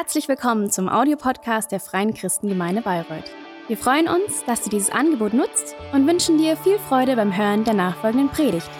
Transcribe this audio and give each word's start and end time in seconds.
Herzlich 0.00 0.28
willkommen 0.28 0.70
zum 0.70 0.88
Audiopodcast 0.88 1.72
der 1.72 1.80
Freien 1.80 2.14
Christengemeinde 2.14 2.82
Bayreuth. 2.82 3.32
Wir 3.66 3.76
freuen 3.76 4.06
uns, 4.06 4.44
dass 4.44 4.62
du 4.62 4.70
dieses 4.70 4.90
Angebot 4.90 5.34
nutzt 5.34 5.74
und 5.92 6.06
wünschen 6.06 6.38
dir 6.38 6.56
viel 6.56 6.78
Freude 6.78 7.16
beim 7.16 7.36
Hören 7.36 7.64
der 7.64 7.74
nachfolgenden 7.74 8.28
Predigt. 8.28 8.70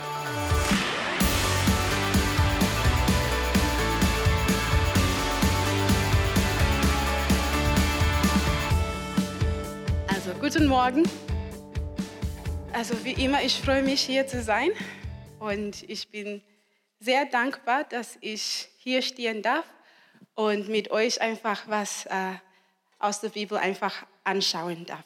Also, 10.07 10.31
guten 10.41 10.69
Morgen. 10.69 11.03
Also, 12.73 12.95
wie 13.05 13.25
immer, 13.25 13.43
ich 13.43 13.61
freue 13.61 13.83
mich, 13.83 14.03
hier 14.03 14.29
zu 14.29 14.41
sein. 14.41 14.71
Und 15.41 15.83
ich 15.91 16.13
bin 16.13 16.43
sehr 17.01 17.27
dankbar, 17.27 17.83
dass 17.83 18.17
ich 18.21 18.69
hier 18.79 19.03
stehen 19.03 19.43
darf 19.43 19.65
und 20.39 20.69
mit 20.69 20.93
euch 20.93 21.21
einfach 21.21 21.67
was 21.67 22.07
äh, 22.07 22.35
aus 23.01 23.21
der 23.21 23.31
Bibel 23.31 23.59
einfach 23.59 24.07
anschauen 24.23 24.87
darf. 24.87 25.05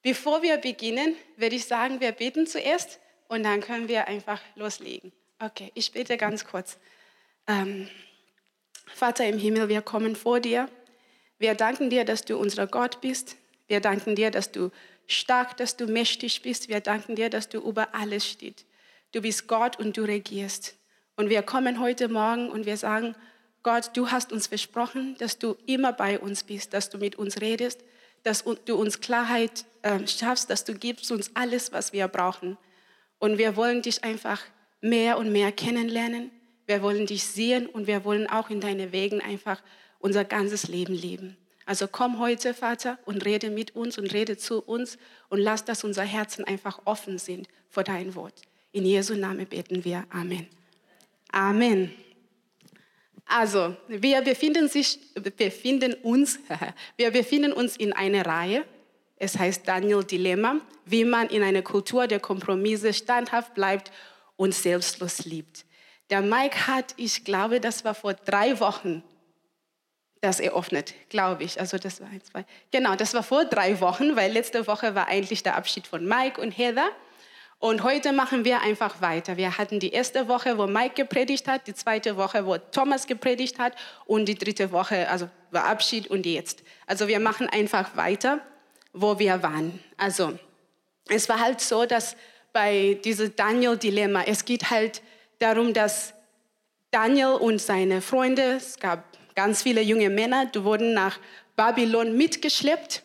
Bevor 0.00 0.40
wir 0.40 0.56
beginnen, 0.56 1.16
würde 1.36 1.56
ich 1.56 1.66
sagen, 1.66 2.00
wir 2.00 2.12
beten 2.12 2.46
zuerst 2.46 2.98
und 3.28 3.42
dann 3.42 3.60
können 3.60 3.88
wir 3.88 4.08
einfach 4.08 4.40
loslegen. 4.54 5.12
Okay, 5.38 5.70
ich 5.74 5.92
bete 5.92 6.16
ganz 6.16 6.46
kurz. 6.46 6.78
Ähm, 7.46 7.90
Vater 8.86 9.26
im 9.26 9.38
Himmel, 9.38 9.68
wir 9.68 9.82
kommen 9.82 10.16
vor 10.16 10.40
dir. 10.40 10.70
Wir 11.38 11.54
danken 11.54 11.90
dir, 11.90 12.06
dass 12.06 12.24
du 12.24 12.38
unser 12.38 12.66
Gott 12.66 13.02
bist. 13.02 13.36
Wir 13.66 13.80
danken 13.80 14.16
dir, 14.16 14.30
dass 14.30 14.50
du 14.50 14.70
stark, 15.06 15.58
dass 15.58 15.76
du 15.76 15.86
mächtig 15.86 16.40
bist. 16.40 16.70
Wir 16.70 16.80
danken 16.80 17.16
dir, 17.16 17.28
dass 17.28 17.50
du 17.50 17.58
über 17.58 17.94
alles 17.94 18.26
stehst. 18.26 18.64
Du 19.12 19.20
bist 19.20 19.46
Gott 19.46 19.78
und 19.78 19.98
du 19.98 20.04
regierst. 20.04 20.74
Und 21.16 21.28
wir 21.28 21.42
kommen 21.42 21.80
heute 21.80 22.08
Morgen 22.08 22.48
und 22.48 22.64
wir 22.64 22.78
sagen, 22.78 23.14
Gott, 23.64 23.90
du 23.94 24.10
hast 24.10 24.30
uns 24.30 24.46
versprochen, 24.46 25.16
dass 25.18 25.38
du 25.38 25.56
immer 25.66 25.94
bei 25.94 26.20
uns 26.20 26.44
bist, 26.44 26.74
dass 26.74 26.90
du 26.90 26.98
mit 26.98 27.16
uns 27.16 27.40
redest, 27.40 27.80
dass 28.22 28.44
du 28.44 28.76
uns 28.76 29.00
Klarheit 29.00 29.64
äh, 29.80 30.06
schaffst, 30.06 30.50
dass 30.50 30.64
du 30.64 30.74
gibst 30.74 31.10
uns 31.10 31.30
alles, 31.34 31.72
was 31.72 31.94
wir 31.94 32.06
brauchen. 32.06 32.58
Und 33.18 33.38
wir 33.38 33.56
wollen 33.56 33.80
dich 33.80 34.04
einfach 34.04 34.42
mehr 34.82 35.16
und 35.16 35.32
mehr 35.32 35.50
kennenlernen. 35.50 36.30
Wir 36.66 36.82
wollen 36.82 37.06
dich 37.06 37.24
sehen 37.24 37.66
und 37.66 37.86
wir 37.86 38.04
wollen 38.04 38.28
auch 38.28 38.50
in 38.50 38.60
deine 38.60 38.92
Wegen 38.92 39.22
einfach 39.22 39.62
unser 39.98 40.24
ganzes 40.24 40.68
Leben 40.68 40.94
leben. 40.94 41.36
Also 41.64 41.88
komm 41.88 42.18
heute, 42.18 42.52
Vater, 42.52 42.98
und 43.06 43.24
rede 43.24 43.48
mit 43.48 43.74
uns 43.74 43.96
und 43.96 44.12
rede 44.12 44.36
zu 44.36 44.60
uns 44.60 44.98
und 45.30 45.38
lass, 45.38 45.64
dass 45.64 45.84
unser 45.84 46.02
Herzen 46.02 46.44
einfach 46.44 46.82
offen 46.84 47.16
sind 47.18 47.48
vor 47.70 47.82
dein 47.82 48.14
Wort. 48.14 48.42
In 48.72 48.84
Jesu 48.84 49.14
Namen 49.14 49.46
beten 49.46 49.84
wir. 49.84 50.04
Amen. 50.10 50.48
Amen. 51.32 52.03
Also, 53.26 53.76
wir 53.88 54.22
befinden, 54.22 54.68
sich, 54.68 54.98
befinden 55.14 55.94
uns, 56.02 56.38
wir 56.96 57.10
befinden 57.10 57.52
uns 57.52 57.76
in 57.76 57.92
einer 57.92 58.26
Reihe. 58.26 58.64
Es 59.16 59.38
heißt 59.38 59.66
Daniel 59.66 60.04
Dilemma, 60.04 60.60
wie 60.84 61.04
man 61.04 61.28
in 61.28 61.42
einer 61.42 61.62
Kultur 61.62 62.06
der 62.06 62.20
Kompromisse 62.20 62.92
standhaft 62.92 63.54
bleibt 63.54 63.90
und 64.36 64.54
selbstlos 64.54 65.24
liebt. 65.24 65.64
Der 66.10 66.20
Mike 66.20 66.66
hat, 66.66 66.94
ich 66.96 67.24
glaube, 67.24 67.60
das 67.60 67.84
war 67.84 67.94
vor 67.94 68.14
drei 68.14 68.60
Wochen, 68.60 69.02
das 70.20 70.40
eröffnet, 70.40 70.94
glaube 71.08 71.44
ich. 71.44 71.60
Also 71.60 71.78
das 71.78 72.00
war 72.00 72.08
ein, 72.08 72.22
zwei. 72.22 72.44
Genau, 72.70 72.94
das 72.96 73.14
war 73.14 73.22
vor 73.22 73.44
drei 73.44 73.80
Wochen, 73.80 74.16
weil 74.16 74.32
letzte 74.32 74.66
Woche 74.66 74.94
war 74.94 75.08
eigentlich 75.08 75.42
der 75.42 75.56
Abschied 75.56 75.86
von 75.86 76.06
Mike 76.06 76.40
und 76.40 76.50
Heather. 76.50 76.90
Und 77.64 77.82
heute 77.82 78.12
machen 78.12 78.44
wir 78.44 78.60
einfach 78.60 79.00
weiter. 79.00 79.38
Wir 79.38 79.56
hatten 79.56 79.80
die 79.80 79.88
erste 79.88 80.28
Woche, 80.28 80.58
wo 80.58 80.66
Mike 80.66 80.96
gepredigt 80.96 81.48
hat, 81.48 81.66
die 81.66 81.72
zweite 81.72 82.18
Woche, 82.18 82.44
wo 82.44 82.58
Thomas 82.58 83.06
gepredigt 83.06 83.58
hat 83.58 83.74
und 84.04 84.26
die 84.26 84.34
dritte 84.34 84.70
Woche, 84.70 85.08
also 85.08 85.30
war 85.50 85.64
Abschied 85.64 86.08
und 86.08 86.26
jetzt. 86.26 86.62
Also 86.86 87.08
wir 87.08 87.20
machen 87.20 87.48
einfach 87.48 87.96
weiter, 87.96 88.40
wo 88.92 89.18
wir 89.18 89.42
waren. 89.42 89.82
Also 89.96 90.38
es 91.08 91.26
war 91.30 91.40
halt 91.40 91.62
so, 91.62 91.86
dass 91.86 92.16
bei 92.52 92.98
diesem 93.02 93.34
Daniel-Dilemma, 93.34 94.24
es 94.24 94.44
geht 94.44 94.68
halt 94.68 95.00
darum, 95.38 95.72
dass 95.72 96.12
Daniel 96.90 97.28
und 97.28 97.62
seine 97.62 98.02
Freunde, 98.02 98.42
es 98.58 98.78
gab 98.78 99.04
ganz 99.34 99.62
viele 99.62 99.80
junge 99.80 100.10
Männer, 100.10 100.44
die 100.44 100.62
wurden 100.64 100.92
nach 100.92 101.18
Babylon 101.56 102.14
mitgeschleppt. 102.14 103.02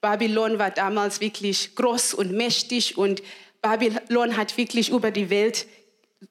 Babylon 0.00 0.58
war 0.58 0.72
damals 0.72 1.20
wirklich 1.20 1.76
groß 1.76 2.14
und 2.14 2.32
mächtig 2.32 2.98
und 2.98 3.22
Babylon 3.62 4.36
hat 4.36 4.56
wirklich 4.56 4.90
über 4.90 5.10
die 5.10 5.30
Welt 5.30 5.66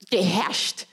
geherrscht. 0.09 0.85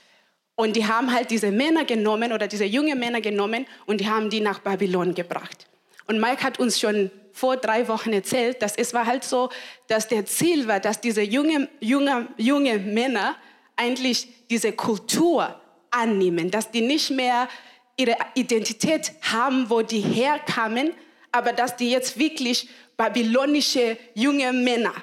Und 0.55 0.75
die 0.75 0.85
haben 0.85 1.13
halt 1.13 1.31
diese 1.31 1.51
Männer 1.51 1.85
genommen 1.85 2.33
oder 2.33 2.47
diese 2.47 2.65
jungen 2.65 2.99
Männer 2.99 3.21
genommen 3.21 3.65
und 3.85 4.01
die 4.01 4.09
haben 4.09 4.29
die 4.29 4.41
nach 4.41 4.59
Babylon 4.59 5.13
gebracht. 5.13 5.67
Und 6.07 6.19
Mike 6.19 6.43
hat 6.43 6.59
uns 6.59 6.79
schon 6.79 7.11
vor 7.31 7.57
drei 7.57 7.87
Wochen 7.87 8.11
erzählt, 8.11 8.61
dass 8.61 8.75
es 8.75 8.93
war 8.93 9.05
halt 9.05 9.23
so, 9.23 9.49
dass 9.87 10.07
der 10.07 10.25
Ziel 10.25 10.67
war, 10.67 10.79
dass 10.79 10.99
diese 10.99 11.21
junge, 11.21 11.69
junge, 11.79 12.27
junge 12.37 12.77
Männer 12.79 13.35
eigentlich 13.75 14.27
diese 14.49 14.73
Kultur 14.73 15.61
annehmen, 15.91 16.51
dass 16.51 16.71
die 16.71 16.81
nicht 16.81 17.11
mehr 17.11 17.47
ihre 17.95 18.17
Identität 18.33 19.13
haben, 19.21 19.69
wo 19.69 19.81
die 19.81 20.01
herkamen, 20.01 20.93
aber 21.31 21.53
dass 21.53 21.75
die 21.75 21.91
jetzt 21.91 22.17
wirklich 22.19 22.69
babylonische 22.97 23.97
junge 24.13 24.51
Männer 24.51 24.93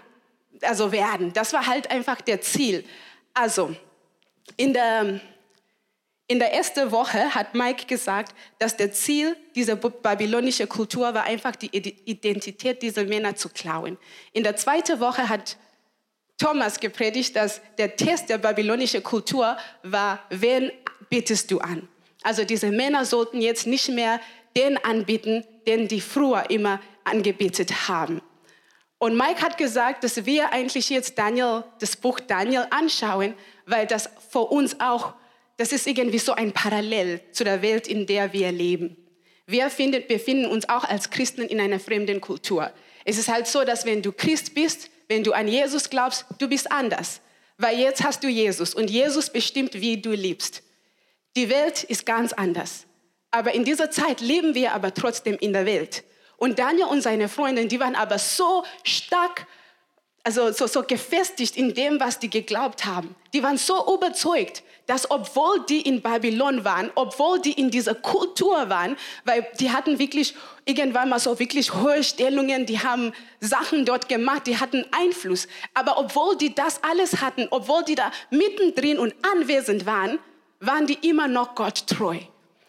also 0.62 0.92
werden. 0.92 1.32
Das 1.32 1.52
war 1.52 1.66
halt 1.66 1.90
einfach 1.90 2.20
der 2.20 2.40
Ziel. 2.40 2.84
Also 3.34 3.74
in 4.56 4.72
der, 4.72 5.20
in 6.28 6.38
der 6.38 6.52
ersten 6.54 6.90
Woche 6.90 7.34
hat 7.34 7.54
Mike 7.54 7.86
gesagt, 7.86 8.34
dass 8.58 8.76
der 8.76 8.92
Ziel 8.92 9.36
dieser 9.54 9.76
babylonischen 9.76 10.68
Kultur 10.68 11.14
war, 11.14 11.24
einfach 11.24 11.56
die 11.56 11.74
Identität 11.76 12.82
dieser 12.82 13.04
Männer 13.04 13.36
zu 13.36 13.48
klauen. 13.48 13.98
In 14.32 14.42
der 14.42 14.56
zweiten 14.56 15.00
Woche 15.00 15.28
hat 15.28 15.56
Thomas 16.38 16.80
gepredigt, 16.80 17.34
dass 17.36 17.60
der 17.78 17.96
Test 17.96 18.28
der 18.28 18.38
babylonischen 18.38 19.02
Kultur 19.02 19.56
war, 19.82 20.22
wen 20.30 20.70
bittest 21.08 21.50
du 21.50 21.58
an? 21.60 21.88
Also 22.22 22.44
diese 22.44 22.70
Männer 22.70 23.04
sollten 23.04 23.40
jetzt 23.40 23.66
nicht 23.66 23.88
mehr 23.88 24.20
den 24.56 24.82
anbieten, 24.84 25.44
den 25.66 25.88
die 25.88 26.00
früher 26.00 26.50
immer 26.50 26.80
angebetet 27.04 27.88
haben. 27.88 28.20
Und 28.98 29.16
Mike 29.16 29.42
hat 29.42 29.58
gesagt, 29.58 30.04
dass 30.04 30.24
wir 30.24 30.52
eigentlich 30.52 30.88
jetzt 30.88 31.18
Daniel, 31.18 31.64
das 31.80 31.96
Buch 31.96 32.18
Daniel 32.20 32.66
anschauen, 32.70 33.34
weil 33.66 33.86
das 33.86 34.08
für 34.30 34.40
uns 34.40 34.80
auch, 34.80 35.14
das 35.58 35.72
ist 35.72 35.86
irgendwie 35.86 36.18
so 36.18 36.32
ein 36.32 36.52
Parallel 36.52 37.20
zu 37.32 37.44
der 37.44 37.62
Welt, 37.62 37.86
in 37.86 38.06
der 38.06 38.32
wir 38.32 38.52
leben. 38.52 38.96
Wir 39.46 39.70
finden, 39.70 40.02
befinden 40.08 40.46
uns 40.46 40.68
auch 40.68 40.84
als 40.84 41.10
Christen 41.10 41.42
in 41.42 41.60
einer 41.60 41.78
fremden 41.78 42.20
Kultur. 42.20 42.72
Es 43.04 43.18
ist 43.18 43.28
halt 43.28 43.46
so, 43.46 43.64
dass 43.64 43.84
wenn 43.84 44.02
du 44.02 44.12
Christ 44.12 44.54
bist, 44.54 44.90
wenn 45.08 45.22
du 45.22 45.32
an 45.32 45.46
Jesus 45.46 45.88
glaubst, 45.88 46.24
du 46.38 46.48
bist 46.48 46.70
anders. 46.72 47.20
Weil 47.58 47.78
jetzt 47.78 48.02
hast 48.02 48.24
du 48.24 48.28
Jesus 48.28 48.74
und 48.74 48.90
Jesus 48.90 49.30
bestimmt, 49.30 49.74
wie 49.74 50.00
du 50.00 50.10
liebst. 50.10 50.62
Die 51.36 51.48
Welt 51.48 51.84
ist 51.84 52.04
ganz 52.04 52.32
anders. 52.32 52.86
Aber 53.30 53.54
in 53.54 53.64
dieser 53.64 53.90
Zeit 53.90 54.20
leben 54.20 54.54
wir 54.54 54.72
aber 54.72 54.92
trotzdem 54.94 55.36
in 55.38 55.52
der 55.52 55.66
Welt. 55.66 56.04
Und 56.36 56.58
Daniel 56.58 56.86
und 56.86 57.02
seine 57.02 57.28
Freunde, 57.28 57.66
die 57.66 57.80
waren 57.80 57.94
aber 57.94 58.18
so 58.18 58.64
stark, 58.84 59.46
also 60.22 60.52
so, 60.52 60.66
so 60.66 60.82
gefestigt 60.82 61.56
in 61.56 61.72
dem, 61.72 62.00
was 62.00 62.18
die 62.18 62.28
geglaubt 62.28 62.84
haben. 62.84 63.14
Die 63.32 63.42
waren 63.42 63.56
so 63.56 63.94
überzeugt, 63.94 64.62
dass 64.86 65.10
obwohl 65.10 65.64
die 65.68 65.80
in 65.80 66.00
Babylon 66.00 66.64
waren, 66.64 66.90
obwohl 66.94 67.40
die 67.40 67.52
in 67.52 67.70
dieser 67.70 67.94
Kultur 67.94 68.68
waren, 68.68 68.96
weil 69.24 69.46
die 69.58 69.70
hatten 69.70 69.98
wirklich 69.98 70.34
irgendwann 70.64 71.08
mal 71.08 71.18
so 71.18 71.38
wirklich 71.38 71.74
hohe 71.74 72.04
Stellungen, 72.04 72.66
die 72.66 72.80
haben 72.80 73.12
Sachen 73.40 73.84
dort 73.84 74.08
gemacht, 74.08 74.46
die 74.46 74.58
hatten 74.58 74.84
Einfluss. 74.92 75.48
Aber 75.74 75.98
obwohl 75.98 76.36
die 76.36 76.54
das 76.54 76.82
alles 76.82 77.20
hatten, 77.20 77.48
obwohl 77.50 77.84
die 77.84 77.94
da 77.94 78.12
mittendrin 78.30 78.98
und 78.98 79.14
anwesend 79.34 79.86
waren, 79.86 80.18
waren 80.60 80.86
die 80.86 81.08
immer 81.08 81.28
noch 81.28 81.54
Gott 81.54 81.86
treu. 81.86 82.18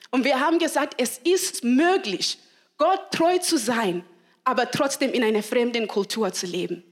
Und 0.09 0.23
wir 0.23 0.39
haben 0.39 0.57
gesagt, 0.57 0.95
es 0.97 1.19
ist 1.19 1.63
möglich, 1.63 2.39
Gott 2.77 3.11
treu 3.11 3.37
zu 3.39 3.57
sein, 3.57 4.03
aber 4.43 4.69
trotzdem 4.71 5.11
in 5.11 5.23
einer 5.23 5.43
fremden 5.43 5.87
Kultur 5.87 6.31
zu 6.31 6.45
leben. 6.45 6.83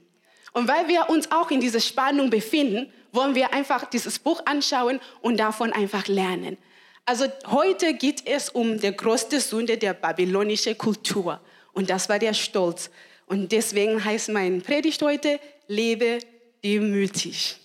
Und 0.52 0.68
weil 0.68 0.88
wir 0.88 1.08
uns 1.10 1.30
auch 1.30 1.50
in 1.50 1.60
dieser 1.60 1.80
Spannung 1.80 2.30
befinden, 2.30 2.92
wollen 3.12 3.34
wir 3.34 3.52
einfach 3.52 3.88
dieses 3.88 4.18
Buch 4.18 4.42
anschauen 4.46 5.00
und 5.20 5.38
davon 5.38 5.72
einfach 5.72 6.06
lernen. 6.08 6.56
Also 7.04 7.26
heute 7.46 7.94
geht 7.94 8.26
es 8.26 8.48
um 8.48 8.80
die 8.80 8.94
größte 8.94 9.40
Sünde 9.40 9.78
der 9.78 9.94
babylonischen 9.94 10.76
Kultur. 10.76 11.40
Und 11.72 11.88
das 11.88 12.08
war 12.08 12.18
der 12.18 12.34
Stolz. 12.34 12.90
Und 13.26 13.52
deswegen 13.52 14.04
heißt 14.04 14.30
mein 14.30 14.62
Predigt 14.62 15.02
heute, 15.02 15.38
lebe 15.68 16.18
demütig. 16.64 17.58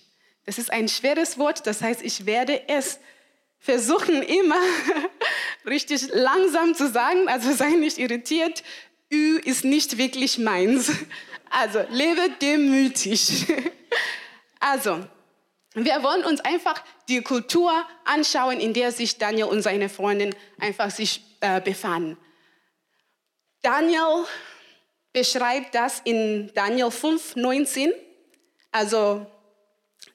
Das 0.46 0.58
ist 0.58 0.72
ein 0.72 0.88
schweres 0.88 1.38
Wort, 1.38 1.66
das 1.66 1.82
heißt, 1.82 2.02
ich 2.02 2.26
werde 2.26 2.68
es 2.68 2.98
versuchen 3.62 4.22
immer 4.22 4.60
richtig 5.66 6.08
langsam 6.12 6.74
zu 6.74 6.88
sagen, 6.88 7.28
also 7.28 7.52
sei 7.56 7.70
nicht 7.70 7.98
irritiert. 7.98 8.62
Ü 9.10 9.38
ist 9.38 9.64
nicht 9.64 9.96
wirklich 9.96 10.38
meins. 10.38 10.90
Also 11.54 11.84
lebe 11.90 12.30
demütig. 12.40 13.44
Also, 14.58 15.06
wir 15.74 16.02
wollen 16.02 16.24
uns 16.24 16.40
einfach 16.40 16.82
die 17.10 17.20
Kultur 17.20 17.86
anschauen, 18.06 18.58
in 18.58 18.72
der 18.72 18.90
sich 18.90 19.18
Daniel 19.18 19.48
und 19.48 19.60
seine 19.60 19.90
Freundin 19.90 20.34
einfach 20.58 20.90
sich 20.90 21.22
äh, 21.40 21.60
befanden. 21.60 22.16
Daniel 23.60 24.24
beschreibt 25.12 25.74
das 25.74 26.00
in 26.04 26.50
Daniel 26.54 26.90
5, 26.90 27.36
19. 27.36 27.92
Also 28.70 29.26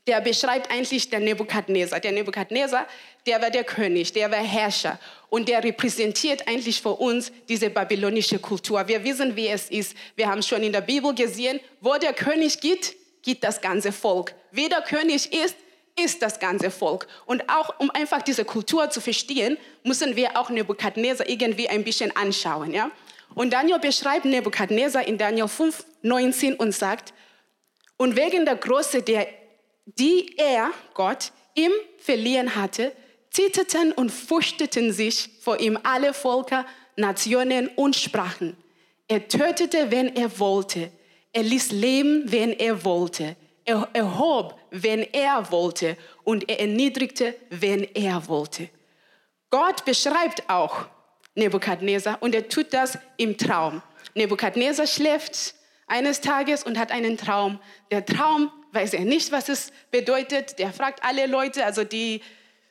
der 0.07 0.21
beschreibt 0.21 0.71
eigentlich 0.71 1.09
den 1.09 1.25
Nebukadnezar. 1.25 1.99
Der 1.99 2.13
Nebukadnezar, 2.13 2.87
der 3.25 3.41
war 3.41 3.51
der 3.51 3.65
König, 3.65 4.13
der 4.13 4.31
war 4.31 4.39
Herrscher 4.39 4.97
und 5.29 5.49
der 5.49 5.63
repräsentiert 5.63 6.47
eigentlich 6.47 6.81
für 6.81 6.93
uns 6.93 7.31
diese 7.49 7.69
babylonische 7.69 8.39
Kultur. 8.39 8.87
Wir 8.87 9.03
wissen, 9.03 9.35
wie 9.35 9.49
es 9.49 9.69
ist. 9.69 9.95
Wir 10.15 10.27
haben 10.29 10.41
schon 10.41 10.63
in 10.63 10.71
der 10.71 10.81
Bibel 10.81 11.13
gesehen, 11.13 11.59
wo 11.81 11.95
der 11.95 12.13
König 12.13 12.61
geht, 12.61 12.95
geht 13.21 13.43
das 13.43 13.59
ganze 13.59 13.91
Volk. 13.91 14.33
Wie 14.51 14.69
der 14.69 14.81
König 14.81 15.33
ist, 15.33 15.57
ist 15.99 16.21
das 16.21 16.39
ganze 16.39 16.71
Volk. 16.71 17.07
Und 17.25 17.49
auch 17.49 17.79
um 17.79 17.91
einfach 17.91 18.21
diese 18.21 18.45
Kultur 18.45 18.89
zu 18.89 19.01
verstehen, 19.01 19.57
müssen 19.83 20.15
wir 20.15 20.37
auch 20.37 20.49
Nebukadnezar 20.49 21.27
irgendwie 21.27 21.67
ein 21.67 21.83
bisschen 21.83 22.15
anschauen. 22.15 22.73
Ja? 22.73 22.91
Und 23.35 23.51
Daniel 23.51 23.79
beschreibt 23.79 24.25
Nebukadnezar 24.25 25.05
in 25.05 25.17
Daniel 25.17 25.47
5, 25.47 25.83
19 26.03 26.55
und 26.55 26.71
sagt, 26.71 27.13
und 27.97 28.15
wegen 28.15 28.45
der 28.45 28.55
Größe, 28.55 29.01
der, 29.01 29.27
die 29.95 30.37
er, 30.37 30.71
Gott, 30.93 31.31
ihm 31.55 31.71
verliehen 31.97 32.55
hatte, 32.55 32.91
zitterten 33.31 33.91
und 33.91 34.11
fürchteten 34.11 34.91
sich 34.91 35.29
vor 35.41 35.59
ihm 35.59 35.79
alle 35.83 36.13
Völker, 36.13 36.65
Nationen 36.95 37.69
und 37.69 37.95
Sprachen. 37.95 38.57
Er 39.07 39.27
tötete, 39.27 39.91
wenn 39.91 40.15
er 40.15 40.39
wollte. 40.39 40.91
Er 41.31 41.43
ließ 41.43 41.71
leben, 41.71 42.23
wenn 42.25 42.51
er 42.51 42.83
wollte. 42.83 43.35
Er 43.63 43.87
erhob, 43.93 44.59
wenn 44.71 45.01
er 45.13 45.51
wollte. 45.51 45.97
Und 46.23 46.49
er 46.49 46.59
erniedrigte, 46.59 47.35
wenn 47.49 47.83
er 47.93 48.27
wollte. 48.27 48.69
Gott 49.49 49.85
beschreibt 49.85 50.49
auch 50.49 50.87
Nebukadnezar 51.35 52.17
und 52.21 52.35
er 52.35 52.49
tut 52.49 52.73
das 52.73 52.97
im 53.17 53.37
Traum. 53.37 53.81
Nebukadnezar 54.15 54.87
schläft 54.87 55.53
eines 55.85 56.19
Tages 56.19 56.63
und 56.63 56.77
hat 56.77 56.91
einen 56.91 57.17
Traum. 57.17 57.59
Der 57.91 58.05
Traum 58.05 58.51
weiß 58.77 58.93
er 58.93 59.05
nicht, 59.05 59.31
was 59.31 59.49
es 59.49 59.71
bedeutet. 59.91 60.59
Der 60.59 60.71
fragt 60.71 61.03
alle 61.03 61.25
Leute, 61.25 61.65
also 61.65 61.83
die 61.83 62.21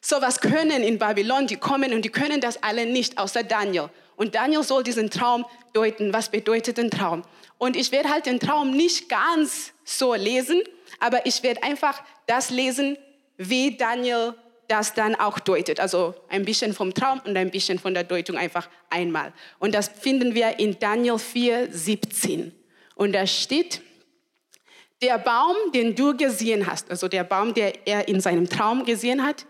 sowas 0.01 0.41
können 0.41 0.83
in 0.83 0.99
Babylon, 0.99 1.47
die 1.49 1.57
kommen 1.57 1.93
und 1.93 2.05
die 2.05 2.11
können 2.11 2.41
das 2.41 2.63
alle 2.63 2.87
nicht, 2.87 3.19
außer 3.19 3.43
Daniel. 3.43 3.91
Und 4.15 4.35
Daniel 4.35 4.63
soll 4.63 4.83
diesen 4.85 5.11
Traum 5.11 5.45
deuten. 5.75 6.13
Was 6.13 6.31
bedeutet 6.31 6.79
ein 6.79 6.91
Traum? 6.91 7.23
Und 7.59 7.77
ich 7.77 7.91
werde 7.91 8.09
halt 8.09 8.27
den 8.27 8.39
Traum 8.39 8.71
nicht 8.71 9.09
ganz 9.09 9.73
so 9.85 10.15
lesen, 10.15 10.63
aber 11.01 11.27
ich 11.27 11.43
werde 11.43 11.63
einfach 11.63 12.03
das 12.27 12.51
lesen, 12.51 12.97
wie 13.37 13.77
Daniel 13.77 14.35
das 14.69 14.95
dann 14.95 15.15
auch 15.17 15.39
deutet. 15.41 15.81
Also 15.81 16.15
ein 16.29 16.45
bisschen 16.45 16.73
vom 16.73 16.95
Traum 16.95 17.21
und 17.25 17.37
ein 17.37 17.51
bisschen 17.51 17.79
von 17.79 17.95
der 17.95 18.05
Deutung 18.05 18.37
einfach 18.37 18.69
einmal. 18.91 19.33
Und 19.59 19.75
das 19.75 19.89
finden 19.89 20.35
wir 20.35 20.59
in 20.59 20.79
Daniel 20.79 21.19
4, 21.19 21.69
17. 21.73 22.53
Und 22.95 23.13
da 23.13 23.27
steht, 23.27 23.83
der 25.03 25.19
Baum, 25.19 25.57
den 25.75 25.95
du 25.95 26.17
gesehen 26.17 26.67
hast, 26.67 26.91
also 26.91 27.09
der 27.09 27.25
Baum, 27.25 27.53
der 27.55 27.87
er 27.87 28.09
in 28.09 28.21
seinem 28.21 28.49
Traum 28.49 28.85
gesehen 28.85 29.25
hat, 29.25 29.47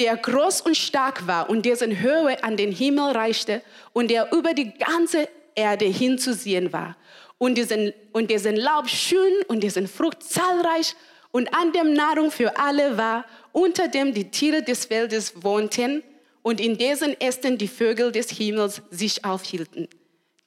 der 0.00 0.16
groß 0.16 0.62
und 0.62 0.76
stark 0.76 1.26
war 1.26 1.50
und 1.50 1.66
dessen 1.66 2.00
Höhe 2.00 2.42
an 2.42 2.56
den 2.56 2.72
Himmel 2.72 3.12
reichte 3.12 3.62
und 3.92 4.10
der 4.10 4.32
über 4.32 4.54
die 4.54 4.72
ganze 4.72 5.28
Erde 5.54 5.86
hinzusehen 5.86 6.72
war 6.72 6.96
und 7.36 7.58
dessen, 7.58 7.92
und 8.12 8.30
dessen 8.30 8.56
Laub 8.56 8.88
schön 8.88 9.32
und 9.48 9.62
dessen 9.62 9.88
Frucht 9.88 10.22
zahlreich 10.22 10.94
und 11.32 11.52
an 11.54 11.72
dem 11.72 11.92
Nahrung 11.92 12.30
für 12.30 12.56
alle 12.58 12.96
war, 12.96 13.24
unter 13.52 13.88
dem 13.88 14.14
die 14.14 14.30
Tiere 14.30 14.62
des 14.62 14.86
Feldes 14.86 15.42
wohnten 15.42 16.02
und 16.42 16.60
in 16.60 16.78
dessen 16.78 17.20
Ästen 17.20 17.58
die 17.58 17.68
Vögel 17.68 18.12
des 18.12 18.30
Himmels 18.30 18.80
sich 18.90 19.24
aufhielten. 19.24 19.88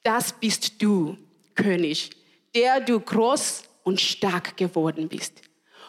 Das 0.02 0.32
bist 0.32 0.82
du, 0.82 1.16
König, 1.54 2.10
der 2.54 2.80
du 2.80 2.98
groß 2.98 3.64
und 3.84 4.00
stark 4.00 4.56
geworden 4.56 5.08
bist. 5.08 5.42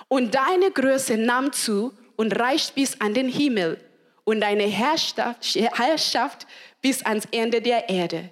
Und 0.07 0.35
deine 0.35 0.71
Größe 0.71 1.17
nahm 1.17 1.51
zu 1.51 1.93
und 2.15 2.37
reicht 2.39 2.75
bis 2.75 2.99
an 3.01 3.13
den 3.13 3.29
Himmel 3.29 3.79
und 4.23 4.41
deine 4.41 4.63
Herrschaft, 4.63 6.47
bis 6.81 7.03
ans 7.03 7.27
Ende 7.31 7.61
der 7.61 7.89
Erde. 7.89 8.29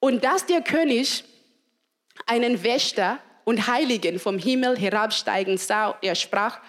Und 0.00 0.24
dass 0.24 0.46
der 0.46 0.60
König 0.60 1.24
einen 2.26 2.62
Wächter 2.62 3.18
und 3.44 3.66
Heiligen 3.66 4.18
vom 4.18 4.38
Himmel 4.38 4.76
herabsteigen 4.76 5.56
sah, 5.58 5.96
er 6.02 6.14
sprach, 6.14 6.60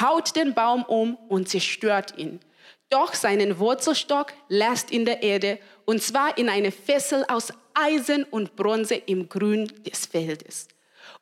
haut 0.00 0.34
den 0.34 0.54
Baum 0.54 0.84
um 0.84 1.16
und 1.28 1.48
zerstört 1.48 2.14
ihn. 2.16 2.40
Doch 2.88 3.14
seinen 3.14 3.58
Wurzelstock 3.58 4.32
lässt 4.48 4.90
in 4.90 5.04
der 5.04 5.22
Erde, 5.22 5.58
und 5.84 6.02
zwar 6.02 6.36
in 6.36 6.48
eine 6.48 6.70
Fessel 6.70 7.24
aus 7.28 7.52
Eisen 7.74 8.24
und 8.24 8.54
Bronze 8.56 8.94
im 8.94 9.28
Grün 9.28 9.66
des 9.84 10.06
Feldes. 10.06 10.68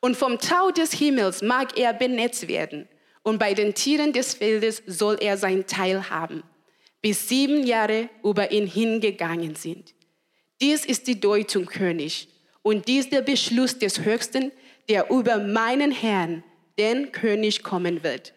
Und 0.01 0.17
vom 0.17 0.39
Tau 0.39 0.71
des 0.71 0.91
Himmels 0.91 1.41
mag 1.41 1.77
er 1.77 1.93
benetzt 1.93 2.47
werden, 2.47 2.89
und 3.23 3.37
bei 3.37 3.53
den 3.53 3.75
Tieren 3.75 4.13
des 4.13 4.33
Feldes 4.33 4.81
soll 4.87 5.17
er 5.21 5.37
sein 5.37 5.67
Teil 5.67 6.09
haben, 6.09 6.43
bis 7.01 7.29
sieben 7.29 7.63
Jahre 7.65 8.09
über 8.23 8.51
ihn 8.51 8.65
hingegangen 8.65 9.55
sind. 9.55 9.93
Dies 10.59 10.85
ist 10.85 11.07
die 11.07 11.19
Deutung, 11.19 11.67
König, 11.67 12.27
und 12.63 12.87
dies 12.87 13.09
der 13.09 13.21
Beschluss 13.21 13.77
des 13.77 14.03
Höchsten, 14.03 14.51
der 14.89 15.09
über 15.11 15.37
meinen 15.37 15.91
Herrn, 15.91 16.43
den 16.79 17.11
König, 17.11 17.63
kommen 17.63 18.03
wird. 18.03 18.33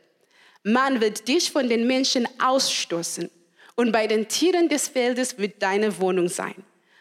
Man 0.62 1.00
wird 1.00 1.28
dich 1.28 1.50
von 1.50 1.68
den 1.68 1.86
Menschen 1.86 2.28
ausstoßen 2.42 3.30
und 3.76 3.92
bei 3.92 4.06
den 4.06 4.28
Tieren 4.28 4.68
des 4.68 4.88
Feldes 4.88 5.38
wird 5.38 5.62
deine 5.62 5.98
Wohnung 5.98 6.28
sein. 6.28 6.54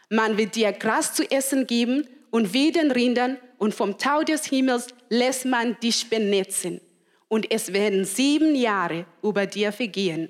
Man 0.09 0.37
wird 0.37 0.55
dir 0.55 0.71
Gras 0.71 1.13
zu 1.13 1.29
essen 1.31 1.67
geben 1.67 2.07
und 2.31 2.53
wie 2.53 2.71
den 2.71 2.91
Rindern 2.91 3.37
und 3.57 3.73
vom 3.73 3.97
Tau 3.97 4.23
des 4.23 4.45
Himmels 4.45 4.87
lässt 5.09 5.45
man 5.45 5.77
dich 5.79 6.09
benetzen. 6.09 6.81
Und 7.27 7.49
es 7.51 7.73
werden 7.73 8.05
sieben 8.05 8.55
Jahre 8.55 9.05
über 9.21 9.45
dir 9.45 9.71
vergehen, 9.71 10.29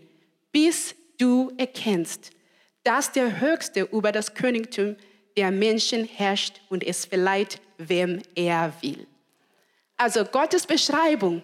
bis 0.51 0.95
du 1.17 1.51
erkennst, 1.57 2.31
dass 2.83 3.11
der 3.11 3.39
Höchste 3.39 3.81
über 3.91 4.11
das 4.11 4.33
Königtum 4.33 4.95
der 5.35 5.51
Menschen 5.51 6.05
herrscht 6.05 6.61
und 6.69 6.83
es 6.83 7.05
verleiht, 7.05 7.59
wem 7.77 8.21
er 8.35 8.73
will. 8.81 9.07
Also 9.97 10.23
Gottes 10.25 10.65
Beschreibung 10.65 11.41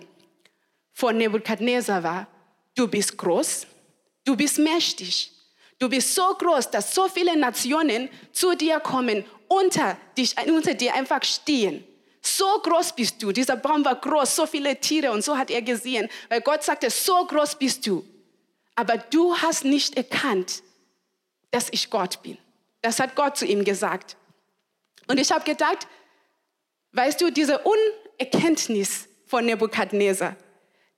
von 0.92 1.18
Nebukadnezar 1.18 2.04
war, 2.04 2.28
du 2.76 2.88
bist 2.88 3.18
groß, 3.18 3.68
du 4.26 4.36
bist 4.36 4.60
mächtig, 4.60 5.32
du 5.80 5.90
bist 5.90 6.14
so 6.14 6.34
groß, 6.34 6.72
dass 6.72 6.94
so 6.94 7.08
viele 7.08 7.38
Nationen 7.38 8.10
zu 8.32 8.56
dir 8.56 8.80
kommen, 8.80 9.24
unter, 9.50 9.98
dich, 10.18 10.36
unter 10.48 10.74
dir 10.74 10.94
einfach 10.94 11.24
stehen. 11.24 11.84
So 12.22 12.46
groß 12.62 12.94
bist 12.94 13.22
du. 13.22 13.34
Dieser 13.34 13.58
Baum 13.58 13.84
war 13.84 13.96
groß, 13.96 14.36
so 14.36 14.46
viele 14.46 14.80
Tiere 14.80 15.12
und 15.12 15.24
so 15.24 15.38
hat 15.38 15.50
er 15.52 15.62
gesehen, 15.62 16.08
weil 16.30 16.42
Gott 16.42 16.64
sagte, 16.64 16.90
so 16.90 17.26
groß 17.26 17.56
bist 17.56 17.86
du. 17.86 18.06
Aber 18.76 18.98
du 18.98 19.36
hast 19.36 19.66
nicht 19.66 19.98
erkannt, 19.98 20.64
dass 21.52 21.68
ich 21.72 21.90
Gott 21.90 22.22
bin. 22.22 22.38
Das 22.82 23.00
hat 23.00 23.16
Gott 23.16 23.38
zu 23.38 23.46
ihm 23.46 23.66
gesagt. 23.66 24.16
Und 25.08 25.20
ich 25.20 25.32
habe 25.32 25.44
gedacht, 25.44 25.88
weißt 26.92 27.20
du, 27.20 27.32
diese 27.32 27.60
Unerkenntnis 27.60 29.08
von 29.26 29.46
Nebukadnezar, 29.46 30.36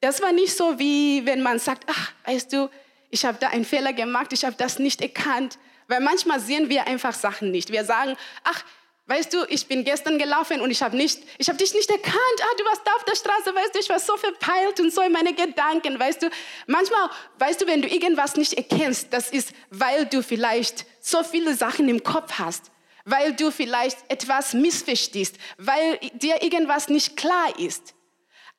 das 0.01 0.21
war 0.21 0.31
nicht 0.31 0.55
so 0.55 0.77
wie 0.79 1.25
wenn 1.25 1.41
man 1.41 1.59
sagt, 1.59 1.85
ach, 1.87 2.11
weißt 2.25 2.51
du, 2.53 2.69
ich 3.09 3.25
habe 3.25 3.37
da 3.39 3.49
einen 3.49 3.65
Fehler 3.65 3.93
gemacht, 3.93 4.33
ich 4.33 4.43
habe 4.43 4.55
das 4.57 4.79
nicht 4.79 5.01
erkannt. 5.01 5.57
Weil 5.91 5.99
manchmal 5.99 6.39
sehen 6.39 6.69
wir 6.69 6.87
einfach 6.87 7.13
Sachen 7.13 7.51
nicht. 7.51 7.69
Wir 7.69 7.83
sagen, 7.83 8.15
ach, 8.45 8.63
weißt 9.07 9.33
du, 9.33 9.43
ich 9.49 9.67
bin 9.67 9.83
gestern 9.83 10.17
gelaufen 10.17 10.61
und 10.61 10.71
ich 10.71 10.81
habe 10.81 10.95
nicht, 10.95 11.19
ich 11.37 11.49
habe 11.49 11.57
dich 11.57 11.73
nicht 11.73 11.89
erkannt. 11.89 12.15
Ah, 12.15 12.55
du 12.57 12.63
warst 12.63 12.81
da 12.85 12.93
auf 12.93 13.03
der 13.03 13.15
Straße, 13.15 13.53
weißt 13.53 13.75
du, 13.75 13.79
ich 13.79 13.89
war 13.89 13.99
so 13.99 14.15
verpeilt 14.15 14.79
und 14.79 14.93
so 14.93 15.01
in 15.01 15.11
meine 15.11 15.33
Gedanken, 15.33 15.99
weißt 15.99 16.21
du. 16.21 16.29
Manchmal, 16.65 17.09
weißt 17.39 17.59
du, 17.59 17.67
wenn 17.67 17.81
du 17.81 17.89
irgendwas 17.89 18.37
nicht 18.37 18.53
erkennst, 18.53 19.11
das 19.11 19.31
ist, 19.31 19.51
weil 19.69 20.05
du 20.05 20.23
vielleicht 20.23 20.85
so 21.01 21.23
viele 21.23 21.55
Sachen 21.55 21.89
im 21.89 22.03
Kopf 22.03 22.39
hast, 22.39 22.71
weil 23.03 23.33
du 23.33 23.51
vielleicht 23.51 23.97
etwas 24.07 24.53
missverstehst, 24.53 25.35
weil 25.57 25.97
dir 26.13 26.41
irgendwas 26.41 26.87
nicht 26.87 27.17
klar 27.17 27.59
ist. 27.59 27.95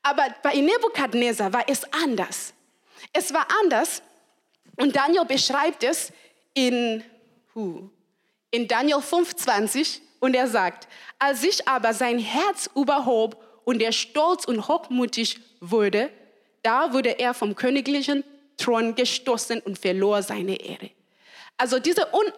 Aber 0.02 0.26
bei 0.42 0.52
Nebukadnezar 0.52 1.50
war 1.54 1.64
es 1.66 1.90
anders. 1.94 2.52
Es 3.14 3.32
war 3.32 3.46
anders 3.62 4.02
und 4.76 4.94
Daniel 4.94 5.24
beschreibt 5.24 5.82
es 5.82 6.12
in, 6.52 7.02
in 7.54 8.68
Daniel 8.68 8.98
5,20 8.98 10.00
und 10.20 10.34
er 10.34 10.46
sagt, 10.46 10.88
als 11.18 11.40
sich 11.40 11.66
aber 11.66 11.92
sein 11.94 12.18
Herz 12.18 12.70
überhob 12.74 13.42
und 13.64 13.82
er 13.82 13.92
stolz 13.92 14.44
und 14.44 14.68
hochmutig 14.68 15.40
wurde, 15.60 16.10
da 16.62 16.92
wurde 16.92 17.18
er 17.18 17.34
vom 17.34 17.54
königlichen 17.56 18.24
Thron 18.56 18.94
gestoßen 18.94 19.60
und 19.60 19.78
verlor 19.78 20.22
seine 20.22 20.60
Ehre. 20.60 20.90
Also 21.56 21.78
diese 21.78 22.12
Un 22.14 22.32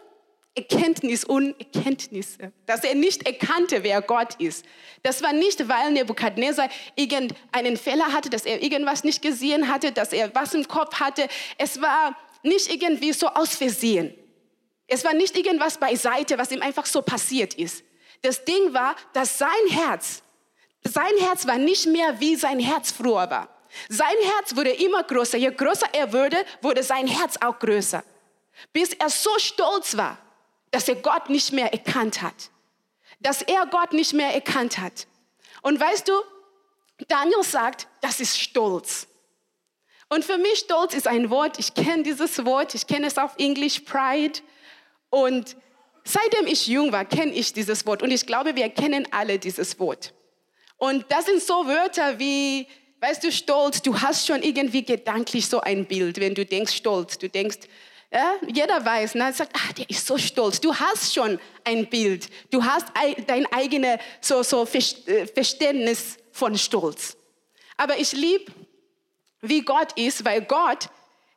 Erkenntnis, 0.56 1.24
Unerkenntnisse, 1.24 2.52
dass 2.64 2.84
er 2.84 2.94
nicht 2.94 3.26
erkannte, 3.26 3.82
wer 3.82 4.00
Gott 4.00 4.36
ist. 4.36 4.64
Das 5.02 5.20
war 5.20 5.32
nicht, 5.32 5.68
weil 5.68 5.90
Nebukadnezar 5.90 6.68
irgendeinen 6.94 7.76
Fehler 7.76 8.12
hatte, 8.12 8.30
dass 8.30 8.46
er 8.46 8.62
irgendwas 8.62 9.02
nicht 9.02 9.20
gesehen 9.20 9.68
hatte, 9.68 9.90
dass 9.90 10.12
er 10.12 10.32
was 10.32 10.54
im 10.54 10.68
Kopf 10.68 11.00
hatte. 11.00 11.26
Es 11.58 11.80
war 11.82 12.16
nicht 12.44 12.72
irgendwie 12.72 13.12
so 13.12 13.26
aus 13.26 13.56
Versehen. 13.56 14.14
Es 14.86 15.04
war 15.04 15.14
nicht 15.14 15.36
irgendwas 15.36 15.78
beiseite, 15.78 16.38
was 16.38 16.50
ihm 16.50 16.62
einfach 16.62 16.86
so 16.86 17.02
passiert 17.02 17.54
ist. 17.54 17.84
Das 18.22 18.44
Ding 18.44 18.72
war, 18.72 18.96
dass 19.12 19.38
sein 19.38 19.48
Herz, 19.68 20.22
sein 20.82 21.16
Herz 21.18 21.46
war 21.46 21.58
nicht 21.58 21.86
mehr 21.86 22.20
wie 22.20 22.36
sein 22.36 22.58
Herz 22.58 22.90
früher 22.90 23.30
war. 23.30 23.48
Sein 23.88 24.16
Herz 24.22 24.54
wurde 24.54 24.70
immer 24.70 25.02
größer. 25.02 25.38
Je 25.38 25.50
größer 25.50 25.88
er 25.92 26.12
wurde, 26.12 26.44
wurde 26.62 26.82
sein 26.82 27.06
Herz 27.06 27.36
auch 27.38 27.58
größer. 27.58 28.04
Bis 28.72 28.92
er 28.92 29.10
so 29.10 29.36
stolz 29.38 29.96
war, 29.96 30.18
dass 30.70 30.88
er 30.88 30.96
Gott 30.96 31.28
nicht 31.28 31.52
mehr 31.52 31.72
erkannt 31.72 32.22
hat. 32.22 32.50
Dass 33.20 33.42
er 33.42 33.66
Gott 33.66 33.92
nicht 33.92 34.12
mehr 34.12 34.32
erkannt 34.34 34.78
hat. 34.78 35.06
Und 35.62 35.80
weißt 35.80 36.06
du, 36.08 36.12
Daniel 37.08 37.42
sagt, 37.42 37.88
das 38.00 38.20
ist 38.20 38.38
Stolz. 38.38 39.06
Und 40.08 40.24
für 40.24 40.38
mich 40.38 40.60
Stolz 40.60 40.94
ist 40.94 41.08
ein 41.08 41.30
Wort, 41.30 41.58
ich 41.58 41.74
kenne 41.74 42.02
dieses 42.02 42.44
Wort, 42.44 42.74
ich 42.74 42.86
kenne 42.86 43.06
es 43.06 43.18
auf 43.18 43.34
Englisch, 43.38 43.80
Pride. 43.80 44.40
Und 45.14 45.56
seitdem 46.02 46.48
ich 46.48 46.66
jung 46.66 46.90
war, 46.90 47.04
kenne 47.04 47.32
ich 47.32 47.52
dieses 47.52 47.86
Wort. 47.86 48.02
Und 48.02 48.10
ich 48.10 48.26
glaube, 48.26 48.56
wir 48.56 48.68
kennen 48.68 49.06
alle 49.12 49.38
dieses 49.38 49.78
Wort. 49.78 50.12
Und 50.76 51.04
das 51.08 51.26
sind 51.26 51.40
so 51.40 51.66
Wörter 51.68 52.18
wie, 52.18 52.66
weißt 53.00 53.22
du, 53.22 53.30
Stolz, 53.30 53.80
du 53.80 54.00
hast 54.00 54.26
schon 54.26 54.42
irgendwie 54.42 54.84
gedanklich 54.84 55.46
so 55.46 55.60
ein 55.60 55.86
Bild, 55.86 56.18
wenn 56.18 56.34
du 56.34 56.44
denkst 56.44 56.74
Stolz. 56.74 57.16
Du 57.16 57.28
denkst, 57.28 57.60
ja, 58.12 58.34
jeder 58.52 58.84
weiß, 58.84 59.14
ne, 59.14 59.32
sagt, 59.32 59.52
ach, 59.54 59.72
der 59.74 59.88
ist 59.88 60.04
so 60.04 60.18
stolz. 60.18 60.60
Du 60.60 60.74
hast 60.74 61.14
schon 61.14 61.38
ein 61.62 61.88
Bild. 61.88 62.28
Du 62.50 62.64
hast 62.64 62.86
dein 63.28 63.46
eigenes 63.52 64.00
so, 64.20 64.42
so 64.42 64.64
äh, 64.64 65.26
Verständnis 65.28 66.16
von 66.32 66.58
Stolz. 66.58 67.16
Aber 67.76 67.96
ich 67.98 68.10
liebe, 68.10 68.50
wie 69.42 69.62
Gott 69.62 69.96
ist, 69.96 70.24
weil 70.24 70.42
Gott, 70.42 70.88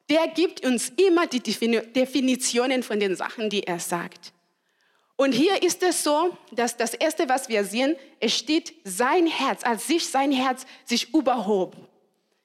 der 0.09 0.27
gibt 0.29 0.65
uns 0.65 0.91
immer 0.95 1.27
die 1.27 1.41
Definitionen 1.41 2.83
von 2.83 2.99
den 2.99 3.15
Sachen, 3.15 3.49
die 3.49 3.63
er 3.63 3.79
sagt. 3.79 4.33
Und 5.17 5.31
hier 5.31 5.63
ist 5.63 5.81
es 5.83 6.03
so, 6.03 6.37
dass 6.51 6.77
das 6.77 6.93
Erste, 6.93 7.27
was 7.27 7.49
wir 7.49 7.65
sehen, 7.65 7.95
es 8.19 8.37
steht 8.37 8.73
sein 8.83 9.25
Herz, 9.25 9.63
als 9.63 9.87
sich 9.87 10.07
sein 10.07 10.31
Herz 10.31 10.65
sich 10.85 11.13
überhob. 11.13 11.75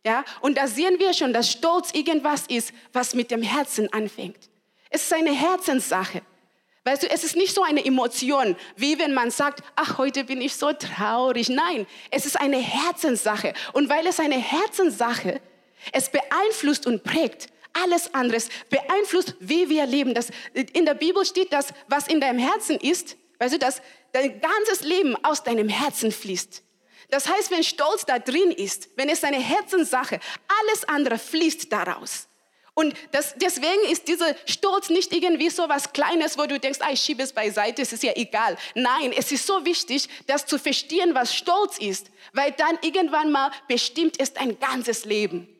Ja, 0.04 0.24
und 0.40 0.58
da 0.58 0.66
sehen 0.66 0.98
wir 0.98 1.14
schon, 1.14 1.32
dass 1.32 1.50
Stolz 1.50 1.92
irgendwas 1.92 2.46
ist, 2.48 2.72
was 2.92 3.14
mit 3.14 3.30
dem 3.30 3.42
Herzen 3.42 3.92
anfängt. 3.92 4.48
Es 4.90 5.02
ist 5.02 5.12
eine 5.12 5.32
Herzenssache. 5.32 6.22
Weißt 6.84 7.04
du, 7.04 7.10
es 7.10 7.22
ist 7.22 7.36
nicht 7.36 7.54
so 7.54 7.62
eine 7.62 7.84
Emotion, 7.84 8.56
wie 8.74 8.98
wenn 8.98 9.14
man 9.14 9.30
sagt, 9.30 9.62
ach, 9.76 9.98
heute 9.98 10.24
bin 10.24 10.40
ich 10.40 10.56
so 10.56 10.72
traurig. 10.72 11.48
Nein, 11.48 11.86
es 12.10 12.26
ist 12.26 12.40
eine 12.40 12.58
Herzenssache. 12.58 13.52
Und 13.72 13.88
weil 13.88 14.04
es 14.06 14.18
eine 14.18 14.38
Herzenssache, 14.38 15.40
es 15.92 16.10
beeinflusst 16.10 16.86
und 16.86 17.04
prägt 17.04 17.51
alles 17.72 18.12
anderes, 18.14 18.48
beeinflusst, 18.70 19.34
wie 19.40 19.68
wir 19.68 19.86
leben. 19.86 20.14
Das, 20.14 20.28
in 20.54 20.84
der 20.84 20.94
Bibel 20.94 21.24
steht 21.24 21.52
das, 21.52 21.68
was 21.88 22.08
in 22.08 22.20
deinem 22.20 22.38
Herzen 22.38 22.76
ist, 22.76 23.16
weißt 23.38 23.54
du, 23.54 23.58
dass 23.58 23.82
dein 24.12 24.40
ganzes 24.40 24.82
Leben 24.82 25.16
aus 25.24 25.42
deinem 25.42 25.68
Herzen 25.68 26.12
fließt. 26.12 26.62
Das 27.10 27.28
heißt, 27.28 27.50
wenn 27.50 27.62
Stolz 27.62 28.06
da 28.06 28.18
drin 28.18 28.50
ist, 28.52 28.88
wenn 28.96 29.08
es 29.08 29.24
eine 29.24 29.38
Herzenssache, 29.38 30.18
alles 30.60 30.84
andere 30.88 31.18
fließt 31.18 31.70
daraus. 31.70 32.28
Und 32.74 32.94
das, 33.10 33.34
deswegen 33.36 33.84
ist 33.90 34.08
dieser 34.08 34.34
Stolz 34.46 34.88
nicht 34.88 35.12
irgendwie 35.12 35.50
so 35.50 35.68
was 35.68 35.92
Kleines, 35.92 36.38
wo 36.38 36.46
du 36.46 36.58
denkst, 36.58 36.78
ah, 36.80 36.90
ich 36.90 37.02
schiebe 37.02 37.22
es 37.22 37.34
beiseite, 37.34 37.82
es 37.82 37.92
ist 37.92 38.02
ja 38.02 38.12
egal. 38.14 38.56
Nein, 38.74 39.12
es 39.14 39.30
ist 39.30 39.46
so 39.46 39.62
wichtig, 39.66 40.08
das 40.26 40.46
zu 40.46 40.58
verstehen, 40.58 41.14
was 41.14 41.34
Stolz 41.34 41.76
ist, 41.76 42.06
weil 42.32 42.52
dann 42.52 42.78
irgendwann 42.80 43.30
mal 43.30 43.50
bestimmt 43.68 44.16
ist 44.16 44.38
ein 44.40 44.58
ganzes 44.58 45.04
Leben. 45.04 45.51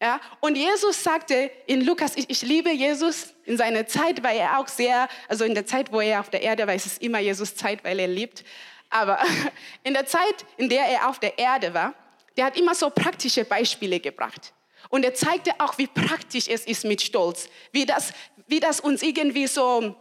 Ja? 0.00 0.20
Und 0.40 0.56
Jesus 0.56 1.02
sagte 1.02 1.50
in 1.66 1.82
Lukas, 1.82 2.16
ich, 2.16 2.28
ich 2.28 2.42
liebe 2.42 2.70
Jesus, 2.70 3.34
in 3.44 3.56
seiner 3.56 3.86
Zeit 3.86 4.22
war 4.22 4.32
er 4.32 4.58
auch 4.58 4.68
sehr, 4.68 5.08
also 5.28 5.44
in 5.44 5.54
der 5.54 5.66
Zeit, 5.66 5.92
wo 5.92 6.00
er 6.00 6.20
auf 6.20 6.30
der 6.30 6.42
Erde 6.42 6.66
war, 6.66 6.74
ist 6.74 6.86
es 6.86 6.98
immer 6.98 7.18
Jesus 7.18 7.54
Zeit, 7.54 7.82
weil 7.84 7.98
er 7.98 8.08
lebt. 8.08 8.44
Aber 8.90 9.18
in 9.84 9.94
der 9.94 10.06
Zeit, 10.06 10.44
in 10.56 10.68
der 10.68 10.84
er 10.86 11.08
auf 11.08 11.18
der 11.18 11.38
Erde 11.38 11.72
war, 11.72 11.94
der 12.36 12.46
hat 12.46 12.58
immer 12.58 12.74
so 12.74 12.90
praktische 12.90 13.44
Beispiele 13.44 14.00
gebracht. 14.00 14.52
Und 14.88 15.04
er 15.04 15.14
zeigte 15.14 15.52
auch, 15.58 15.78
wie 15.78 15.86
praktisch 15.86 16.48
es 16.48 16.64
ist 16.66 16.84
mit 16.84 17.02
Stolz, 17.02 17.48
wie 17.72 17.86
das, 17.86 18.12
wie 18.46 18.60
das 18.60 18.80
uns 18.80 19.02
irgendwie 19.02 19.46
so, 19.46 19.96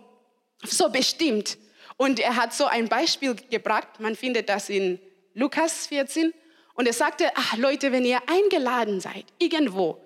so 0.64 0.90
bestimmt. 0.90 1.58
Und 1.98 2.20
er 2.20 2.36
hat 2.36 2.54
so 2.54 2.66
ein 2.66 2.90
Beispiel 2.90 3.36
gebracht, 3.50 3.88
man 4.00 4.16
findet 4.16 4.50
das 4.50 4.70
in 4.70 5.00
Lukas 5.34 5.88
14. 5.88 6.34
Und 6.75 6.86
er 6.86 6.94
sagte, 6.94 7.32
ach 7.36 7.58
Leute, 7.58 7.91
wenn 7.91 8.05
ihr 8.05 8.22
eingeladen 8.29 9.00
seid, 9.00 9.25
irgendwo, 9.39 10.00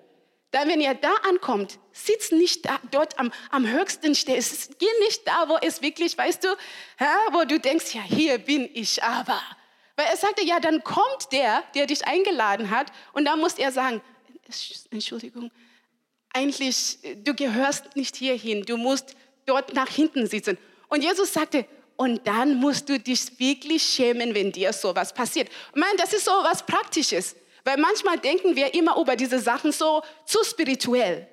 dann 0.52 0.68
wenn 0.68 0.80
ihr 0.80 0.94
da 0.94 1.12
ankommt, 1.28 1.78
sitzt 1.92 2.32
nicht 2.32 2.64
da, 2.64 2.80
dort 2.90 3.18
am, 3.18 3.32
am 3.50 3.66
höchsten 3.68 4.14
Stelle. 4.14 4.42
Geh 4.78 4.86
nicht 5.00 5.26
da, 5.26 5.48
wo 5.48 5.56
es 5.60 5.82
wirklich, 5.82 6.16
weißt 6.16 6.44
du, 6.44 6.48
ja, 6.98 7.16
wo 7.32 7.44
du 7.44 7.60
denkst, 7.60 7.94
ja, 7.94 8.02
hier 8.02 8.38
bin 8.38 8.68
ich 8.72 9.02
aber. 9.02 9.40
Weil 9.96 10.06
er 10.06 10.16
sagte, 10.16 10.44
ja, 10.44 10.58
dann 10.60 10.82
kommt 10.82 11.32
der, 11.32 11.62
der 11.74 11.86
dich 11.86 12.06
eingeladen 12.06 12.70
hat, 12.70 12.90
und 13.12 13.24
dann 13.26 13.38
muss 13.38 13.54
er 13.54 13.70
sagen, 13.70 14.00
Entschuldigung, 14.90 15.52
eigentlich, 16.32 16.98
du 17.16 17.34
gehörst 17.34 17.96
nicht 17.96 18.16
hierhin, 18.16 18.62
du 18.62 18.76
musst 18.76 19.14
dort 19.46 19.74
nach 19.74 19.88
hinten 19.88 20.26
sitzen. 20.26 20.58
Und 20.88 21.02
Jesus 21.02 21.32
sagte, 21.32 21.66
und 22.00 22.26
dann 22.26 22.54
musst 22.54 22.88
du 22.88 22.98
dich 22.98 23.38
wirklich 23.38 23.82
schämen, 23.82 24.34
wenn 24.34 24.50
dir 24.50 24.72
sowas 24.72 25.12
passiert. 25.12 25.50
Ich 25.50 25.78
meine, 25.78 25.98
das 25.98 26.14
ist 26.14 26.24
so 26.24 26.30
was 26.30 26.64
Praktisches, 26.64 27.36
weil 27.62 27.76
manchmal 27.76 28.18
denken 28.18 28.56
wir 28.56 28.72
immer 28.72 28.98
über 28.98 29.16
diese 29.16 29.38
Sachen 29.38 29.70
so 29.70 30.02
zu 30.24 30.42
spirituell. 30.42 31.28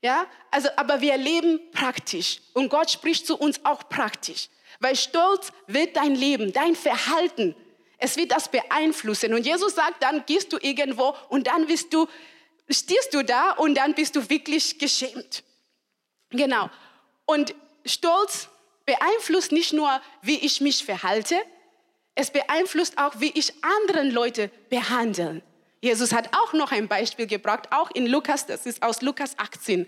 Ja, 0.00 0.26
also, 0.52 0.68
aber 0.76 1.00
wir 1.00 1.16
leben 1.16 1.58
praktisch 1.72 2.38
und 2.54 2.68
Gott 2.68 2.88
spricht 2.88 3.26
zu 3.26 3.36
uns 3.36 3.64
auch 3.64 3.88
praktisch, 3.88 4.48
weil 4.78 4.94
Stolz 4.94 5.50
wird 5.66 5.96
dein 5.96 6.14
Leben, 6.14 6.52
dein 6.52 6.76
Verhalten, 6.76 7.56
es 7.98 8.16
wird 8.16 8.30
das 8.30 8.48
beeinflussen. 8.48 9.34
Und 9.34 9.44
Jesus 9.44 9.74
sagt, 9.74 10.04
dann 10.04 10.24
gehst 10.24 10.52
du 10.52 10.58
irgendwo 10.62 11.16
und 11.30 11.48
dann 11.48 11.66
bist 11.66 11.92
du 11.92 12.06
stehst 12.70 13.12
du 13.12 13.24
da 13.24 13.50
und 13.54 13.74
dann 13.74 13.94
bist 13.94 14.14
du 14.14 14.30
wirklich 14.30 14.78
geschämt. 14.78 15.42
Genau. 16.30 16.70
Und 17.24 17.56
Stolz 17.84 18.48
beeinflusst 18.86 19.52
nicht 19.52 19.72
nur, 19.72 20.00
wie 20.22 20.38
ich 20.38 20.60
mich 20.60 20.84
verhalte, 20.84 21.36
es 22.14 22.30
beeinflusst 22.30 22.96
auch, 22.96 23.20
wie 23.20 23.30
ich 23.34 23.52
anderen 23.62 24.10
Leute 24.10 24.50
behandle. 24.70 25.42
Jesus 25.82 26.12
hat 26.12 26.34
auch 26.34 26.54
noch 26.54 26.72
ein 26.72 26.88
Beispiel 26.88 27.26
gebracht, 27.26 27.68
auch 27.72 27.90
in 27.90 28.06
Lukas, 28.06 28.46
das 28.46 28.64
ist 28.64 28.82
aus 28.82 29.02
Lukas 29.02 29.38
18. 29.38 29.86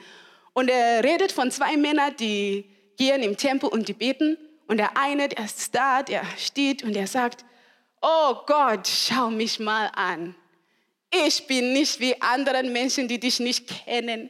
Und 0.52 0.68
er 0.68 1.02
redet 1.02 1.32
von 1.32 1.50
zwei 1.50 1.76
Männern, 1.76 2.14
die 2.16 2.70
gehen 2.98 3.22
im 3.22 3.36
Tempel 3.36 3.70
und 3.70 3.88
die 3.88 3.94
beten. 3.94 4.36
Und 4.66 4.76
der 4.76 4.96
eine, 4.98 5.28
der 5.28 5.44
ist 5.44 5.74
da, 5.74 6.02
der 6.02 6.22
steht 6.36 6.82
und 6.82 6.92
der 6.92 7.06
sagt, 7.06 7.46
oh 8.02 8.34
Gott, 8.46 8.86
schau 8.86 9.30
mich 9.30 9.58
mal 9.58 9.90
an. 9.94 10.34
Ich 11.10 11.46
bin 11.46 11.72
nicht 11.72 12.00
wie 12.00 12.20
anderen 12.20 12.72
Menschen, 12.72 13.08
die 13.08 13.18
dich 13.18 13.40
nicht 13.40 13.66
kennen. 13.66 14.28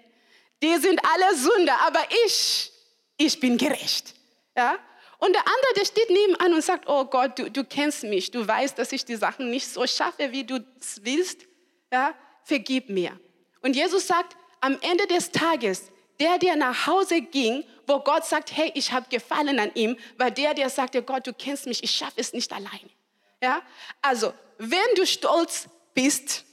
Die 0.63 0.77
sind 0.77 1.01
alle 1.05 1.37
Sünder, 1.37 1.77
aber 1.85 2.01
ich, 2.25 2.71
ich 3.17 3.41
bin 3.41 3.59
gerecht. 3.59 4.15
Ja? 4.59 4.77
Und 5.19 5.33
der 5.33 5.43
andere, 5.43 5.75
der 5.77 5.85
steht 5.85 6.11
nebenan 6.11 6.53
und 6.53 6.63
sagt, 6.63 6.89
oh 6.89 7.05
Gott, 7.05 7.39
du, 7.39 7.51
du 7.51 7.65
kennst 7.65 8.03
mich, 8.03 8.31
du 8.31 8.47
weißt, 8.47 8.77
dass 8.77 8.93
ich 8.93 9.05
die 9.05 9.17
Sachen 9.17 9.51
nicht 9.51 9.69
so 9.69 9.87
schaffe, 9.87 10.33
wie 10.33 10.45
du 10.45 10.65
es 10.81 11.05
willst. 11.05 11.47
Ja? 11.93 12.13
Vergib 12.43 12.89
mir. 12.89 13.19
Und 13.63 13.77
Jesus 13.77 14.07
sagt, 14.07 14.37
am 14.61 14.77
Ende 14.81 15.07
des 15.07 15.31
Tages, 15.31 15.91
der, 16.19 16.39
der 16.39 16.57
nach 16.57 16.89
Hause 16.89 17.21
ging, 17.21 17.65
wo 17.87 18.01
Gott 18.01 18.27
sagt, 18.27 18.57
hey, 18.57 18.73
ich 18.75 18.93
habe 18.93 19.07
gefallen 19.09 19.61
an 19.61 19.71
ihm, 19.75 19.97
war 20.17 20.33
der, 20.33 20.55
der 20.55 20.71
sagte, 20.71 21.03
Gott, 21.03 21.27
du 21.27 21.33
kennst 21.33 21.67
mich, 21.67 21.83
ich 21.85 21.93
schaffe 21.93 22.15
es 22.17 22.33
nicht 22.33 22.53
alleine. 22.53 22.91
Ja? 23.41 23.63
Also, 24.03 24.35
wenn 24.59 24.95
du 24.97 25.07
stolz 25.07 25.69
bist, 25.95 26.45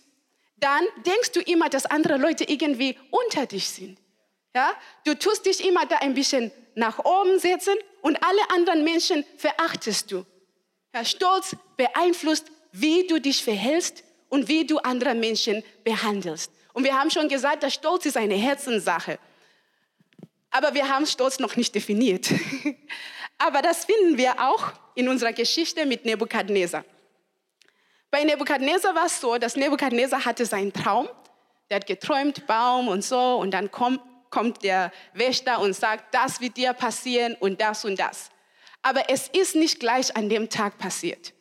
dann 0.58 0.86
denkst 1.06 1.32
du 1.32 1.42
immer, 1.42 1.70
dass 1.70 1.88
andere 1.88 2.18
Leute 2.18 2.44
irgendwie 2.44 2.98
unter 3.10 3.48
dich 3.48 3.68
sind. 3.68 4.00
Ja? 4.56 4.74
Du 5.04 5.14
tust 5.14 5.46
dich 5.46 5.64
immer 5.64 5.86
da 5.86 5.98
ein 5.98 6.14
bisschen 6.14 6.52
nach 6.76 7.00
oben 7.00 7.38
setzen 7.40 7.76
und 8.02 8.18
alle 8.24 8.50
anderen 8.56 8.84
Menschen 8.84 9.26
verachtest 9.38 10.12
du. 10.12 10.26
Ja, 10.94 11.04
Stolz 11.04 11.56
beeinflusst, 11.76 12.48
wie 12.72 13.06
du 13.06 13.20
dich 13.20 13.44
verhältst 13.44 14.04
und 14.30 14.48
wie 14.48 14.66
du 14.66 14.78
andere 14.80 15.14
Menschen 15.14 15.64
behandelst. 15.84 16.52
Und 16.74 16.84
wir 16.86 16.98
haben 16.98 17.12
schon 17.12 17.28
gesagt, 17.28 17.64
dass 17.64 17.74
Stolz 17.74 18.06
ist 18.06 18.18
eine 18.18 18.36
Herzenssache. 18.36 19.20
Aber 20.52 20.74
wir 20.74 20.88
haben 20.88 21.06
Stolz 21.06 21.40
noch 21.40 21.56
nicht 21.58 21.76
definiert. 21.76 22.30
Aber 23.38 23.62
das 23.62 23.86
finden 23.86 24.18
wir 24.18 24.40
auch 24.40 24.72
in 24.96 25.10
unserer 25.10 25.34
Geschichte 25.34 25.86
mit 25.86 26.06
Nebukadnezar. 26.06 26.86
Bei 28.10 28.24
Nebukadnezar 28.24 28.96
war 28.96 29.08
es 29.08 29.20
so, 29.20 29.38
dass 29.38 29.58
Nebukadnezar 29.58 30.24
hatte 30.24 30.46
seinen 30.46 30.72
Traum. 30.72 31.10
Der 31.70 31.78
hat 31.78 31.88
geträumt, 31.88 32.48
Baum 32.48 32.88
und 32.88 33.04
so. 33.04 33.36
Und 33.36 33.52
dann 33.52 33.70
kommt, 33.72 34.00
kommt 34.36 34.64
der 34.64 34.92
Wächter 35.14 35.62
und 35.62 35.74
sagt, 35.74 36.14
das 36.14 36.42
wird 36.42 36.58
dir 36.58 36.74
passieren 36.74 37.36
und 37.40 37.62
das 37.62 37.86
und 37.86 37.98
das. 37.98 38.32
Aber 38.82 39.10
es 39.10 39.30
ist 39.30 39.56
nicht 39.56 39.80
gleich 39.80 40.14
an 40.18 40.28
dem 40.28 40.50
Tag 40.50 40.78
passiert. 40.78 41.34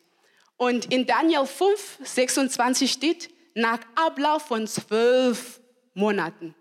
Und 0.55 0.93
in 0.93 1.05
Daniel 1.05 1.45
5, 1.45 1.99
26 2.03 2.89
steht, 2.89 3.29
nach 3.53 3.79
Ablauf 3.95 4.43
von 4.43 4.65
zwölf 4.65 5.59
Monaten. 5.93 6.55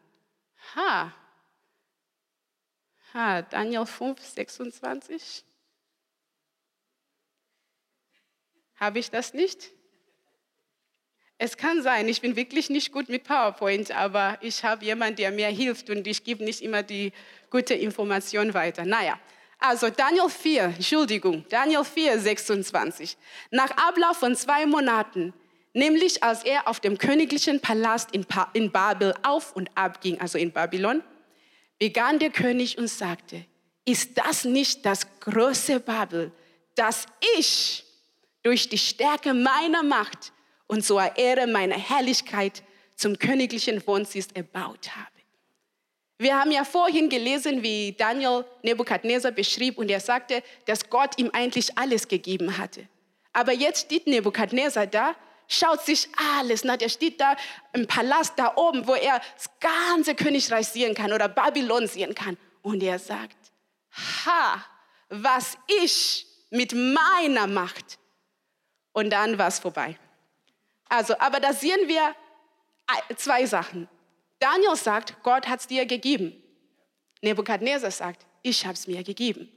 Ha. 0.74 1.14
Ha, 3.12 3.42
Daniel 3.42 3.86
5, 3.86 4.20
26. 4.20 5.44
Habe 8.74 8.98
ich 8.98 9.08
das 9.08 9.34
nicht? 9.34 9.70
Es 11.44 11.58
kann 11.58 11.82
sein, 11.82 12.08
ich 12.08 12.22
bin 12.22 12.36
wirklich 12.36 12.70
nicht 12.70 12.90
gut 12.90 13.10
mit 13.10 13.24
PowerPoint, 13.24 13.90
aber 13.90 14.38
ich 14.40 14.64
habe 14.64 14.82
jemanden, 14.82 15.16
der 15.16 15.30
mir 15.30 15.48
hilft 15.48 15.90
und 15.90 16.06
ich 16.06 16.24
gebe 16.24 16.42
nicht 16.42 16.62
immer 16.62 16.82
die 16.82 17.12
gute 17.50 17.74
Information 17.74 18.54
weiter. 18.54 18.86
Naja, 18.86 19.18
also 19.58 19.90
Daniel 19.90 20.30
4, 20.30 20.62
Entschuldigung, 20.76 21.44
Daniel 21.50 21.84
4, 21.84 22.18
26. 22.18 23.18
Nach 23.50 23.70
Ablauf 23.72 24.16
von 24.16 24.34
zwei 24.36 24.64
Monaten, 24.64 25.34
nämlich 25.74 26.22
als 26.22 26.44
er 26.44 26.66
auf 26.66 26.80
dem 26.80 26.96
königlichen 26.96 27.60
Palast 27.60 28.12
in, 28.12 28.24
pa 28.24 28.48
in 28.54 28.72
Babel 28.72 29.12
auf 29.22 29.54
und 29.54 29.68
ab 29.74 30.00
ging, 30.00 30.18
also 30.22 30.38
in 30.38 30.50
Babylon, 30.50 31.02
begann 31.78 32.18
der 32.20 32.30
König 32.30 32.78
und 32.78 32.88
sagte, 32.88 33.44
ist 33.84 34.16
das 34.16 34.46
nicht 34.46 34.86
das 34.86 35.06
große 35.20 35.80
Babel, 35.80 36.32
das 36.74 37.04
ich 37.36 37.84
durch 38.42 38.70
die 38.70 38.78
Stärke 38.78 39.34
meiner 39.34 39.82
Macht 39.82 40.32
und 40.66 40.84
zur 40.84 41.16
Ehre 41.16 41.46
meiner 41.46 41.76
Herrlichkeit 41.76 42.62
zum 42.96 43.18
königlichen 43.18 43.84
Wohnsitz 43.86 44.28
erbaut 44.34 44.94
habe. 44.94 45.08
Wir 46.18 46.38
haben 46.38 46.52
ja 46.52 46.64
vorhin 46.64 47.08
gelesen, 47.08 47.62
wie 47.62 47.92
Daniel 47.92 48.44
Nebukadnezar 48.62 49.32
beschrieb 49.32 49.78
und 49.78 49.90
er 49.90 50.00
sagte, 50.00 50.42
dass 50.64 50.88
Gott 50.88 51.18
ihm 51.18 51.30
eigentlich 51.32 51.76
alles 51.76 52.06
gegeben 52.06 52.56
hatte. 52.56 52.88
Aber 53.32 53.52
jetzt 53.52 53.86
steht 53.86 54.06
Nebukadnezar 54.06 54.86
da, 54.86 55.16
schaut 55.48 55.84
sich 55.84 56.08
alles 56.38 56.62
nach. 56.62 56.80
Er 56.80 56.88
steht 56.88 57.20
da 57.20 57.36
im 57.72 57.86
Palast 57.86 58.34
da 58.36 58.54
oben, 58.56 58.86
wo 58.86 58.94
er 58.94 59.20
das 59.34 59.50
ganze 59.58 60.14
Königreich 60.14 60.68
sehen 60.68 60.94
kann 60.94 61.12
oder 61.12 61.28
Babylon 61.28 61.88
sehen 61.88 62.14
kann. 62.14 62.38
Und 62.62 62.82
er 62.82 62.98
sagt, 63.00 63.36
ha, 64.24 64.64
was 65.08 65.58
ich 65.82 66.26
mit 66.50 66.72
meiner 66.72 67.48
Macht. 67.48 67.98
Und 68.92 69.10
dann 69.10 69.36
war 69.36 69.48
es 69.48 69.58
vorbei. 69.58 69.98
Also, 70.88 71.18
aber 71.18 71.40
da 71.40 71.52
sehen 71.52 71.88
wir 71.88 72.14
zwei 73.16 73.46
Sachen. 73.46 73.88
Daniel 74.38 74.76
sagt, 74.76 75.22
Gott 75.22 75.48
hat 75.48 75.60
es 75.60 75.66
dir 75.66 75.86
gegeben. 75.86 76.40
Nebukadnezar 77.22 77.90
sagt, 77.90 78.26
ich 78.42 78.64
habe 78.64 78.74
es 78.74 78.86
mir 78.86 79.02
gegeben. 79.02 79.50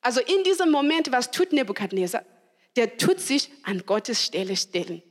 Also 0.00 0.20
in 0.20 0.44
diesem 0.44 0.70
Moment, 0.70 1.10
was 1.10 1.30
tut 1.30 1.52
Nebukadnezar? 1.52 2.24
Der 2.76 2.96
tut 2.96 3.20
sich 3.20 3.50
an 3.64 3.84
Gottes 3.86 4.24
Stelle 4.24 4.56
stellen. 4.56 5.02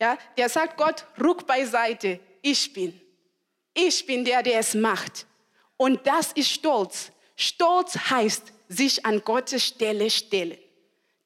Ja, 0.00 0.16
der 0.36 0.48
sagt 0.48 0.76
Gott, 0.76 1.06
ruck 1.20 1.46
beiseite, 1.46 2.20
ich 2.42 2.72
bin. 2.72 3.00
Ich 3.74 4.06
bin 4.06 4.24
der, 4.24 4.42
der 4.42 4.60
es 4.60 4.74
macht. 4.74 5.26
Und 5.76 6.06
das 6.06 6.32
ist 6.32 6.50
Stolz. 6.50 7.12
Stolz 7.34 7.96
heißt, 8.10 8.52
sich 8.68 9.04
an 9.04 9.22
Gottes 9.22 9.66
Stelle 9.66 10.08
stellen. 10.08 10.58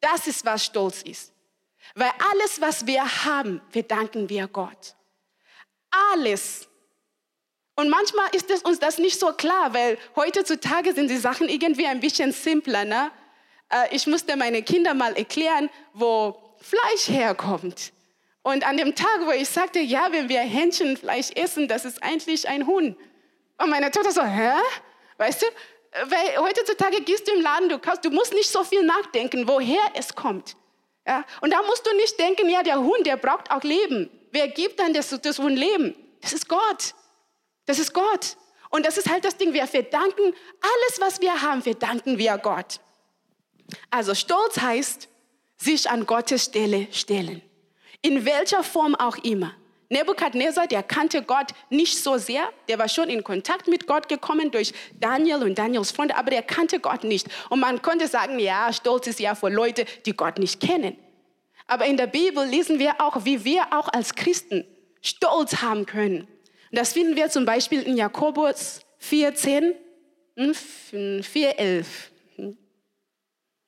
Das 0.00 0.26
ist, 0.26 0.44
was 0.44 0.64
Stolz 0.64 1.02
ist. 1.02 1.32
Weil 1.94 2.10
alles, 2.32 2.60
was 2.60 2.86
wir 2.86 3.24
haben, 3.24 3.60
verdanken 3.70 4.28
wir 4.28 4.46
Gott. 4.48 4.94
Alles. 6.12 6.68
Und 7.74 7.88
manchmal 7.88 8.28
ist 8.34 8.50
es 8.50 8.62
uns 8.62 8.78
das 8.78 8.98
nicht 8.98 9.18
so 9.18 9.32
klar, 9.32 9.72
weil 9.72 9.98
heutzutage 10.14 10.92
sind 10.92 11.08
die 11.10 11.16
Sachen 11.16 11.48
irgendwie 11.48 11.86
ein 11.86 12.00
bisschen 12.00 12.32
simpler. 12.32 12.84
Ne? 12.84 13.10
Äh, 13.70 13.94
ich 13.94 14.06
musste 14.06 14.36
meine 14.36 14.62
Kinder 14.62 14.94
mal 14.94 15.16
erklären, 15.16 15.70
wo 15.94 16.56
Fleisch 16.58 17.08
herkommt. 17.08 17.92
Und 18.42 18.66
an 18.66 18.76
dem 18.76 18.94
Tag, 18.94 19.20
wo 19.24 19.32
ich 19.32 19.48
sagte, 19.48 19.80
ja, 19.80 20.08
wenn 20.12 20.28
wir 20.28 20.40
Hähnchenfleisch 20.40 21.30
essen, 21.34 21.68
das 21.68 21.84
ist 21.84 22.02
eigentlich 22.02 22.48
ein 22.48 22.66
Huhn. 22.66 22.96
Und 23.58 23.70
meine 23.70 23.90
Tochter 23.90 24.12
so, 24.12 24.22
hä? 24.22 24.52
Weißt 25.18 25.42
du, 25.42 25.46
weil 26.04 26.38
heutzutage 26.38 27.02
gehst 27.02 27.28
du 27.28 27.32
im 27.32 27.42
Laden, 27.42 27.68
du, 27.68 27.78
kaufst, 27.78 28.04
du 28.04 28.10
musst 28.10 28.32
nicht 28.32 28.48
so 28.48 28.64
viel 28.64 28.84
nachdenken, 28.84 29.46
woher 29.46 29.82
es 29.94 30.14
kommt. 30.14 30.56
Ja? 31.06 31.24
Und 31.40 31.52
da 31.52 31.62
musst 31.62 31.86
du 31.86 31.94
nicht 31.96 32.18
denken, 32.18 32.48
ja, 32.48 32.62
der 32.62 32.80
Hund, 32.80 33.06
der 33.06 33.16
braucht 33.16 33.50
auch 33.50 33.62
Leben. 33.62 34.10
Wer 34.30 34.48
gibt 34.48 34.78
dann 34.78 34.94
das, 34.94 35.08
das 35.08 35.38
Hund 35.38 35.58
Leben? 35.58 35.94
Das 36.20 36.32
ist 36.32 36.48
Gott. 36.48 36.94
Das 37.66 37.78
ist 37.78 37.92
Gott. 37.92 38.36
Und 38.70 38.86
das 38.86 38.98
ist 38.98 39.10
halt 39.10 39.24
das 39.24 39.36
Ding, 39.36 39.52
wir 39.52 39.66
verdanken, 39.66 40.22
alles, 40.22 41.00
was 41.00 41.20
wir 41.20 41.42
haben, 41.42 41.62
verdanken 41.62 42.18
wir 42.18 42.38
Gott. 42.38 42.80
Also 43.90 44.14
Stolz 44.14 44.60
heißt, 44.60 45.08
sich 45.56 45.90
an 45.90 46.06
Gottes 46.06 46.44
Stelle 46.44 46.88
stellen. 46.92 47.42
In 48.02 48.24
welcher 48.24 48.62
Form 48.62 48.94
auch 48.94 49.16
immer. 49.18 49.54
Nebukadnezar, 49.90 50.68
der 50.68 50.84
kannte 50.84 51.22
Gott 51.22 51.48
nicht 51.68 51.98
so 51.98 52.16
sehr, 52.16 52.48
der 52.68 52.78
war 52.78 52.88
schon 52.88 53.10
in 53.10 53.24
Kontakt 53.24 53.66
mit 53.66 53.88
Gott 53.88 54.08
gekommen 54.08 54.52
durch 54.52 54.72
Daniel 55.00 55.42
und 55.42 55.58
Daniels 55.58 55.90
Freunde, 55.90 56.16
aber 56.16 56.30
der 56.30 56.42
kannte 56.42 56.78
Gott 56.78 57.02
nicht. 57.02 57.26
Und 57.50 57.58
man 57.58 57.82
konnte 57.82 58.06
sagen, 58.06 58.38
ja, 58.38 58.72
Stolz 58.72 59.08
ist 59.08 59.18
ja 59.18 59.34
für 59.34 59.48
Leute, 59.48 59.84
die 60.06 60.12
Gott 60.12 60.38
nicht 60.38 60.60
kennen. 60.60 60.96
Aber 61.66 61.86
in 61.86 61.96
der 61.96 62.06
Bibel 62.06 62.46
lesen 62.46 62.78
wir 62.78 63.00
auch, 63.00 63.24
wie 63.24 63.44
wir 63.44 63.72
auch 63.72 63.88
als 63.88 64.14
Christen 64.14 64.64
Stolz 65.02 65.60
haben 65.60 65.86
können. 65.86 66.20
Und 66.20 66.78
das 66.78 66.92
finden 66.92 67.16
wir 67.16 67.28
zum 67.28 67.44
Beispiel 67.44 67.82
in 67.82 67.96
Jakobus 67.96 68.82
4,10, 69.02 69.74
4,11. 70.36 71.84
Hm, 72.36 72.56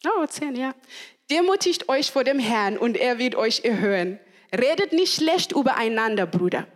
oh, 0.07 0.25
10, 0.25 0.55
ja. 0.55 0.73
Demutigt 1.31 1.89
euch 1.89 2.13
vor 2.13 2.23
dem 2.23 2.39
Herrn 2.39 2.79
und 2.79 2.97
er 2.97 3.19
wird 3.19 3.35
euch 3.35 3.65
erhören. 3.65 4.21
Redet 4.53 4.93
nicht 4.93 5.15
schlecht 5.15 5.53
übereinander, 5.53 6.27
Bruder. 6.27 6.67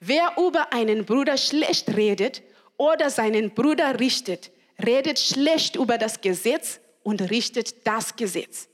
Wer 0.00 0.32
über 0.38 0.72
einen 0.72 1.04
Bruder 1.04 1.36
schlecht 1.36 1.94
redet 1.96 2.42
oder 2.76 3.10
seinen 3.10 3.54
Bruder 3.54 4.00
richtet, 4.00 4.50
redet 4.84 5.18
schlecht 5.18 5.76
über 5.76 5.98
das 5.98 6.20
Gesetz 6.20 6.80
und 7.02 7.30
richtet 7.30 7.86
das 7.86 8.16
Gesetz. 8.16 8.68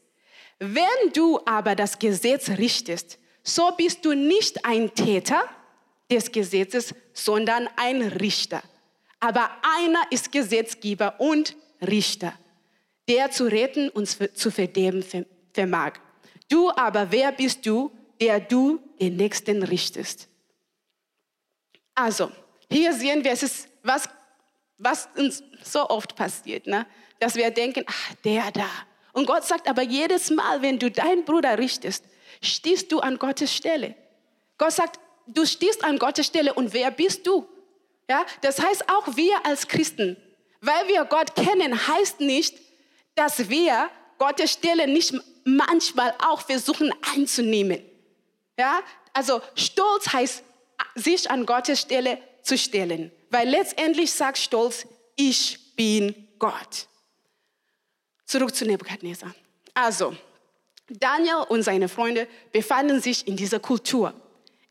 Wenn 0.58 1.12
du 1.14 1.40
aber 1.46 1.74
das 1.74 1.98
Gesetz 1.98 2.48
richtest, 2.50 3.18
so 3.42 3.70
bist 3.76 4.04
du 4.04 4.14
nicht 4.14 4.64
ein 4.64 4.94
Täter 4.94 5.48
des 6.10 6.30
Gesetzes, 6.30 6.94
sondern 7.12 7.68
ein 7.76 8.02
Richter. 8.02 8.62
Aber 9.20 9.50
einer 9.78 10.02
ist 10.10 10.30
Gesetzgeber 10.32 11.14
und 11.18 11.56
Richter, 11.80 12.34
der 13.08 13.30
zu 13.30 13.44
retten 13.44 13.88
und 13.88 14.06
zu 14.06 14.50
verderben 14.50 15.04
vermag. 15.52 15.94
Du 16.48 16.70
aber, 16.70 17.10
wer 17.10 17.32
bist 17.32 17.64
du, 17.66 17.90
der 18.24 18.40
du 18.40 18.80
den 18.98 19.16
Nächsten 19.16 19.62
richtest. 19.62 20.28
Also, 21.94 22.32
hier 22.70 22.94
sehen 22.94 23.22
wir, 23.22 23.32
es 23.32 23.42
ist 23.42 23.68
was, 23.82 24.08
was 24.78 25.10
uns 25.14 25.42
so 25.62 25.86
oft 25.90 26.16
passiert, 26.16 26.66
ne? 26.66 26.86
dass 27.20 27.34
wir 27.34 27.50
denken, 27.50 27.84
ach, 27.86 28.14
der 28.24 28.50
da. 28.50 28.70
Und 29.12 29.26
Gott 29.26 29.44
sagt 29.44 29.68
aber 29.68 29.82
jedes 29.82 30.30
Mal, 30.30 30.62
wenn 30.62 30.78
du 30.78 30.90
deinen 30.90 31.26
Bruder 31.26 31.58
richtest, 31.58 32.02
stehst 32.40 32.90
du 32.90 33.00
an 33.00 33.18
Gottes 33.18 33.54
Stelle. 33.54 33.94
Gott 34.56 34.72
sagt, 34.72 34.98
du 35.26 35.44
stehst 35.44 35.84
an 35.84 35.98
Gottes 35.98 36.24
Stelle 36.24 36.54
und 36.54 36.72
wer 36.72 36.90
bist 36.90 37.26
du? 37.26 37.46
Ja, 38.08 38.24
das 38.40 38.58
heißt 38.58 38.88
auch 38.88 39.16
wir 39.16 39.44
als 39.44 39.68
Christen, 39.68 40.16
weil 40.62 40.88
wir 40.88 41.04
Gott 41.04 41.34
kennen, 41.34 41.88
heißt 41.88 42.20
nicht, 42.20 42.58
dass 43.16 43.50
wir 43.50 43.90
Gottes 44.16 44.52
Stelle 44.52 44.88
nicht 44.88 45.12
manchmal 45.44 46.14
auch 46.26 46.40
versuchen 46.40 46.90
einzunehmen. 47.14 47.82
Ja, 48.58 48.80
also 49.12 49.40
Stolz 49.54 50.12
heißt, 50.12 50.42
sich 50.94 51.30
an 51.30 51.46
Gottes 51.46 51.80
Stelle 51.80 52.18
zu 52.42 52.56
stellen, 52.56 53.10
weil 53.30 53.48
letztendlich 53.48 54.12
sagt 54.12 54.38
Stolz, 54.38 54.86
ich 55.16 55.74
bin 55.76 56.28
Gott. 56.38 56.88
Zurück 58.26 58.54
zu 58.54 58.64
Nebukadnezar. 58.64 59.34
Also, 59.74 60.16
Daniel 60.88 61.44
und 61.48 61.62
seine 61.62 61.88
Freunde 61.88 62.28
befanden 62.52 63.00
sich 63.00 63.26
in 63.26 63.36
dieser 63.36 63.60
Kultur. 63.60 64.12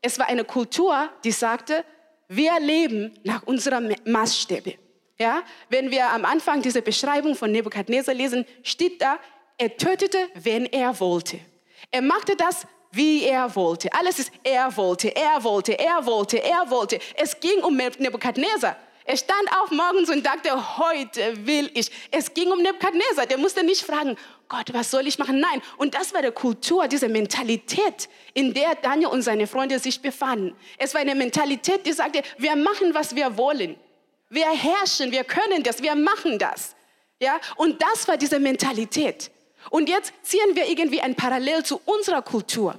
Es 0.00 0.18
war 0.18 0.28
eine 0.28 0.44
Kultur, 0.44 1.10
die 1.24 1.32
sagte, 1.32 1.84
wir 2.28 2.58
leben 2.60 3.18
nach 3.22 3.42
unserer 3.44 3.80
Maßstäbe. 4.04 4.74
Ja, 5.18 5.42
wenn 5.68 5.90
wir 5.90 6.10
am 6.10 6.24
Anfang 6.24 6.62
diese 6.62 6.82
Beschreibung 6.82 7.36
von 7.36 7.52
Nebukadnezar 7.52 8.14
lesen, 8.14 8.44
steht 8.62 9.00
da, 9.00 9.18
er 9.58 9.76
tötete, 9.76 10.28
wenn 10.34 10.66
er 10.66 10.98
wollte. 10.98 11.38
Er 11.90 12.02
machte 12.02 12.34
das, 12.34 12.66
wie 12.94 13.24
er 13.24 13.54
wollte. 13.54 13.92
Alles 13.92 14.18
ist, 14.18 14.32
er 14.42 14.76
wollte, 14.76 15.14
er 15.14 15.42
wollte, 15.42 15.78
er 15.78 16.04
wollte, 16.06 16.42
er 16.42 16.70
wollte. 16.70 16.98
Es 17.16 17.38
ging 17.38 17.62
um 17.62 17.76
Nebukadnezar. 17.76 18.76
Er 19.06 19.16
stand 19.18 19.50
auf 19.60 19.70
morgens 19.70 20.08
und 20.08 20.24
dachte, 20.24 20.78
heute 20.78 21.46
will 21.46 21.70
ich. 21.74 21.90
Es 22.10 22.32
ging 22.32 22.50
um 22.50 22.62
Nebukadnezar. 22.62 23.26
Der 23.26 23.36
musste 23.36 23.62
nicht 23.62 23.82
fragen, 23.82 24.16
Gott, 24.48 24.72
was 24.72 24.90
soll 24.90 25.06
ich 25.06 25.18
machen? 25.18 25.40
Nein. 25.40 25.60
Und 25.76 25.94
das 25.94 26.14
war 26.14 26.22
die 26.22 26.30
Kultur, 26.30 26.88
diese 26.88 27.08
Mentalität, 27.08 28.08
in 28.32 28.54
der 28.54 28.74
Daniel 28.76 29.08
und 29.08 29.22
seine 29.22 29.46
Freunde 29.46 29.78
sich 29.78 30.00
befanden. 30.00 30.56
Es 30.78 30.94
war 30.94 31.00
eine 31.00 31.14
Mentalität, 31.14 31.84
die 31.84 31.92
sagte, 31.92 32.22
wir 32.38 32.56
machen, 32.56 32.94
was 32.94 33.14
wir 33.14 33.36
wollen. 33.36 33.76
Wir 34.30 34.50
herrschen, 34.50 35.12
wir 35.12 35.24
können 35.24 35.62
das, 35.62 35.82
wir 35.82 35.94
machen 35.94 36.38
das. 36.38 36.74
Ja? 37.20 37.38
Und 37.56 37.82
das 37.82 38.08
war 38.08 38.16
diese 38.16 38.40
Mentalität. 38.40 39.30
Und 39.70 39.88
jetzt 39.88 40.12
ziehen 40.22 40.54
wir 40.54 40.68
irgendwie 40.68 41.00
ein 41.00 41.14
Parallel 41.14 41.64
zu 41.64 41.80
unserer 41.84 42.22
Kultur. 42.22 42.78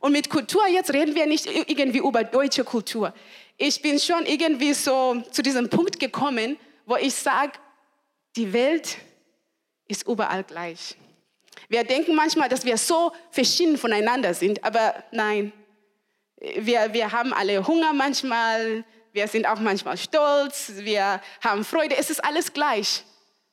Und 0.00 0.12
mit 0.12 0.28
Kultur, 0.28 0.66
jetzt 0.66 0.92
reden 0.92 1.14
wir 1.14 1.26
nicht 1.26 1.46
irgendwie 1.46 1.98
über 1.98 2.24
deutsche 2.24 2.64
Kultur. 2.64 3.14
Ich 3.56 3.80
bin 3.80 3.98
schon 3.98 4.26
irgendwie 4.26 4.74
so 4.74 5.22
zu 5.30 5.42
diesem 5.42 5.70
Punkt 5.70 5.98
gekommen, 5.98 6.58
wo 6.84 6.96
ich 6.96 7.14
sage, 7.14 7.52
die 8.36 8.52
Welt 8.52 8.98
ist 9.88 10.06
überall 10.06 10.44
gleich. 10.44 10.96
Wir 11.68 11.84
denken 11.84 12.14
manchmal, 12.14 12.48
dass 12.48 12.64
wir 12.64 12.76
so 12.76 13.12
verschieden 13.30 13.78
voneinander 13.78 14.34
sind, 14.34 14.62
aber 14.62 15.02
nein. 15.10 15.52
Wir, 16.38 16.92
wir 16.92 17.12
haben 17.12 17.32
alle 17.32 17.66
Hunger 17.66 17.94
manchmal, 17.94 18.84
wir 19.12 19.26
sind 19.26 19.46
auch 19.46 19.58
manchmal 19.58 19.96
stolz, 19.96 20.72
wir 20.76 21.22
haben 21.40 21.64
Freude, 21.64 21.96
es 21.96 22.10
ist 22.10 22.22
alles 22.22 22.52
gleich. 22.52 23.04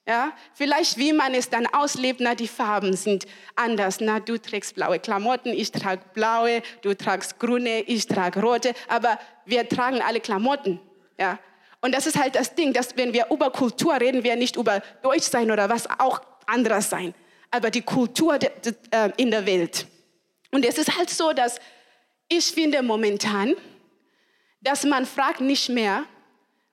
Ja, 0.05 0.33
vielleicht 0.53 0.97
wie 0.97 1.13
man 1.13 1.33
es 1.33 1.49
dann 1.49 1.65
auslebt, 1.65 2.19
na, 2.21 2.35
die 2.35 2.49
Farben 2.49 2.93
sind 2.93 3.25
anders. 3.55 4.01
Na, 4.01 4.19
du 4.19 4.37
trägst 4.37 4.75
blaue 4.75 4.99
Klamotten, 4.99 5.53
ich 5.53 5.71
trage 5.71 6.01
blaue, 6.13 6.61
du 6.81 6.93
tragst 6.93 7.39
grüne, 7.39 7.81
ich 7.83 8.05
trage 8.07 8.41
rote, 8.41 8.73
aber 8.89 9.17
wir 9.45 9.67
tragen 9.69 10.01
alle 10.01 10.19
Klamotten. 10.19 10.81
Ja, 11.17 11.39
und 11.79 11.93
das 11.93 12.05
ist 12.05 12.17
halt 12.17 12.35
das 12.35 12.53
Ding, 12.53 12.73
dass 12.73 12.97
wenn 12.97 13.13
wir 13.13 13.27
über 13.29 13.49
Kultur 13.49 13.93
reden, 13.99 14.25
wir 14.25 14.35
nicht 14.35 14.57
über 14.57 14.81
Deutsch 15.01 15.23
sein 15.23 15.51
oder 15.51 15.69
was 15.69 15.87
auch 15.99 16.21
anderes 16.47 16.89
sein, 16.89 17.13
aber 17.49 17.69
die 17.69 17.81
Kultur 17.81 18.37
äh, 18.41 19.11
in 19.15 19.31
der 19.31 19.45
Welt. 19.45 19.87
Und 20.51 20.65
es 20.65 20.77
ist 20.77 20.97
halt 20.97 21.09
so, 21.09 21.31
dass 21.31 21.59
ich 22.27 22.45
finde 22.45 22.81
momentan, 22.83 23.55
dass 24.61 24.83
man 24.83 25.05
fragt 25.05 25.41
nicht 25.41 25.69
mehr, 25.69 26.05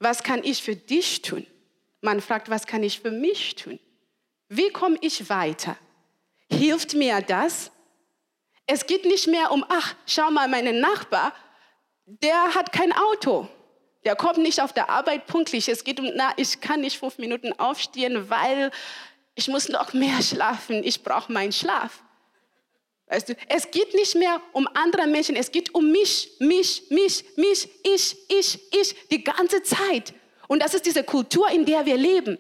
was 0.01 0.23
kann 0.23 0.43
ich 0.43 0.62
für 0.62 0.75
dich 0.75 1.23
tun? 1.23 1.47
Man 2.00 2.20
fragt, 2.20 2.48
was 2.48 2.66
kann 2.66 2.82
ich 2.82 3.00
für 3.00 3.10
mich 3.10 3.54
tun? 3.54 3.78
Wie 4.48 4.70
komme 4.70 4.96
ich 5.00 5.28
weiter? 5.28 5.76
Hilft 6.50 6.94
mir 6.94 7.20
das? 7.20 7.70
Es 8.66 8.86
geht 8.86 9.04
nicht 9.04 9.26
mehr 9.26 9.50
um, 9.50 9.64
ach, 9.68 9.94
schau 10.06 10.30
mal, 10.30 10.48
mein 10.48 10.80
Nachbar, 10.80 11.32
der 12.06 12.54
hat 12.54 12.72
kein 12.72 12.92
Auto. 12.92 13.48
Der 14.04 14.16
kommt 14.16 14.38
nicht 14.38 14.60
auf 14.60 14.72
der 14.72 14.88
Arbeit 14.88 15.26
pünktlich. 15.26 15.68
Es 15.68 15.84
geht 15.84 16.00
um, 16.00 16.10
na, 16.14 16.32
ich 16.36 16.60
kann 16.60 16.80
nicht 16.80 16.98
fünf 16.98 17.18
Minuten 17.18 17.52
aufstehen, 17.58 18.30
weil 18.30 18.70
ich 19.34 19.48
muss 19.48 19.68
noch 19.68 19.92
mehr 19.92 20.22
schlafen. 20.22 20.82
Ich 20.84 21.02
brauche 21.02 21.30
meinen 21.32 21.52
Schlaf. 21.52 22.02
Weißt 23.06 23.28
du, 23.28 23.36
es 23.48 23.70
geht 23.70 23.92
nicht 23.94 24.14
mehr 24.14 24.40
um 24.52 24.68
andere 24.74 25.06
Menschen, 25.08 25.34
es 25.34 25.50
geht 25.50 25.74
um 25.74 25.90
mich, 25.90 26.30
mich, 26.38 26.84
mich, 26.90 27.24
mich, 27.36 27.68
ich, 27.82 28.16
ich, 28.28 28.72
ich, 28.72 29.08
die 29.08 29.24
ganze 29.24 29.62
Zeit. 29.64 30.14
Und 30.50 30.60
das 30.60 30.74
ist 30.74 30.84
diese 30.84 31.04
Kultur, 31.04 31.48
in 31.48 31.64
der 31.64 31.86
wir 31.86 31.96
leben. 31.96 32.36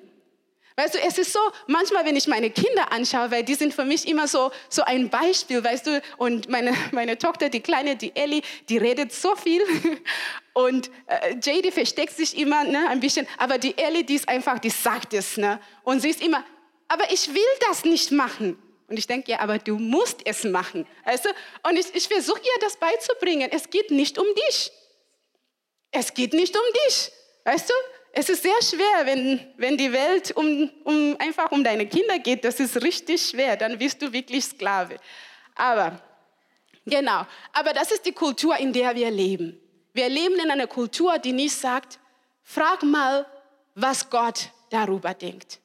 Weißt 0.76 0.96
du, 0.96 0.98
es 0.98 1.16
ist 1.16 1.32
so, 1.32 1.38
manchmal, 1.68 2.04
wenn 2.04 2.16
ich 2.16 2.26
meine 2.26 2.50
Kinder 2.50 2.90
anschaue, 2.90 3.30
weil 3.30 3.44
die 3.44 3.54
sind 3.54 3.72
für 3.72 3.84
mich 3.84 4.08
immer 4.08 4.26
so, 4.26 4.50
so 4.68 4.82
ein 4.82 5.08
Beispiel, 5.08 5.62
weißt 5.62 5.86
du, 5.86 6.02
und 6.16 6.48
meine, 6.48 6.74
meine 6.90 7.18
Tochter, 7.18 7.50
die 7.50 7.60
Kleine, 7.60 7.94
die 7.94 8.10
Ellie, 8.16 8.42
die 8.68 8.78
redet 8.78 9.12
so 9.12 9.36
viel 9.36 9.62
und 10.54 10.90
äh, 11.06 11.36
Jay, 11.40 11.70
versteckt 11.70 12.16
sich 12.16 12.36
immer 12.36 12.64
ne, 12.64 12.88
ein 12.88 12.98
bisschen, 12.98 13.28
aber 13.38 13.58
die 13.58 13.78
Ellie, 13.78 14.02
die 14.02 14.16
ist 14.16 14.28
einfach, 14.28 14.58
die 14.58 14.70
sagt 14.70 15.14
es, 15.14 15.36
ne, 15.36 15.60
und 15.84 16.00
sie 16.00 16.10
ist 16.10 16.20
immer, 16.20 16.44
aber 16.88 17.12
ich 17.12 17.32
will 17.32 17.52
das 17.68 17.84
nicht 17.84 18.10
machen. 18.10 18.60
Und 18.88 18.98
ich 18.98 19.06
denke, 19.06 19.30
ja, 19.30 19.38
aber 19.38 19.58
du 19.58 19.78
musst 19.78 20.22
es 20.24 20.42
machen, 20.42 20.84
weißt 21.04 21.26
du, 21.26 21.28
und 21.68 21.78
ich, 21.78 21.94
ich 21.94 22.08
versuche 22.08 22.40
ihr 22.40 22.60
das 22.60 22.76
beizubringen, 22.76 23.50
es 23.52 23.70
geht 23.70 23.92
nicht 23.92 24.18
um 24.18 24.26
dich. 24.48 24.72
Es 25.92 26.12
geht 26.12 26.32
nicht 26.32 26.56
um 26.56 26.62
dich, 26.86 27.12
weißt 27.44 27.70
du, 27.70 27.74
es 28.12 28.28
ist 28.28 28.42
sehr 28.42 28.60
schwer, 28.62 29.06
wenn, 29.06 29.40
wenn 29.56 29.76
die 29.76 29.92
Welt 29.92 30.32
um, 30.32 30.70
um, 30.84 31.16
einfach 31.18 31.50
um 31.52 31.62
deine 31.62 31.86
Kinder 31.86 32.18
geht. 32.18 32.44
Das 32.44 32.58
ist 32.58 32.82
richtig 32.82 33.24
schwer. 33.24 33.56
Dann 33.56 33.78
bist 33.78 34.02
du 34.02 34.12
wirklich 34.12 34.44
Sklave. 34.44 34.96
Aber, 35.54 36.00
genau. 36.84 37.26
Aber 37.52 37.72
das 37.72 37.92
ist 37.92 38.04
die 38.04 38.12
Kultur, 38.12 38.56
in 38.56 38.72
der 38.72 38.94
wir 38.96 39.10
leben. 39.10 39.60
Wir 39.92 40.08
leben 40.08 40.38
in 40.40 40.50
einer 40.50 40.66
Kultur, 40.66 41.18
die 41.18 41.32
nicht 41.32 41.54
sagt, 41.54 41.98
frag 42.42 42.82
mal, 42.82 43.26
was 43.74 44.08
Gott 44.10 44.50
darüber 44.70 45.14
denkt. 45.14 45.60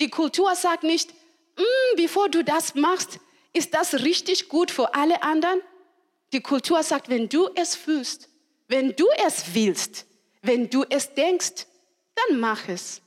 Die 0.00 0.10
Kultur 0.10 0.54
sagt 0.54 0.84
nicht, 0.84 1.12
mm, 1.56 1.96
bevor 1.96 2.28
du 2.28 2.44
das 2.44 2.74
machst, 2.74 3.18
ist 3.52 3.74
das 3.74 3.94
richtig 3.94 4.48
gut 4.48 4.70
für 4.70 4.94
alle 4.94 5.22
anderen? 5.22 5.60
Die 6.32 6.40
Kultur 6.40 6.82
sagt, 6.82 7.08
wenn 7.08 7.28
du 7.28 7.48
es 7.54 7.76
fühlst, 7.76 8.28
wenn 8.68 8.94
du 8.96 9.06
es 9.26 9.54
willst, 9.54 10.06
wenn 10.44 10.68
du 10.70 10.84
es 10.88 11.14
denkst, 11.14 11.66
dann 12.14 12.38
mach 12.38 12.68
es. 12.68 13.00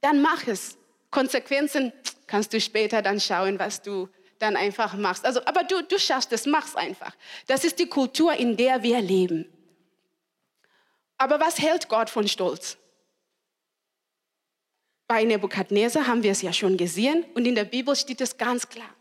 Dann 0.00 0.22
mach 0.22 0.46
es. 0.46 0.76
Konsequenzen 1.10 1.92
kannst 2.26 2.52
du 2.52 2.60
später 2.60 3.02
dann 3.02 3.20
schauen, 3.20 3.58
was 3.58 3.82
du 3.82 4.08
dann 4.38 4.56
einfach 4.56 4.94
machst. 4.94 5.24
Also, 5.24 5.44
aber 5.44 5.64
du, 5.64 5.82
du 5.82 5.98
schaffst 5.98 6.32
es, 6.32 6.46
mach's 6.46 6.76
einfach. 6.76 7.14
Das 7.46 7.64
ist 7.64 7.78
die 7.78 7.88
Kultur, 7.88 8.32
in 8.34 8.56
der 8.56 8.82
wir 8.82 9.00
leben. 9.00 9.46
Aber 11.16 11.40
was 11.40 11.58
hält 11.58 11.88
Gott 11.88 12.10
von 12.10 12.28
Stolz? 12.28 12.78
Bei 15.08 15.24
Nebukadnezar 15.24 16.06
haben 16.06 16.22
wir 16.22 16.32
es 16.32 16.42
ja 16.42 16.52
schon 16.52 16.76
gesehen 16.76 17.24
und 17.34 17.46
in 17.46 17.54
der 17.54 17.64
Bibel 17.64 17.96
steht 17.96 18.20
es 18.20 18.36
ganz 18.36 18.68
klar. 18.68 18.94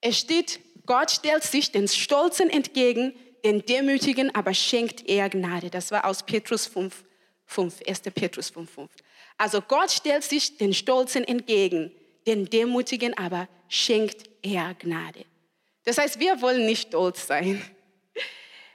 Es 0.00 0.18
steht, 0.18 0.60
Gott 0.86 1.10
stellt 1.10 1.44
sich 1.44 1.72
den 1.72 1.86
Stolzen 1.86 2.50
entgegen, 2.50 3.14
den 3.44 3.64
Demütigen 3.64 4.34
aber 4.34 4.54
schenkt 4.54 5.08
er 5.08 5.28
Gnade. 5.28 5.70
Das 5.70 5.90
war 5.90 6.04
aus 6.04 6.22
Petrus 6.22 6.66
5, 6.66 7.04
5 7.46 7.80
1. 7.86 8.00
Petrus 8.14 8.50
5, 8.50 8.70
5. 8.70 8.90
Also 9.38 9.60
Gott 9.62 9.90
stellt 9.90 10.24
sich 10.24 10.58
den 10.58 10.74
Stolzen 10.74 11.24
entgegen, 11.24 11.92
den 12.26 12.48
Demütigen 12.48 13.16
aber 13.16 13.48
schenkt 13.68 14.28
er 14.42 14.74
Gnade. 14.74 15.24
Das 15.84 15.98
heißt, 15.98 16.20
wir 16.20 16.40
wollen 16.42 16.66
nicht 16.66 16.88
stolz 16.88 17.26
sein. 17.26 17.62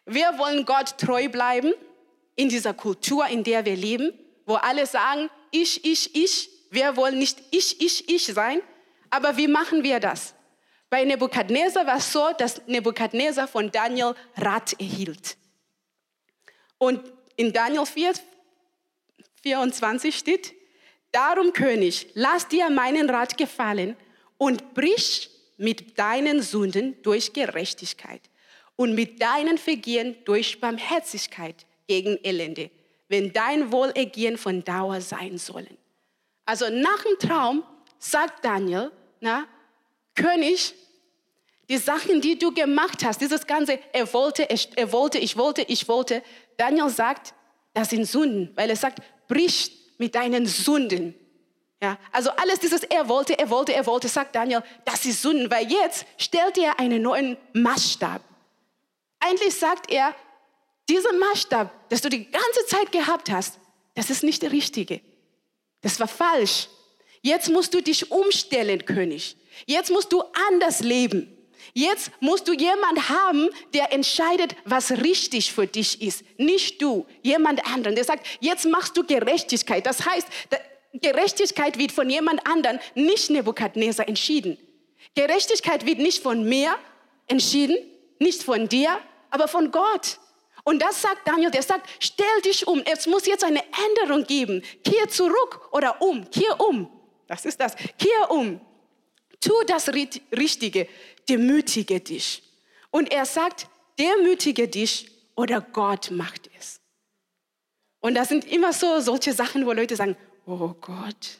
Wir 0.05 0.37
wollen 0.37 0.65
Gott 0.65 0.97
treu 0.97 1.29
bleiben 1.29 1.73
in 2.35 2.49
dieser 2.49 2.73
Kultur, 2.73 3.27
in 3.27 3.43
der 3.43 3.65
wir 3.65 3.75
leben, 3.75 4.13
wo 4.45 4.55
alle 4.55 4.85
sagen, 4.85 5.29
ich, 5.51 5.85
ich, 5.85 6.15
ich. 6.15 6.49
Wir 6.69 6.95
wollen 6.97 7.17
nicht 7.17 7.41
ich, 7.51 7.81
ich, 7.81 8.09
ich 8.09 8.25
sein. 8.25 8.61
Aber 9.09 9.37
wie 9.37 9.47
machen 9.47 9.83
wir 9.83 9.99
das? 9.99 10.35
Bei 10.95 11.03
Nebukadnezar 11.03 11.85
war 11.85 11.97
es 11.97 12.09
so, 12.09 12.31
dass 12.37 12.65
Nebukadnezar 12.67 13.49
von 13.49 13.69
Daniel 13.69 14.15
Rat 14.37 14.79
erhielt. 14.79 15.35
Und 16.77 17.01
in 17.35 17.51
Daniel 17.51 17.85
4, 17.85 18.13
24 19.43 20.17
steht, 20.17 20.53
Darum, 21.11 21.51
König, 21.51 22.07
lass 22.13 22.47
dir 22.47 22.69
meinen 22.69 23.09
Rat 23.09 23.37
gefallen 23.37 23.97
und 24.37 24.73
brich 24.73 25.29
mit 25.57 25.99
deinen 25.99 26.41
Sünden 26.41 26.95
durch 27.01 27.33
Gerechtigkeit 27.33 28.21
und 28.77 28.95
mit 28.95 29.21
deinen 29.21 29.57
Vergehen 29.57 30.15
durch 30.23 30.61
Barmherzigkeit 30.61 31.65
gegen 31.87 32.17
Elende, 32.23 32.71
wenn 33.09 33.33
dein 33.33 33.69
Wohlergehen 33.69 34.37
von 34.37 34.63
Dauer 34.63 35.01
sein 35.01 35.39
sollen. 35.39 35.77
Also 36.45 36.69
nach 36.69 37.03
dem 37.03 37.19
Traum 37.19 37.65
sagt 37.99 38.45
Daniel, 38.45 38.93
na, 39.19 39.45
König, 40.15 40.73
die 41.69 41.77
Sachen, 41.77 42.21
die 42.21 42.37
du 42.37 42.53
gemacht 42.53 43.03
hast, 43.03 43.21
dieses 43.21 43.47
ganze, 43.47 43.79
er 43.91 44.11
wollte, 44.13 44.47
er 44.49 44.91
wollte, 44.91 45.17
ich 45.17 45.35
wollte, 45.37 45.63
ich 45.63 45.87
wollte. 45.87 46.21
Daniel 46.57 46.89
sagt, 46.89 47.33
das 47.73 47.89
sind 47.89 48.05
Sünden, 48.05 48.51
weil 48.55 48.69
er 48.69 48.75
sagt, 48.75 48.99
brich 49.27 49.71
mit 49.97 50.15
deinen 50.15 50.45
Sünden. 50.45 51.15
Ja, 51.81 51.97
also 52.11 52.29
alles 52.31 52.59
dieses, 52.59 52.83
er 52.83 53.07
wollte, 53.09 53.37
er 53.37 53.49
wollte, 53.49 53.73
er 53.73 53.85
wollte, 53.85 54.07
sagt 54.07 54.35
Daniel, 54.35 54.63
das 54.85 55.05
ist 55.05 55.21
Sünden, 55.21 55.51
weil 55.51 55.69
jetzt 55.71 56.05
stellt 56.17 56.57
er 56.57 56.79
einen 56.79 57.01
neuen 57.01 57.37
Maßstab. 57.53 58.21
Eigentlich 59.19 59.55
sagt 59.55 59.91
er, 59.91 60.15
dieser 60.87 61.13
Maßstab, 61.13 61.89
das 61.89 62.01
du 62.01 62.09
die 62.09 62.29
ganze 62.29 62.65
Zeit 62.67 62.91
gehabt 62.91 63.29
hast, 63.29 63.59
das 63.95 64.09
ist 64.09 64.23
nicht 64.23 64.41
der 64.41 64.51
richtige. 64.51 65.01
Das 65.81 65.99
war 65.99 66.07
falsch. 66.07 66.67
Jetzt 67.21 67.49
musst 67.49 67.73
du 67.73 67.81
dich 67.81 68.11
umstellen, 68.11 68.85
König. 68.85 69.35
Jetzt 69.65 69.89
musst 69.89 70.11
du 70.13 70.23
anders 70.49 70.81
leben. 70.81 71.34
Jetzt 71.73 72.11
musst 72.19 72.47
du 72.47 72.53
jemand 72.53 73.09
haben, 73.09 73.49
der 73.73 73.91
entscheidet, 73.91 74.55
was 74.65 74.91
richtig 74.91 75.51
für 75.51 75.67
dich 75.67 76.01
ist. 76.01 76.23
Nicht 76.37 76.81
du, 76.81 77.05
jemand 77.21 77.65
anderen. 77.65 77.95
Der 77.95 78.03
sagt, 78.03 78.25
jetzt 78.39 78.65
machst 78.65 78.95
du 78.97 79.03
Gerechtigkeit. 79.05 79.85
Das 79.85 80.05
heißt, 80.05 80.27
Gerechtigkeit 80.93 81.77
wird 81.77 81.91
von 81.91 82.09
jemand 82.09 82.45
anderen, 82.47 82.79
nicht 82.93 83.29
Nebukadnezar, 83.29 84.07
entschieden. 84.07 84.57
Gerechtigkeit 85.15 85.85
wird 85.85 85.99
nicht 85.99 86.21
von 86.23 86.47
mir 86.47 86.75
entschieden, 87.27 87.77
nicht 88.19 88.43
von 88.43 88.67
dir, 88.67 88.97
aber 89.29 89.47
von 89.47 89.71
Gott. 89.71 90.19
Und 90.63 90.81
das 90.81 91.01
sagt 91.01 91.27
Daniel, 91.27 91.51
der 91.51 91.61
sagt, 91.61 91.87
stell 91.99 92.41
dich 92.43 92.67
um, 92.67 92.81
es 92.91 93.05
muss 93.05 93.25
jetzt 93.27 93.43
eine 93.43 93.61
Änderung 93.87 94.25
geben. 94.25 94.63
Kehr 94.83 95.07
zurück 95.09 95.69
oder 95.71 96.01
um, 96.01 96.29
kehr 96.31 96.59
um. 96.59 96.89
Das 97.27 97.45
ist 97.45 97.59
das, 97.59 97.75
kehr 97.75 98.31
um. 98.31 98.59
Tu 99.39 99.53
das 99.67 99.89
Richtige, 100.35 100.87
demütige 101.29 101.99
dich. 101.99 102.43
Und 102.91 103.11
er 103.11 103.25
sagt, 103.25 103.67
demütige 103.99 104.67
dich 104.67 105.11
oder 105.35 105.61
Gott 105.61 106.11
macht 106.11 106.49
es. 106.57 106.79
Und 107.99 108.15
das 108.15 108.29
sind 108.29 108.45
immer 108.45 108.71
so 108.71 108.99
solche 108.99 109.33
Sachen, 109.33 109.65
wo 109.65 109.71
Leute 109.71 109.95
sagen, 109.95 110.15
oh 110.45 110.73
Gott. 110.79 111.39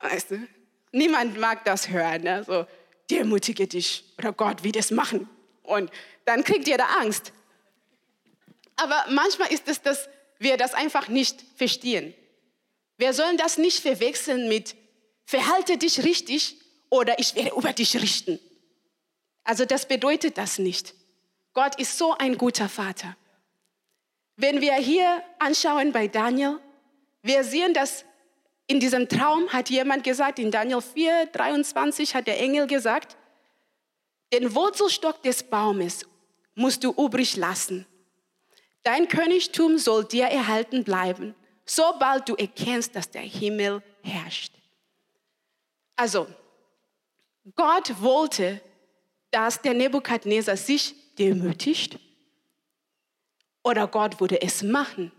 Weißt 0.00 0.30
du, 0.30 0.48
niemand 0.92 1.38
mag 1.38 1.64
das 1.64 1.88
hören. 1.88 2.22
Ne? 2.22 2.44
So, 2.44 2.66
demütige 3.10 3.66
dich 3.66 4.04
oder 4.18 4.32
Gott 4.32 4.64
wird 4.64 4.76
es 4.76 4.90
machen. 4.90 5.28
Und 5.62 5.90
dann 6.24 6.44
kriegt 6.44 6.68
ihr 6.68 6.78
da 6.78 6.86
Angst. 7.00 7.32
Aber 8.76 9.04
manchmal 9.10 9.52
ist 9.52 9.68
es, 9.68 9.82
dass 9.82 10.08
wir 10.38 10.56
das 10.56 10.74
einfach 10.74 11.08
nicht 11.08 11.42
verstehen. 11.56 12.14
Wir 12.98 13.12
sollen 13.12 13.36
das 13.36 13.58
nicht 13.58 13.80
verwechseln 13.80 14.48
mit 14.48 14.76
verhalte 15.24 15.76
dich 15.76 16.04
richtig 16.04 16.56
oder 16.88 17.18
ich 17.18 17.34
werde 17.34 17.50
über 17.56 17.72
dich 17.72 17.96
richten. 17.96 18.38
Also 19.46 19.64
das 19.64 19.86
bedeutet 19.86 20.36
das 20.38 20.58
nicht. 20.58 20.92
Gott 21.54 21.78
ist 21.78 21.96
so 21.96 22.12
ein 22.18 22.36
guter 22.36 22.68
Vater. 22.68 23.16
Wenn 24.36 24.60
wir 24.60 24.74
hier 24.74 25.22
anschauen 25.38 25.92
bei 25.92 26.08
Daniel, 26.08 26.58
wir 27.22 27.44
sehen, 27.44 27.72
dass 27.72 28.04
in 28.66 28.80
diesem 28.80 29.08
Traum 29.08 29.48
hat 29.52 29.70
jemand 29.70 30.02
gesagt, 30.02 30.40
in 30.40 30.50
Daniel 30.50 30.82
4, 30.82 31.26
23 31.26 32.14
hat 32.16 32.26
der 32.26 32.40
Engel 32.40 32.66
gesagt, 32.66 33.16
den 34.32 34.52
Wurzelstock 34.52 35.22
des 35.22 35.44
Baumes 35.44 36.04
musst 36.56 36.82
du 36.82 36.90
übrig 36.92 37.36
lassen. 37.36 37.86
Dein 38.82 39.06
Königtum 39.06 39.78
soll 39.78 40.04
dir 40.04 40.26
erhalten 40.26 40.82
bleiben, 40.82 41.36
sobald 41.64 42.28
du 42.28 42.34
erkennst, 42.34 42.96
dass 42.96 43.08
der 43.10 43.22
Himmel 43.22 43.80
herrscht. 44.02 44.52
Also, 45.94 46.26
Gott 47.54 48.02
wollte, 48.02 48.60
dass 49.36 49.60
der 49.60 49.74
Nebukadnezar 49.74 50.56
sich 50.56 50.94
demütigt 51.18 51.98
oder 53.62 53.86
Gott 53.86 54.18
würde 54.18 54.40
es 54.40 54.62
machen. 54.62 55.12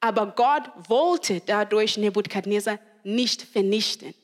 Aber 0.00 0.28
Gott 0.28 0.62
wollte 0.88 1.42
dadurch 1.44 1.98
Nebukadnezar 1.98 2.78
nicht 3.02 3.42
vernichten. 3.42 4.14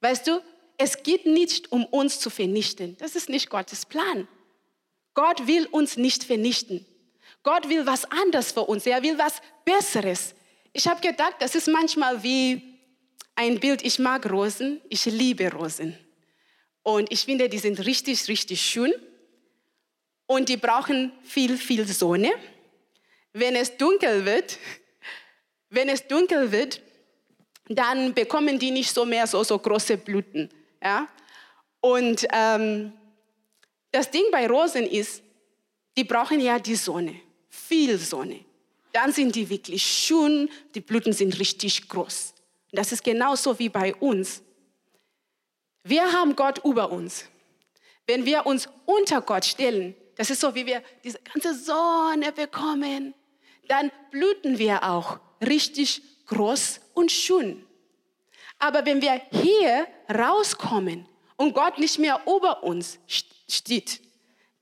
Weißt 0.00 0.26
du, 0.26 0.42
es 0.78 1.00
geht 1.04 1.26
nicht 1.26 1.70
um 1.70 1.84
uns 1.84 2.18
zu 2.18 2.28
vernichten. 2.28 2.96
Das 2.96 3.14
ist 3.14 3.28
nicht 3.28 3.50
Gottes 3.50 3.86
Plan. 3.86 4.26
Gott 5.14 5.46
will 5.46 5.66
uns 5.66 5.96
nicht 5.96 6.24
vernichten. 6.24 6.84
Gott 7.44 7.68
will 7.68 7.86
was 7.86 8.04
anderes 8.06 8.50
für 8.50 8.62
uns. 8.62 8.84
Er 8.84 9.00
will 9.04 9.16
was 9.16 9.40
Besseres. 9.64 10.34
Ich 10.72 10.88
habe 10.88 11.00
gedacht, 11.00 11.36
das 11.38 11.54
ist 11.54 11.68
manchmal 11.68 12.20
wie 12.24 12.80
ein 13.36 13.60
Bild. 13.60 13.84
Ich 13.84 14.00
mag 14.00 14.28
Rosen. 14.28 14.80
Ich 14.88 15.04
liebe 15.04 15.52
Rosen. 15.52 15.96
Und 16.82 17.12
ich 17.12 17.24
finde, 17.24 17.48
die 17.48 17.58
sind 17.58 17.84
richtig, 17.84 18.28
richtig 18.28 18.60
schön. 18.60 18.92
Und 20.26 20.48
die 20.48 20.56
brauchen 20.56 21.12
viel, 21.22 21.56
viel 21.56 21.86
Sonne. 21.86 22.30
Wenn 23.32 23.56
es 23.56 23.76
dunkel 23.76 24.24
wird, 24.24 24.58
wenn 25.70 25.88
es 25.88 26.06
dunkel 26.06 26.52
wird, 26.52 26.80
dann 27.68 28.14
bekommen 28.14 28.58
die 28.58 28.70
nicht 28.70 28.92
so 28.92 29.04
mehr 29.04 29.26
so, 29.26 29.44
so 29.44 29.58
große 29.58 29.96
Blüten. 29.96 30.50
Ja? 30.82 31.08
Und 31.80 32.26
ähm, 32.32 32.92
das 33.92 34.10
Ding 34.10 34.24
bei 34.30 34.46
Rosen 34.46 34.86
ist, 34.86 35.22
die 35.96 36.04
brauchen 36.04 36.40
ja 36.40 36.58
die 36.58 36.76
Sonne, 36.76 37.14
viel 37.48 37.98
Sonne. 37.98 38.40
Dann 38.92 39.12
sind 39.12 39.34
die 39.36 39.48
wirklich 39.48 39.84
schön, 39.84 40.48
die 40.74 40.80
Blüten 40.80 41.12
sind 41.12 41.38
richtig 41.38 41.88
groß. 41.88 42.34
Und 42.72 42.78
das 42.78 42.92
ist 42.92 43.04
genauso 43.04 43.58
wie 43.58 43.68
bei 43.68 43.94
uns. 43.96 44.42
Wir 45.82 46.12
haben 46.12 46.36
Gott 46.36 46.64
über 46.64 46.90
uns. 46.90 47.26
Wenn 48.06 48.24
wir 48.24 48.46
uns 48.46 48.68
unter 48.86 49.20
Gott 49.20 49.44
stellen, 49.44 49.94
das 50.16 50.30
ist 50.30 50.40
so, 50.40 50.54
wie 50.54 50.66
wir 50.66 50.82
diese 51.04 51.18
ganze 51.20 51.54
Sonne 51.54 52.32
bekommen, 52.32 53.14
dann 53.68 53.90
blüten 54.10 54.58
wir 54.58 54.82
auch 54.84 55.20
richtig 55.40 56.02
groß 56.26 56.80
und 56.94 57.10
schön. 57.10 57.64
Aber 58.58 58.84
wenn 58.84 59.00
wir 59.00 59.22
hier 59.30 59.86
rauskommen 60.12 61.08
und 61.36 61.54
Gott 61.54 61.78
nicht 61.78 61.98
mehr 61.98 62.20
über 62.26 62.62
uns 62.62 62.98
steht, 63.48 64.00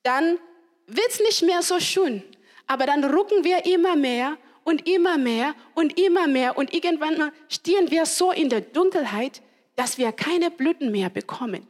dann 0.02 0.38
wird 0.86 1.08
es 1.10 1.20
nicht 1.20 1.42
mehr 1.42 1.62
so 1.62 1.80
schön. 1.80 2.22
Aber 2.66 2.86
dann 2.86 3.02
rücken 3.02 3.42
wir 3.42 3.66
immer 3.66 3.96
mehr 3.96 4.36
und 4.62 4.86
immer 4.86 5.18
mehr 5.18 5.54
und 5.74 5.98
immer 5.98 6.28
mehr 6.28 6.56
und 6.56 6.72
irgendwann 6.72 7.32
stehen 7.48 7.90
wir 7.90 8.06
so 8.06 8.30
in 8.30 8.50
der 8.50 8.60
Dunkelheit, 8.60 9.42
dass 9.78 9.96
wir 9.96 10.10
keine 10.10 10.50
Blüten 10.50 10.90
mehr 10.90 11.08
bekommen. 11.08 11.64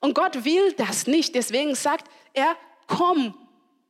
Und 0.00 0.14
Gott 0.14 0.44
will 0.44 0.72
das 0.72 1.06
nicht. 1.06 1.36
Deswegen 1.36 1.76
sagt 1.76 2.10
er, 2.32 2.56
komm 2.88 3.32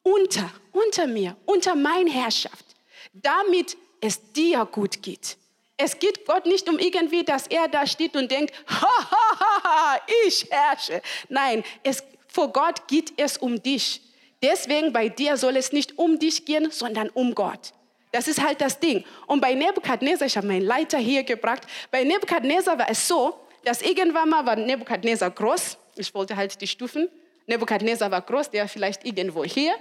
unter, 0.03 0.51
unter 0.71 1.07
mir, 1.07 1.35
unter 1.47 1.75
meine 1.75 2.11
Herrschaft, 2.11 2.67
damit 3.15 3.79
es 4.03 4.33
dir 4.35 4.67
gut 4.67 5.03
geht. 5.03 5.39
Es 5.79 5.99
geht 5.99 6.27
Gott 6.27 6.45
nicht 6.45 6.69
um 6.69 6.79
irgendwie, 6.79 7.25
dass 7.25 7.47
er 7.47 7.69
da 7.69 7.87
steht 7.87 8.17
und 8.17 8.31
denkt, 8.31 8.53
ha, 8.69 9.11
ha, 9.11 9.41
ha, 9.41 9.63
ha 9.65 10.01
ich 10.27 10.47
herrsche. 10.51 11.01
Nein, 11.31 11.65
es, 11.83 12.05
vor 12.27 12.53
Gott 12.53 12.87
geht 12.87 13.15
es 13.17 13.39
um 13.39 13.63
dich. 13.63 14.03
Deswegen 14.43 14.93
bei 14.93 15.09
dir 15.09 15.39
soll 15.39 15.57
es 15.57 15.73
nicht 15.73 15.97
um 15.97 16.19
dich 16.19 16.45
gehen, 16.45 16.71
sondern 16.71 17.09
um 17.09 17.35
Gott. 17.35 17.73
Das 18.13 18.29
ist 18.29 18.43
halt 18.43 18.61
das 18.61 18.79
Ding. 18.79 19.05
Und 19.27 19.41
bei 19.41 19.55
Nebukadnezar, 19.55 20.27
ich 20.27 20.37
habe 20.37 20.47
meinen 20.47 20.63
Leiter 20.63 20.99
hier 20.99 21.25
gebracht, 21.25 21.63
bei 21.91 22.05
Nebukadnezar 22.05 22.79
war 22.79 22.91
es 22.91 23.07
so, 23.07 23.39
dass 23.65 23.83
irgendwann 23.83 24.29
mal 24.29 24.47
war 24.47 24.57
Nebukadnezar 24.57 25.31
groß. 25.31 25.77
Ich 25.97 26.15
wollte 26.15 26.37
halt 26.37 26.61
die 26.61 26.67
Stufen. 26.67 27.09
Nebukadnezar 27.47 28.11
war 28.11 28.23
groß, 28.23 28.51
der 28.51 28.69
vielleicht 28.69 29.05
irgendwo 29.05 29.45
hier. 29.45 29.75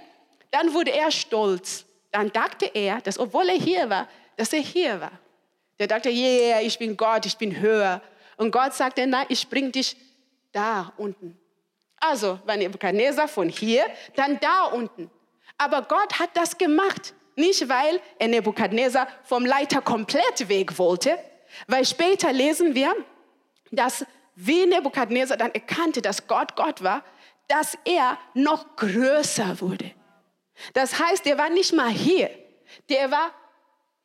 Dann 0.52 0.74
wurde 0.74 0.92
er 0.92 1.12
stolz 1.12 1.88
dann 2.12 2.32
dachte 2.32 2.66
er, 2.74 3.02
dass 3.02 3.20
obwohl 3.20 3.48
er 3.50 3.60
hier 3.60 3.90
war, 3.90 4.08
dass 4.38 4.54
er 4.54 4.62
hier 4.62 5.00
war. 5.00 5.12
Der 5.80 5.88
dachte, 5.88 6.10
yeah, 6.10 6.62
ich 6.62 6.80
bin 6.80 6.98
Gott, 6.98 7.26
ich 7.26 7.38
bin 7.38 7.60
höher. 7.60 8.02
Und 8.38 8.52
Gott 8.52 8.74
sagte, 8.74 9.06
nein, 9.06 9.26
ich 9.30 9.48
bringe 9.48 9.70
dich 9.70 9.96
da 10.52 10.92
unten. 10.98 11.38
Also 12.00 12.40
war 12.46 12.56
Nebuchadnezzar 12.58 13.28
von 13.28 13.50
hier, 13.50 13.86
dann 14.16 14.40
da 14.40 14.66
unten. 14.66 15.12
Aber 15.58 15.82
Gott 15.84 16.20
hat 16.20 16.32
das 16.34 16.58
gemacht. 16.58 17.14
Nicht, 17.38 17.70
weil 17.70 18.02
er 18.18 18.30
Nebukadnezar 18.30 19.08
vom 19.24 19.46
Leiter 19.46 19.80
komplett 19.82 20.50
weg 20.50 20.80
wollte, 20.80 21.20
weil 21.68 21.86
später 21.86 22.34
lesen 22.34 22.74
wir, 22.74 22.92
dass 23.70 24.04
wie 24.34 24.66
Nebukadnezar 24.66 25.38
dann 25.38 25.52
erkannte, 25.52 26.02
dass 26.02 26.26
Gott 26.26 26.56
Gott 26.56 26.82
war, 26.82 27.04
dass 27.48 27.78
er 27.86 28.18
noch 28.34 28.76
größer 28.76 29.62
wurde. 29.62 29.92
Das 30.74 31.00
heißt, 31.00 31.28
der 31.28 31.38
war 31.38 31.52
nicht 31.52 31.74
mal 31.74 31.90
hier, 31.90 32.32
der 32.90 33.12
war 33.12 33.32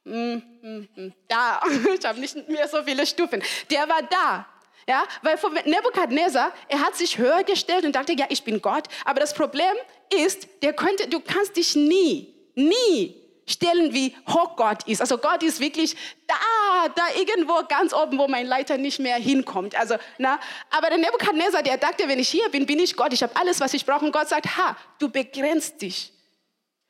mm, 0.05 0.35
mm, 0.61 0.88
mm, 0.95 1.12
da. 1.27 1.62
Ich 1.99 2.05
habe 2.05 2.21
nicht 2.21 2.37
mehr 2.51 2.68
so 2.68 2.83
viele 2.83 3.07
Stufen. 3.07 3.42
Der 3.71 3.88
war 3.88 4.03
da. 4.03 4.47
Ja, 4.87 5.05
weil 5.23 5.38
von 5.38 5.55
Nebukadnezar, 5.55 6.53
er 6.68 6.81
hat 6.81 6.97
sich 6.97 7.16
höher 7.16 7.45
gestellt 7.45 7.87
und 7.87 7.95
dachte, 7.95 8.12
ja, 8.12 8.27
ich 8.29 8.45
bin 8.45 8.61
Gott. 8.61 8.88
Aber 9.07 9.21
das 9.21 9.33
Problem 9.33 9.75
ist, 10.12 10.47
der 10.62 10.75
könnte, 10.75 11.09
du 11.09 11.21
kannst 11.21 11.57
dich 11.57 11.75
nie, 11.75 12.35
nie 12.55 13.22
stellen, 13.47 13.93
wie 13.93 14.15
hoch 14.29 14.57
Gott 14.57 14.87
ist. 14.87 15.01
Also 15.01 15.19
Gott 15.19 15.43
ist 15.43 15.61
wirklich 15.61 15.97
da, 16.27 16.89
da 16.95 17.03
irgendwo 17.19 17.55
ganz 17.69 17.93
oben, 17.93 18.19
wo 18.19 18.29
mein 18.29 18.47
Leiter 18.47 18.79
nicht 18.79 18.99
mehr 19.01 19.17
hinkommt. 19.17 19.75
Also, 19.75 19.97
na, 20.19 20.39
aber 20.71 20.89
der 20.89 20.99
Nebukadnezar, 20.99 21.63
der 21.63 21.77
dachte, 21.77 22.07
wenn 22.09 22.19
ich 22.19 22.29
hier 22.29 22.49
bin, 22.51 22.67
bin 22.67 22.79
ich 22.79 22.97
Gott. 22.97 23.13
Ich 23.13 23.23
habe 23.23 23.35
alles, 23.37 23.61
was 23.61 23.75
ich 23.75 23.85
brauche. 23.85 24.05
Und 24.05 24.13
Gott 24.13 24.29
sagt, 24.29 24.57
ha, 24.57 24.77
du 24.99 25.09
begrenzt 25.09 25.83
dich. 25.83 26.13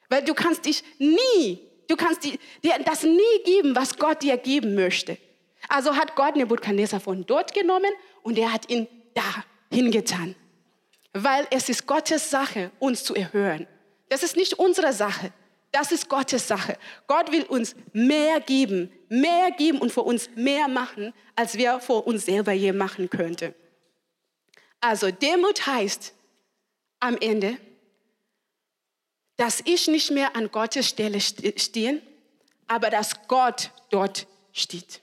Weil 0.09 0.23
du 0.25 0.35
kannst 0.35 0.67
dich 0.67 0.85
nie, 0.99 1.61
du 1.89 1.97
kannst 1.97 2.25
dir 2.25 2.39
das 2.85 3.03
nie 3.03 3.43
geben, 3.45 3.75
was 3.75 3.97
Gott 3.97 4.23
dir 4.23 4.37
geben 4.37 4.75
möchte. 4.75 5.17
Also 5.69 5.97
hat 5.97 6.15
Gott 6.17 6.37
Nebukadnezar 6.37 7.01
von 7.01 7.25
dort 7.25 7.55
genommen 7.55 7.91
und 8.23 8.39
er 8.39 8.53
hat 8.53 8.69
ihn 8.69 8.89
da 9.15 9.45
hingetan. 9.73 10.35
Weil 11.15 11.47
es 11.51 11.69
ist 11.69 11.87
Gottes 11.87 12.31
Sache, 12.31 12.71
uns 12.79 13.05
zu 13.05 13.15
erhören. 13.15 13.67
Das 14.09 14.23
ist 14.23 14.37
nicht 14.37 14.59
unsere 14.59 14.93
Sache. 14.93 15.33
Das 15.73 15.91
ist 15.91 16.09
Gottes 16.09 16.47
Sache. 16.47 16.79
Gott 17.07 17.33
will 17.33 17.45
uns 17.45 17.75
mehr 17.93 18.41
geben, 18.41 18.93
mehr 19.09 19.51
geben 19.51 19.79
und 19.79 19.91
für 19.91 20.03
uns 20.03 20.29
mehr 20.37 20.69
machen, 20.69 21.15
als 21.35 21.57
wir 21.57 21.81
vor 21.81 22.07
uns 22.07 22.27
selber 22.27 22.53
je 22.53 22.73
machen 22.73 23.09
könnten. 23.09 23.55
Also 24.81 25.11
Demut 25.11 25.67
heißt 25.67 26.13
am 27.01 27.17
Ende, 27.17 27.57
dass 29.37 29.63
ich 29.65 29.89
nicht 29.89 30.11
mehr 30.11 30.37
an 30.37 30.51
Gottes 30.51 30.89
Stelle 30.89 31.21
stehe, 31.21 32.03
aber 32.69 32.91
dass 32.91 33.27
Gott 33.27 33.71
dort 33.91 34.27
steht. 34.53 35.01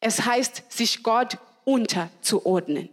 Es 0.00 0.24
heißt, 0.26 0.64
sich 0.70 1.02
Gott 1.02 1.38
unterzuordnen. 1.64 2.88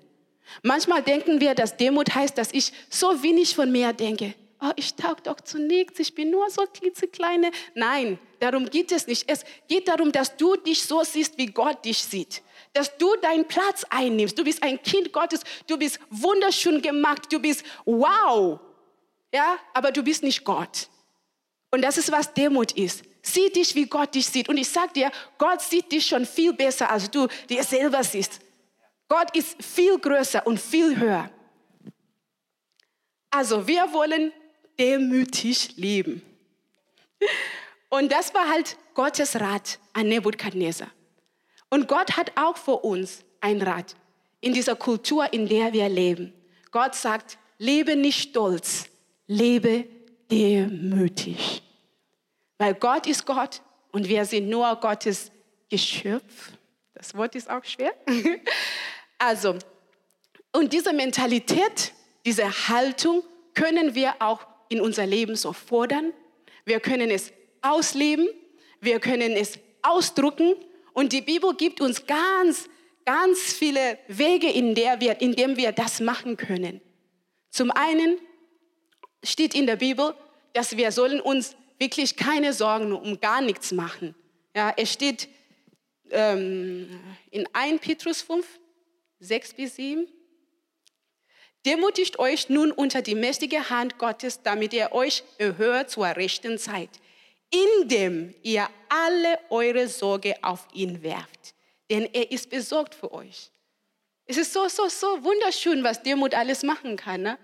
Manchmal 0.64 1.02
denken 1.02 1.42
wir, 1.42 1.56
dass 1.56 1.78
Demut 1.78 2.14
heißt, 2.14 2.38
dass 2.38 2.54
ich 2.54 2.72
so 2.90 3.24
wenig 3.24 3.56
von 3.56 3.72
mir 3.72 3.92
denke. 3.94 4.34
Oh, 4.62 4.72
ich 4.76 4.94
taug 4.96 5.24
doch 5.24 5.42
zu 5.42 5.58
nichts, 5.60 6.00
ich 6.00 6.14
bin 6.14 6.30
nur 6.30 6.50
so 6.50 6.64
klitzekleine. 6.64 7.52
Nein, 7.74 8.20
darum 8.40 8.70
geht 8.70 8.92
es 8.92 9.08
nicht. 9.08 9.24
Es 9.28 9.44
geht 9.68 9.88
darum, 9.88 10.12
dass 10.12 10.38
du 10.38 10.56
dich 10.56 10.84
so 10.84 11.04
siehst, 11.04 11.38
wie 11.38 11.48
Gott 11.48 11.84
dich 11.84 11.98
sieht. 11.98 12.44
Dass 12.74 12.96
du 12.98 13.16
deinen 13.22 13.48
Platz 13.48 13.86
einnimmst. 13.90 14.38
Du 14.38 14.44
bist 14.44 14.62
ein 14.62 14.82
Kind 14.82 15.12
Gottes, 15.12 15.42
du 15.68 15.78
bist 15.78 16.00
wunderschön 16.10 16.82
gemacht, 16.82 17.34
du 17.34 17.40
bist 17.40 17.66
wow 17.86 18.60
ja, 19.34 19.58
aber 19.74 19.92
du 19.92 20.04
bist 20.04 20.24
nicht 20.24 20.44
Gott. 20.44 20.90
Und 21.72 21.82
das 21.84 21.98
ist, 21.98 22.12
was 22.12 22.34
Demut 22.34 22.74
ist. 22.74 23.04
Sieh 23.22 23.50
dich, 23.50 23.76
wie 23.76 23.86
Gott 23.86 24.14
dich 24.16 24.26
sieht. 24.26 24.50
Und 24.50 24.58
ich 24.58 24.68
sage 24.68 24.94
dir, 24.94 25.12
Gott 25.38 25.62
sieht 25.62 25.92
dich 25.92 26.06
schon 26.06 26.26
viel 26.26 26.54
besser, 26.54 26.90
als 26.90 27.10
du 27.10 27.28
dir 27.50 27.64
selber 27.64 28.04
siehst. 28.04 28.40
Gott 29.08 29.36
ist 29.36 29.62
viel 29.64 29.98
größer 29.98 30.46
und 30.46 30.60
viel 30.60 30.98
höher. 31.00 31.30
Also 33.30 33.68
wir 33.68 33.94
wollen 33.94 34.34
demütig 34.82 35.78
leben. 35.78 36.24
Und 37.90 38.12
das 38.12 38.34
war 38.34 38.50
halt 38.50 38.78
Gottes 38.96 39.40
Rat 39.40 39.80
an 39.94 40.08
Nebukadnezar. 40.08 40.90
Und 41.70 41.88
Gott 41.88 42.18
hat 42.18 42.32
auch 42.36 42.58
für 42.58 42.78
uns 42.78 43.24
ein 43.42 43.62
Rat 43.62 43.96
in 44.40 44.54
dieser 44.54 44.76
Kultur, 44.76 45.32
in 45.32 45.48
der 45.48 45.72
wir 45.72 45.88
leben. 45.88 46.34
Gott 46.72 46.96
sagt, 46.96 47.38
lebe 47.60 47.96
nicht 47.96 48.30
stolz, 48.30 48.86
lebe 49.28 49.86
demütig. 50.32 51.62
Weil 52.58 52.74
Gott 52.74 53.06
ist 53.06 53.26
Gott 53.26 53.62
und 53.92 54.08
wir 54.08 54.26
sind 54.26 54.50
nur 54.50 54.76
Gottes 54.78 55.32
Geschöpf. 55.70 56.54
Das 56.96 57.14
Wort 57.16 57.36
ist 57.36 57.50
auch 57.50 57.64
schwer. 57.64 57.94
Also, 59.24 59.60
und 60.52 60.74
diese 60.74 60.94
Mentalität, 60.94 61.94
diese 62.26 62.68
Haltung 62.68 63.22
können 63.54 63.94
wir 63.94 64.16
auch 64.18 64.48
in 64.72 64.82
unser 64.82 65.06
Leben 65.06 65.36
so 65.36 65.54
fordern. 65.54 66.14
Wir 66.66 66.80
können 66.80 67.12
es 67.12 67.32
ausleben, 67.62 68.28
wir 68.80 69.00
können 69.00 69.34
es 69.34 69.60
ausdrucken 69.82 70.56
und 70.94 71.14
die 71.14 71.22
Bibel 71.22 71.54
gibt 71.56 71.82
uns 71.82 72.06
ganz, 72.06 72.70
ganz 73.06 73.54
viele 73.54 73.98
Wege, 74.08 74.50
in, 74.50 74.76
der 74.76 75.00
wir, 75.02 75.20
wir 75.20 75.72
das 75.72 76.00
machen 76.00 76.38
können. 76.38 76.82
Zum 77.50 77.72
einen 77.72 78.18
steht 79.24 79.54
in 79.54 79.68
der 79.68 79.76
Bibel, 79.76 80.16
dass 80.54 80.78
wir 80.78 80.92
sollen 80.92 81.20
uns 81.20 81.56
wirklich 81.78 82.16
keine 82.16 82.54
Sorgen 82.54 82.94
um 82.94 83.20
gar 83.20 83.42
nichts 83.42 83.72
machen. 83.72 84.16
Ja, 84.56 84.74
es 84.78 84.94
steht 84.94 85.28
ähm, 86.12 87.00
in 87.30 87.48
1 87.54 87.82
Petrus 87.82 88.22
5, 88.22 88.46
6 89.20 89.54
bis 89.54 89.76
7. 89.76 90.08
Demutigt 91.66 92.18
euch 92.18 92.50
nun 92.50 92.72
unter 92.72 93.02
die 93.02 93.16
mächtige 93.16 93.70
Hand 93.70 94.00
Gottes, 94.00 94.42
damit 94.42 94.74
er 94.74 94.94
euch 94.94 95.24
erhört 95.38 95.92
zur 95.92 96.08
rechten 96.08 96.58
Zeit, 96.58 96.90
indem 97.52 98.34
ihr 98.42 98.68
alle 98.90 99.40
eure 99.50 99.88
Sorge 99.88 100.36
auf 100.42 100.68
ihn 100.74 101.04
werft, 101.04 101.54
denn 101.90 102.10
er 102.14 102.32
ist 102.32 102.50
besorgt 102.50 102.96
für 102.96 103.14
euch. 103.14 103.52
Es 104.26 104.38
ist 104.38 104.54
so, 104.54 104.68
so, 104.70 104.88
so 104.88 105.24
wunderschön, 105.24 105.84
was 105.84 106.02
Demut 106.02 106.34
alles 106.34 106.64
machen 106.64 106.96
kann. 106.96 107.22
Ne? 107.22 107.38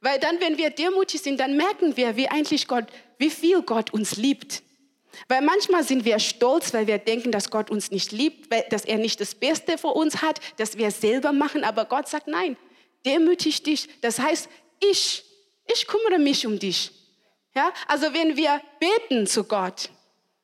Weil 0.00 0.18
dann, 0.18 0.40
wenn 0.40 0.56
wir 0.56 0.70
demutig 0.70 1.20
sind, 1.20 1.40
dann 1.40 1.56
merken 1.56 1.96
wir, 1.96 2.16
wie 2.16 2.28
eigentlich 2.28 2.66
Gott, 2.66 2.86
wie 3.18 3.30
viel 3.30 3.62
Gott 3.62 3.92
uns 3.92 4.16
liebt. 4.16 4.62
Weil 5.28 5.42
manchmal 5.42 5.82
sind 5.82 6.04
wir 6.04 6.18
stolz, 6.18 6.72
weil 6.72 6.86
wir 6.86 6.98
denken, 6.98 7.32
dass 7.32 7.50
Gott 7.50 7.68
uns 7.68 7.90
nicht 7.90 8.12
liebt, 8.12 8.52
dass 8.72 8.84
er 8.84 8.98
nicht 8.98 9.20
das 9.20 9.34
Beste 9.34 9.76
für 9.76 9.88
uns 9.88 10.22
hat, 10.22 10.40
dass 10.56 10.78
wir 10.78 10.86
es 10.86 11.00
selber 11.00 11.32
machen. 11.32 11.64
Aber 11.64 11.84
Gott 11.84 12.08
sagt, 12.08 12.28
nein, 12.28 12.56
demütig 13.04 13.62
dich. 13.62 13.88
Das 14.00 14.18
heißt, 14.18 14.48
ich, 14.80 15.24
ich 15.66 15.86
kümmere 15.86 16.18
mich 16.18 16.46
um 16.46 16.58
dich. 16.58 16.92
Ja? 17.54 17.72
Also 17.86 18.12
wenn 18.12 18.36
wir 18.36 18.60
beten 18.78 19.26
zu 19.26 19.44
Gott, 19.44 19.90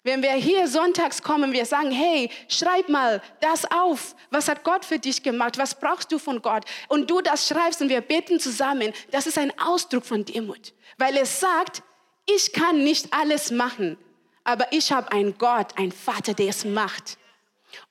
wenn 0.06 0.22
wir 0.22 0.34
hier 0.34 0.68
sonntags 0.68 1.20
kommen, 1.20 1.52
wir 1.52 1.66
sagen, 1.66 1.90
hey, 1.90 2.30
schreib 2.48 2.88
mal 2.88 3.20
das 3.40 3.68
auf. 3.72 4.14
Was 4.30 4.48
hat 4.48 4.62
Gott 4.62 4.84
für 4.84 5.00
dich 5.00 5.20
gemacht? 5.20 5.58
Was 5.58 5.74
brauchst 5.74 6.12
du 6.12 6.20
von 6.20 6.40
Gott? 6.40 6.64
Und 6.88 7.10
du 7.10 7.20
das 7.20 7.48
schreibst 7.48 7.82
und 7.82 7.88
wir 7.88 8.00
beten 8.02 8.38
zusammen. 8.38 8.92
Das 9.10 9.26
ist 9.26 9.36
ein 9.36 9.52
Ausdruck 9.58 10.06
von 10.06 10.24
Demut. 10.24 10.74
Weil 10.96 11.16
es 11.16 11.40
sagt, 11.40 11.82
ich 12.24 12.52
kann 12.52 12.84
nicht 12.84 13.12
alles 13.12 13.50
machen, 13.50 13.98
aber 14.44 14.72
ich 14.72 14.92
habe 14.92 15.10
einen 15.10 15.36
Gott, 15.38 15.76
einen 15.76 15.90
Vater, 15.90 16.34
der 16.34 16.50
es 16.50 16.64
macht. 16.64 17.18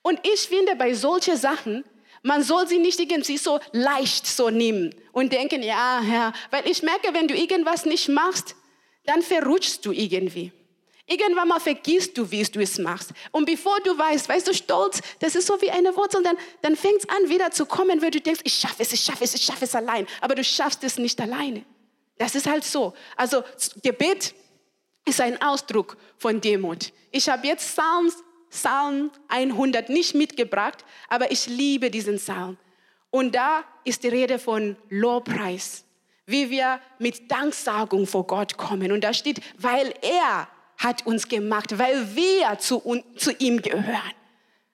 Und 0.00 0.18
ich 0.26 0.40
finde 0.48 0.74
bei 0.74 0.94
solchen 0.94 1.36
Sachen, 1.36 1.84
man 2.26 2.42
soll 2.42 2.66
sie 2.66 2.78
nicht 2.78 2.98
irgendwie 2.98 3.38
so 3.38 3.60
leicht 3.72 4.26
so 4.26 4.50
nehmen 4.50 4.92
und 5.12 5.32
denken, 5.32 5.62
ja, 5.62 6.02
ja, 6.02 6.32
weil 6.50 6.68
ich 6.68 6.82
merke, 6.82 7.14
wenn 7.14 7.28
du 7.28 7.36
irgendwas 7.36 7.86
nicht 7.86 8.08
machst, 8.08 8.56
dann 9.04 9.22
verrutschst 9.22 9.86
du 9.86 9.92
irgendwie. 9.92 10.52
Irgendwann 11.06 11.46
mal 11.46 11.60
vergisst 11.60 12.18
du, 12.18 12.28
wie 12.32 12.42
du 12.42 12.60
es 12.60 12.78
machst. 12.78 13.10
Und 13.30 13.46
bevor 13.46 13.78
du 13.80 13.96
weißt, 13.96 14.28
weißt 14.28 14.48
du, 14.48 14.54
Stolz, 14.54 15.00
das 15.20 15.36
ist 15.36 15.46
so 15.46 15.60
wie 15.62 15.70
eine 15.70 15.96
Wurzel, 15.96 16.24
dann, 16.24 16.36
dann 16.62 16.74
fängt 16.74 16.98
es 16.98 17.08
an, 17.08 17.28
wieder 17.28 17.52
zu 17.52 17.64
kommen, 17.64 18.02
weil 18.02 18.10
du 18.10 18.20
denkst, 18.20 18.40
ich 18.42 18.54
schaffe 18.54 18.82
es, 18.82 18.92
ich 18.92 19.02
schaffe 19.02 19.22
es, 19.22 19.32
ich 19.34 19.42
schaffe 19.42 19.64
es 19.64 19.74
allein. 19.76 20.08
Aber 20.20 20.34
du 20.34 20.42
schaffst 20.42 20.82
es 20.82 20.98
nicht 20.98 21.20
alleine. 21.20 21.64
Das 22.18 22.34
ist 22.34 22.48
halt 22.48 22.64
so. 22.64 22.92
Also 23.14 23.44
Gebet 23.84 24.34
ist 25.04 25.20
ein 25.20 25.40
Ausdruck 25.40 25.96
von 26.18 26.40
Demut. 26.40 26.92
Ich 27.12 27.28
habe 27.28 27.46
jetzt 27.46 27.72
Psalms, 27.72 28.16
Psalm 28.56 29.10
100 29.28 29.90
nicht 29.90 30.14
mitgebracht, 30.14 30.84
aber 31.08 31.30
ich 31.30 31.46
liebe 31.46 31.90
diesen 31.90 32.16
Psalm. 32.16 32.56
Und 33.10 33.34
da 33.34 33.64
ist 33.84 34.02
die 34.02 34.08
Rede 34.08 34.38
von 34.38 34.76
Lobpreis, 34.88 35.84
wie 36.24 36.48
wir 36.48 36.80
mit 36.98 37.30
Danksagung 37.30 38.06
vor 38.06 38.26
Gott 38.26 38.56
kommen. 38.56 38.92
Und 38.92 39.04
da 39.04 39.12
steht, 39.12 39.42
weil 39.58 39.92
er 40.00 40.48
hat 40.78 41.06
uns 41.06 41.28
gemacht, 41.28 41.78
weil 41.78 42.16
wir 42.16 42.58
zu, 42.58 43.02
zu 43.16 43.32
ihm 43.32 43.60
gehören. 43.60 44.14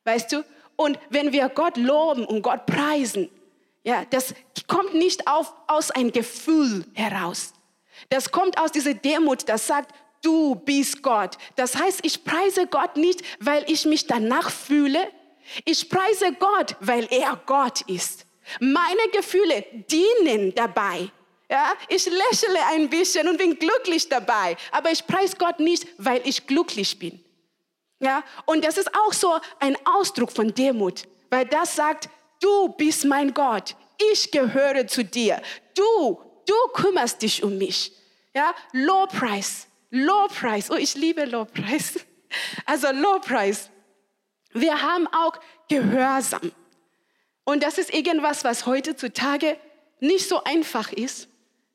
Weißt 0.05 0.31
du? 0.33 0.45
Und 0.77 0.99
wenn 1.11 1.33
wir 1.33 1.49
Gott 1.49 1.77
loben 1.77 2.25
und 2.25 2.43
Gott 2.43 2.67
preisen, 2.67 3.29
ja, 3.83 4.05
das 4.11 4.35
kommt 4.69 4.95
nicht 4.95 5.27
auf, 5.27 5.53
aus 5.67 5.91
einem 5.91 6.13
Gefühl 6.13 6.85
heraus. 6.95 7.53
Das 8.11 8.31
kommt 8.31 8.59
aus 8.59 8.71
dieser 8.71 8.95
Demut, 8.95 9.49
das 9.49 9.67
sagt, 9.67 9.93
du 10.23 10.55
bist 10.55 11.03
Gott. 11.03 11.37
Das 11.57 11.77
heißt, 11.77 12.01
ich 12.03 12.25
preise 12.25 12.67
Gott 12.67 12.97
nicht, 12.97 13.23
weil 13.41 13.65
ich 13.71 13.85
mich 13.85 14.07
danach 14.07 14.51
fühle. 14.51 15.09
Ich 15.65 15.89
preise 15.89 16.33
Gott, 16.33 16.77
weil 16.81 17.07
er 17.11 17.41
Gott 17.47 17.83
ist. 17.83 18.25
Meine 18.61 19.09
Gefühle 19.13 19.65
dienen 19.91 20.55
dabei. 20.55 21.11
Ja, 21.51 21.75
ich 21.89 22.07
lächle 22.07 22.59
ein 22.71 22.89
bisschen 22.89 23.29
und 23.29 23.37
bin 23.37 23.59
glücklich 23.59 24.09
dabei, 24.09 24.57
aber 24.71 24.91
ich 24.91 25.07
preise 25.07 25.37
Gott 25.37 25.61
nicht, 25.61 25.87
weil 25.99 26.23
ich 26.25 26.47
glücklich 26.47 26.99
bin. 26.99 27.23
Ja, 28.01 28.25
und 28.47 28.65
das 28.65 28.79
ist 28.79 28.91
auch 28.95 29.13
so 29.13 29.39
ein 29.61 29.77
Ausdruck 29.85 30.33
von 30.33 30.55
Demut, 30.55 31.03
weil 31.29 31.45
das 31.45 31.77
sagt, 31.77 32.09
du 32.41 32.71
bist 32.71 33.05
mein 33.05 33.35
Gott, 33.35 33.77
ich 34.13 34.31
gehöre 34.31 34.87
zu 34.87 35.05
dir, 35.05 35.43
du, 35.75 36.21
du 36.47 36.55
kümmerst 36.73 37.21
dich 37.21 37.43
um 37.45 37.59
mich. 37.59 37.93
Ja, 38.35 38.55
Lobpreis, 38.73 39.67
Lobpreis, 39.93 40.71
oh, 40.71 40.77
ich 40.77 40.95
liebe 40.95 41.27
Lobpreis. 41.27 42.01
Also 42.65 42.91
Lobpreis. 42.91 43.69
Wir 44.55 44.81
haben 44.81 45.07
auch 45.09 45.39
Gehorsam. 45.69 46.51
Und 47.45 47.63
das 47.63 47.77
ist 47.77 47.93
irgendwas, 47.93 48.43
was 48.43 48.65
heutzutage 48.65 49.59
nicht 50.01 50.27
so 50.27 50.43
einfach 50.45 50.93
ist. 50.93 51.29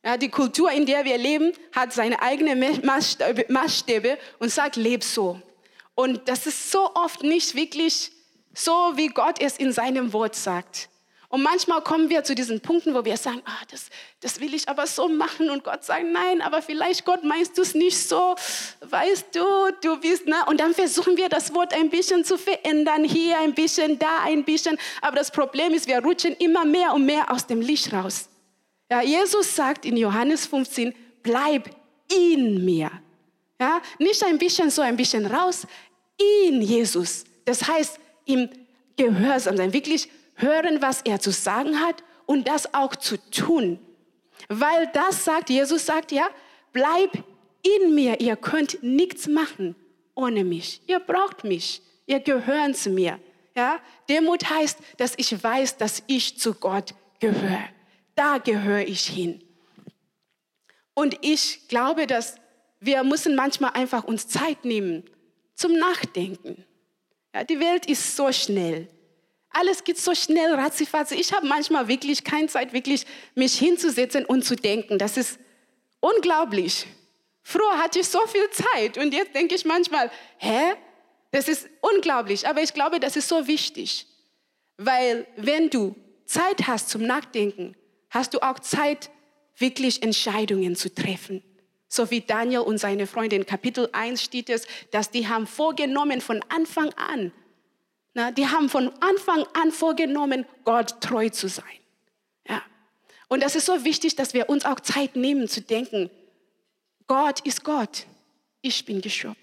Ja, 0.03 0.17
die 0.17 0.29
Kultur, 0.29 0.71
in 0.71 0.87
der 0.87 1.05
wir 1.05 1.17
leben, 1.17 1.51
hat 1.75 1.93
seine 1.93 2.19
eigenen 2.21 2.59
Maßstäbe 2.83 4.17
und 4.39 4.49
sagt, 4.49 4.77
leb 4.77 5.03
so. 5.03 5.39
Und 5.93 6.27
das 6.27 6.47
ist 6.47 6.71
so 6.71 6.95
oft 6.95 7.21
nicht 7.21 7.53
wirklich 7.53 8.11
so, 8.53 8.71
wie 8.95 9.09
Gott 9.09 9.39
es 9.39 9.57
in 9.57 9.71
seinem 9.71 10.11
Wort 10.11 10.35
sagt. 10.35 10.89
Und 11.29 11.43
manchmal 11.43 11.81
kommen 11.81 12.09
wir 12.09 12.23
zu 12.23 12.35
diesen 12.35 12.61
Punkten, 12.61 12.93
wo 12.93 13.03
wir 13.03 13.17
sagen, 13.17 13.41
ah, 13.43 13.65
das, 13.69 13.89
das 14.21 14.39
will 14.39 14.53
ich 14.53 14.69
aber 14.69 14.87
so 14.87 15.09
machen. 15.09 15.49
Und 15.49 15.65
Gott 15.65 15.83
sagt, 15.83 16.05
nein, 16.05 16.41
aber 16.41 16.61
vielleicht 16.61 17.03
Gott 17.03 17.25
meinst 17.25 17.57
du 17.57 17.63
es 17.63 17.75
nicht 17.75 17.97
so. 17.97 18.35
Weißt 18.79 19.35
du, 19.35 19.43
du 19.81 19.99
bist, 19.99 20.25
ne? 20.25 20.37
Und 20.47 20.61
dann 20.61 20.73
versuchen 20.73 21.17
wir 21.17 21.27
das 21.27 21.53
Wort 21.53 21.73
ein 21.73 21.89
bisschen 21.89 22.23
zu 22.23 22.37
verändern. 22.37 23.03
Hier 23.03 23.39
ein 23.39 23.53
bisschen, 23.53 23.99
da 23.99 24.23
ein 24.23 24.45
bisschen. 24.45 24.77
Aber 25.01 25.17
das 25.17 25.29
Problem 25.29 25.73
ist, 25.73 25.85
wir 25.87 25.99
rutschen 25.99 26.33
immer 26.37 26.63
mehr 26.63 26.93
und 26.93 27.05
mehr 27.05 27.29
aus 27.29 27.45
dem 27.45 27.59
Licht 27.59 27.91
raus. 27.91 28.29
Ja, 28.89 29.01
Jesus 29.01 29.53
sagt 29.53 29.83
in 29.83 29.97
Johannes 29.97 30.45
15, 30.45 30.95
bleib 31.23 31.69
in 32.09 32.63
mir. 32.63 32.89
Ja, 33.59 33.81
nicht 33.99 34.23
ein 34.23 34.37
bisschen 34.37 34.69
so, 34.69 34.81
ein 34.81 34.95
bisschen 34.95 35.25
raus. 35.25 35.67
In 36.45 36.61
Jesus. 36.61 37.25
Das 37.43 37.67
heißt, 37.67 37.99
im 38.25 38.49
Gehorsam 38.95 39.57
sein. 39.57 39.73
Wirklich 39.73 40.09
hören, 40.37 40.81
was 40.81 41.01
er 41.01 41.19
zu 41.19 41.31
sagen 41.31 41.79
hat 41.81 42.03
und 42.25 42.47
das 42.47 42.73
auch 42.73 42.95
zu 42.95 43.17
tun. 43.29 43.79
Weil 44.49 44.87
das 44.93 45.25
sagt, 45.25 45.49
Jesus 45.49 45.85
sagt 45.85 46.11
ja, 46.11 46.27
bleib 46.71 47.11
in 47.61 47.93
mir, 47.93 48.19
ihr 48.21 48.35
könnt 48.35 48.81
nichts 48.81 49.27
machen 49.27 49.75
ohne 50.15 50.43
mich. 50.43 50.81
Ihr 50.87 50.99
braucht 50.99 51.43
mich, 51.43 51.81
ihr 52.05 52.19
gehört 52.19 52.75
zu 52.75 52.89
mir. 52.89 53.19
Ja? 53.55 53.79
Demut 54.09 54.49
heißt, 54.49 54.79
dass 54.97 55.13
ich 55.17 55.43
weiß, 55.43 55.77
dass 55.77 56.03
ich 56.07 56.39
zu 56.39 56.55
Gott 56.55 56.93
gehöre. 57.19 57.69
Da 58.15 58.39
gehöre 58.39 58.87
ich 58.87 59.05
hin. 59.05 59.43
Und 60.93 61.17
ich 61.21 61.67
glaube, 61.67 62.07
dass 62.07 62.35
wir 62.79 63.03
müssen 63.03 63.35
manchmal 63.35 63.71
einfach 63.73 64.03
uns 64.03 64.27
Zeit 64.27 64.65
nehmen 64.65 65.03
zum 65.53 65.73
Nachdenken. 65.73 66.65
Ja, 67.33 67.43
die 67.43 67.59
Welt 67.59 67.85
ist 67.85 68.15
so 68.15 68.31
schnell. 68.31 68.87
Alles 69.59 69.83
geht 69.83 69.97
so 69.97 70.13
schnell, 70.13 70.53
ratzifatzi. 70.53 71.15
Ich 71.15 71.33
habe 71.33 71.47
manchmal 71.47 71.87
wirklich 71.87 72.23
keine 72.23 72.47
Zeit, 72.47 72.73
wirklich 72.73 73.07
mich 73.33 73.57
hinzusetzen 73.57 74.23
und 74.23 74.45
zu 74.45 74.55
denken. 74.55 74.99
Das 74.99 75.17
ist 75.17 75.39
unglaublich. 75.99 76.85
Früher 77.41 77.77
hatte 77.79 77.99
ich 77.99 78.07
so 78.07 78.19
viel 78.27 78.47
Zeit 78.51 78.99
und 78.99 79.15
jetzt 79.15 79.33
denke 79.33 79.55
ich 79.55 79.65
manchmal, 79.65 80.11
hä? 80.37 80.75
Das 81.31 81.47
ist 81.47 81.67
unglaublich, 81.81 82.47
aber 82.47 82.61
ich 82.61 82.71
glaube, 82.71 82.99
das 82.99 83.15
ist 83.15 83.29
so 83.29 83.47
wichtig. 83.47 84.05
Weil 84.77 85.25
wenn 85.37 85.71
du 85.71 85.95
Zeit 86.25 86.67
hast 86.67 86.89
zum 86.89 87.01
Nachdenken, 87.01 87.75
hast 88.11 88.35
du 88.35 88.39
auch 88.43 88.59
Zeit, 88.59 89.09
wirklich 89.57 90.03
Entscheidungen 90.03 90.75
zu 90.75 90.93
treffen. 90.93 91.41
So 91.87 92.11
wie 92.11 92.21
Daniel 92.21 92.59
und 92.59 92.77
seine 92.77 93.07
Freunde 93.07 93.37
in 93.37 93.45
Kapitel 93.47 93.89
1 93.91 94.21
steht 94.21 94.51
es, 94.51 94.67
dass 94.91 95.09
die 95.09 95.27
haben 95.27 95.47
vorgenommen 95.47 96.21
von 96.21 96.43
Anfang 96.49 96.93
an, 96.93 97.31
Na, 98.17 98.31
die 98.31 98.47
haben 98.47 98.67
von 98.67 98.91
Anfang 98.99 99.45
an 99.53 99.71
vorgenommen, 99.71 100.47
Gott 100.63 101.01
treu 101.01 101.29
zu 101.29 101.47
sein. 101.47 101.65
Ja. 102.49 102.63
Und 103.27 103.43
das 103.43 103.55
ist 103.55 103.67
so 103.67 103.83
wichtig, 103.85 104.15
dass 104.15 104.33
wir 104.33 104.49
uns 104.49 104.65
auch 104.65 104.79
Zeit 104.79 105.15
nehmen 105.15 105.47
zu 105.47 105.61
denken, 105.61 106.09
Gott 107.05 107.41
ist 107.41 107.63
Gott, 107.63 108.07
ich 108.63 108.85
bin 108.85 109.01
Geschöpf. 109.01 109.37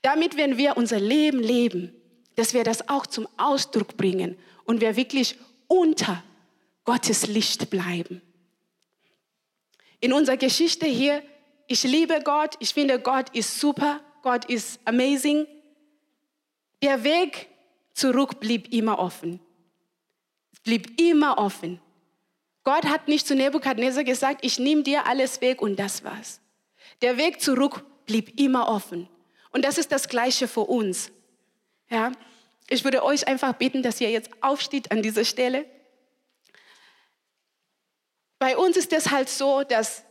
Damit, 0.00 0.38
wenn 0.38 0.56
wir 0.56 0.78
unser 0.78 0.98
Leben 0.98 1.40
leben, 1.40 1.94
dass 2.36 2.54
wir 2.54 2.64
das 2.64 2.88
auch 2.88 3.06
zum 3.06 3.28
Ausdruck 3.36 3.98
bringen 3.98 4.38
und 4.64 4.80
wir 4.80 4.96
wirklich 4.96 5.36
unter 5.66 6.24
Gottes 6.86 7.26
Licht 7.26 7.68
bleiben. 7.68 8.22
In 10.00 10.14
unserer 10.14 10.38
Geschichte 10.38 10.86
hier, 10.86 11.22
ich 11.66 11.82
liebe 11.82 12.22
Gott, 12.24 12.54
ich 12.60 12.72
finde 12.72 12.98
Gott 12.98 13.28
ist 13.36 13.60
super, 13.60 14.00
Gott 14.22 14.46
ist 14.46 14.80
amazing. 14.86 15.46
Der 16.82 17.04
Weg 17.04 17.49
zurück 18.00 18.40
blieb 18.40 18.72
immer 18.72 18.98
offen. 18.98 19.40
Es 20.52 20.60
blieb 20.60 21.00
immer 21.00 21.38
offen. 21.38 21.80
Gott 22.64 22.84
hat 22.86 23.08
nicht 23.08 23.26
zu 23.26 23.34
Nebukadnezar 23.34 24.04
gesagt, 24.04 24.44
ich 24.44 24.58
nehme 24.58 24.82
dir 24.82 25.06
alles 25.06 25.40
weg 25.40 25.62
und 25.62 25.76
das 25.76 26.02
war's. 26.04 26.40
Der 27.02 27.16
Weg 27.16 27.40
zurück 27.40 27.84
blieb 28.06 28.38
immer 28.38 28.68
offen. 28.68 29.08
Und 29.52 29.64
das 29.64 29.78
ist 29.78 29.92
das 29.92 30.08
Gleiche 30.08 30.48
für 30.48 30.60
uns. 30.60 31.10
Ja? 31.88 32.12
Ich 32.68 32.84
würde 32.84 33.04
euch 33.04 33.26
einfach 33.26 33.54
bitten, 33.54 33.82
dass 33.82 34.00
ihr 34.00 34.10
jetzt 34.10 34.30
aufsteht 34.42 34.90
an 34.92 35.02
dieser 35.02 35.24
Stelle. 35.24 35.66
Bei 38.38 38.56
uns 38.56 38.76
ist 38.76 38.92
es 38.92 39.10
halt 39.10 39.28
so, 39.28 39.62
dass 39.64 40.04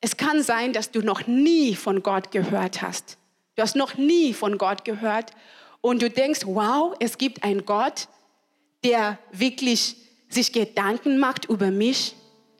es 0.00 0.16
kann 0.16 0.42
sein, 0.42 0.72
dass 0.72 0.90
du 0.90 1.00
noch 1.00 1.26
nie 1.26 1.74
von 1.74 2.02
Gott 2.02 2.30
gehört 2.30 2.82
hast. 2.82 3.18
Du 3.54 3.62
hast 3.62 3.76
noch 3.76 3.96
nie 3.96 4.34
von 4.34 4.58
Gott 4.58 4.84
gehört 4.84 5.32
und 5.86 6.02
du 6.02 6.10
denkst, 6.10 6.40
wow, 6.46 6.96
es 6.98 7.16
gibt 7.16 7.44
einen 7.44 7.64
Gott, 7.64 8.08
der 8.82 9.20
wirklich 9.30 9.94
sich 10.28 10.52
Gedanken 10.52 11.18
macht 11.18 11.44
über 11.44 11.70
mich, 11.70 12.16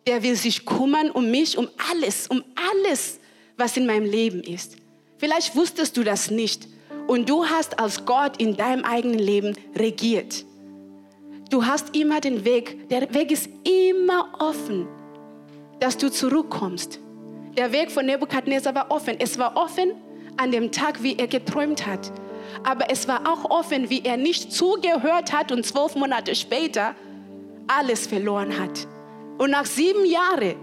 der 0.07 0.22
will 0.22 0.37
sich 0.37 0.64
kümmern 0.64 1.11
um 1.11 1.29
mich, 1.33 1.59
um 1.59 1.68
alles, 1.91 2.29
um 2.29 2.45
alles, 2.70 3.18
was 3.57 3.77
in 3.77 3.85
meinem 3.85 4.05
Leben 4.09 4.45
ist. 4.45 4.77
Vielleicht 5.18 5.57
wusstest 5.57 5.97
du 5.97 6.05
das 6.05 6.31
nicht 6.31 6.68
und 7.09 7.29
du 7.29 7.45
hast 7.45 7.81
als 7.81 8.05
Gott 8.05 8.37
in 8.41 8.57
deinem 8.57 8.85
eigenen 8.85 9.18
Leben 9.18 9.57
regiert. 9.74 10.45
Du 11.51 11.66
hast 11.66 11.97
immer 11.97 12.20
den 12.20 12.45
Weg, 12.45 12.89
der 12.91 13.12
Weg 13.12 13.33
ist 13.33 13.49
immer 13.64 14.37
offen, 14.39 14.87
dass 15.81 15.99
du 15.99 16.12
zurückkommst. 16.12 17.01
Der 17.57 17.72
Weg 17.72 17.91
von 17.91 18.07
Nebukadnezar 18.07 18.72
war 18.77 18.93
offen. 18.93 19.16
Es 19.18 19.37
war 19.37 19.57
offen 19.57 19.95
an 20.37 20.53
dem 20.53 20.70
Tag, 20.70 21.03
wie 21.03 21.16
er 21.18 21.27
geträumt 21.27 21.87
hat. 21.89 22.12
Aber 22.64 22.90
es 22.90 23.09
war 23.09 23.20
auch 23.26 23.51
offen, 23.51 23.90
wie 23.90 24.03
er 24.05 24.16
nicht 24.16 24.53
zugehört 24.53 25.32
hat 25.32 25.53
und 25.53 25.64
zwölf 25.64 25.94
Monate 25.94 26.34
später 26.34 26.94
alles 27.66 28.07
verloren 28.07 28.59
hat. 28.59 28.86
Und 29.38 29.51
nach 29.51 29.66
sieben 29.66 30.05
Jahren, 30.07 30.55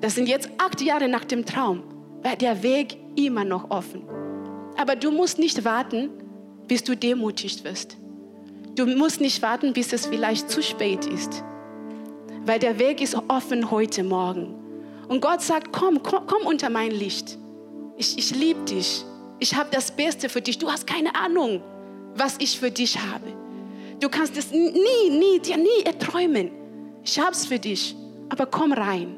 das 0.00 0.14
sind 0.14 0.28
jetzt 0.28 0.50
acht 0.58 0.80
Jahre 0.80 1.08
nach 1.08 1.24
dem 1.24 1.44
Traum, 1.44 1.82
war 2.22 2.36
der 2.36 2.62
Weg 2.62 2.96
immer 3.14 3.44
noch 3.44 3.70
offen. 3.70 4.02
Aber 4.76 4.96
du 4.96 5.10
musst 5.10 5.38
nicht 5.38 5.64
warten, 5.64 6.10
bis 6.66 6.84
du 6.84 6.96
demutigt 6.96 7.64
wirst. 7.64 7.96
Du 8.74 8.84
musst 8.86 9.20
nicht 9.20 9.40
warten, 9.42 9.72
bis 9.72 9.92
es 9.92 10.06
vielleicht 10.06 10.50
zu 10.50 10.62
spät 10.62 11.06
ist. 11.06 11.42
Weil 12.44 12.58
der 12.58 12.78
Weg 12.78 13.00
ist 13.00 13.16
offen 13.28 13.70
heute 13.70 14.04
Morgen. 14.04 14.54
Und 15.08 15.20
Gott 15.20 15.40
sagt, 15.40 15.72
komm, 15.72 16.02
komm, 16.02 16.26
komm 16.26 16.46
unter 16.46 16.68
mein 16.68 16.90
Licht. 16.90 17.38
Ich, 17.96 18.18
ich 18.18 18.34
liebe 18.34 18.60
dich. 18.64 19.04
Ich 19.38 19.54
habe 19.54 19.68
das 19.70 19.90
Beste 19.90 20.28
für 20.28 20.40
dich. 20.40 20.58
Du 20.58 20.70
hast 20.70 20.86
keine 20.86 21.14
Ahnung, 21.14 21.62
was 22.14 22.36
ich 22.38 22.58
für 22.58 22.70
dich 22.70 22.98
habe. 22.98 23.32
Du 24.00 24.08
kannst 24.08 24.36
es 24.36 24.50
nie, 24.50 25.10
nie, 25.10 25.38
dir 25.40 25.56
nie 25.56 25.82
erträumen. 25.84 26.50
Ich 27.04 27.18
habe 27.18 27.32
es 27.32 27.46
für 27.46 27.58
dich. 27.58 27.94
Aber 28.28 28.46
komm 28.46 28.72
rein. 28.72 29.16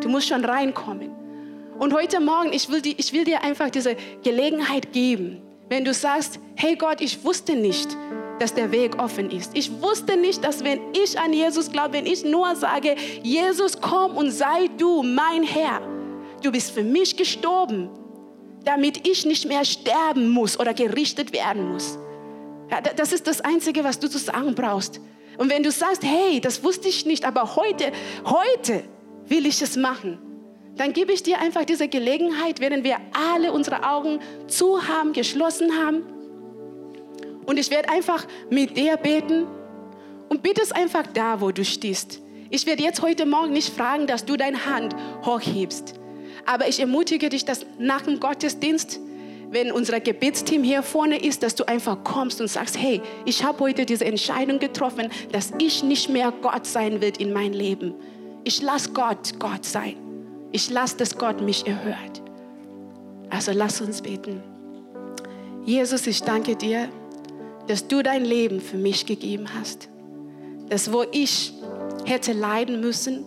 Du 0.00 0.08
musst 0.08 0.28
schon 0.28 0.44
reinkommen. 0.44 1.10
Und 1.78 1.94
heute 1.94 2.20
Morgen, 2.20 2.52
ich 2.52 2.68
will, 2.68 2.80
die, 2.80 2.94
ich 2.98 3.12
will 3.12 3.24
dir 3.24 3.42
einfach 3.42 3.70
diese 3.70 3.96
Gelegenheit 4.22 4.92
geben. 4.92 5.42
Wenn 5.68 5.84
du 5.84 5.94
sagst, 5.94 6.40
hey 6.56 6.74
Gott, 6.74 7.00
ich 7.00 7.22
wusste 7.24 7.54
nicht, 7.54 7.96
dass 8.38 8.54
der 8.54 8.70
Weg 8.72 9.00
offen 9.00 9.30
ist. 9.30 9.52
Ich 9.54 9.70
wusste 9.80 10.16
nicht, 10.16 10.42
dass 10.44 10.64
wenn 10.64 10.80
ich 10.92 11.18
an 11.18 11.32
Jesus 11.32 11.70
glaube, 11.70 11.94
wenn 11.94 12.06
ich 12.06 12.24
nur 12.24 12.54
sage, 12.56 12.96
Jesus, 13.22 13.80
komm 13.80 14.16
und 14.16 14.30
sei 14.30 14.68
du 14.76 15.02
mein 15.02 15.42
Herr. 15.42 15.80
Du 16.42 16.50
bist 16.50 16.70
für 16.70 16.82
mich 16.82 17.16
gestorben, 17.16 17.90
damit 18.68 19.08
ich 19.08 19.24
nicht 19.24 19.46
mehr 19.46 19.64
sterben 19.64 20.28
muss 20.28 20.60
oder 20.60 20.74
gerichtet 20.74 21.32
werden 21.32 21.72
muss. 21.72 21.98
Ja, 22.70 22.82
das 22.82 23.14
ist 23.14 23.26
das 23.26 23.40
Einzige, 23.40 23.82
was 23.82 23.98
du 23.98 24.10
zu 24.10 24.18
sagen 24.18 24.54
brauchst. 24.54 25.00
Und 25.38 25.48
wenn 25.50 25.62
du 25.62 25.70
sagst, 25.70 26.02
hey, 26.04 26.38
das 26.38 26.62
wusste 26.62 26.88
ich 26.88 27.06
nicht, 27.06 27.24
aber 27.24 27.56
heute, 27.56 27.92
heute 28.26 28.84
will 29.26 29.46
ich 29.46 29.62
es 29.62 29.76
machen, 29.76 30.18
dann 30.76 30.92
gebe 30.92 31.12
ich 31.12 31.22
dir 31.22 31.38
einfach 31.40 31.64
diese 31.64 31.88
Gelegenheit, 31.88 32.60
während 32.60 32.84
wir 32.84 32.98
alle 33.32 33.52
unsere 33.52 33.88
Augen 33.88 34.20
zu 34.48 34.86
haben, 34.86 35.14
geschlossen 35.14 35.70
haben. 35.82 36.04
Und 37.46 37.58
ich 37.58 37.70
werde 37.70 37.88
einfach 37.88 38.26
mit 38.50 38.76
dir 38.76 38.98
beten 38.98 39.46
und 40.28 40.42
bitte 40.42 40.60
es 40.60 40.72
einfach 40.72 41.06
da, 41.14 41.40
wo 41.40 41.52
du 41.52 41.64
stehst. 41.64 42.20
Ich 42.50 42.66
werde 42.66 42.82
jetzt 42.82 43.00
heute 43.00 43.24
Morgen 43.24 43.54
nicht 43.54 43.72
fragen, 43.72 44.06
dass 44.06 44.26
du 44.26 44.36
deine 44.36 44.66
Hand 44.66 44.94
hochhebst. 45.24 45.97
Aber 46.48 46.66
ich 46.66 46.80
ermutige 46.80 47.28
dich, 47.28 47.44
dass 47.44 47.66
nach 47.78 48.00
dem 48.00 48.20
Gottesdienst, 48.20 49.00
wenn 49.50 49.70
unser 49.70 50.00
Gebetsteam 50.00 50.62
hier 50.62 50.82
vorne 50.82 51.22
ist, 51.22 51.42
dass 51.42 51.54
du 51.54 51.68
einfach 51.68 52.02
kommst 52.04 52.40
und 52.40 52.48
sagst, 52.48 52.78
hey, 52.78 53.02
ich 53.26 53.44
habe 53.44 53.60
heute 53.60 53.84
diese 53.84 54.06
Entscheidung 54.06 54.58
getroffen, 54.58 55.10
dass 55.30 55.52
ich 55.58 55.82
nicht 55.82 56.08
mehr 56.08 56.32
Gott 56.40 56.66
sein 56.66 57.02
will 57.02 57.12
in 57.18 57.34
mein 57.34 57.52
Leben. 57.52 57.92
Ich 58.44 58.62
lasse 58.62 58.92
Gott 58.92 59.38
Gott 59.38 59.66
sein. 59.66 59.96
Ich 60.50 60.70
lasse, 60.70 60.96
dass 60.96 61.18
Gott 61.18 61.42
mich 61.42 61.66
erhört. 61.66 62.22
Also 63.28 63.52
lass 63.52 63.82
uns 63.82 64.00
beten. 64.00 64.42
Jesus, 65.66 66.06
ich 66.06 66.22
danke 66.22 66.56
dir, 66.56 66.88
dass 67.66 67.86
du 67.86 68.02
dein 68.02 68.24
Leben 68.24 68.62
für 68.62 68.78
mich 68.78 69.04
gegeben 69.04 69.48
hast. 69.60 69.90
Dass 70.70 70.94
wo 70.94 71.04
ich 71.12 71.52
hätte 72.06 72.32
leiden 72.32 72.80
müssen 72.80 73.26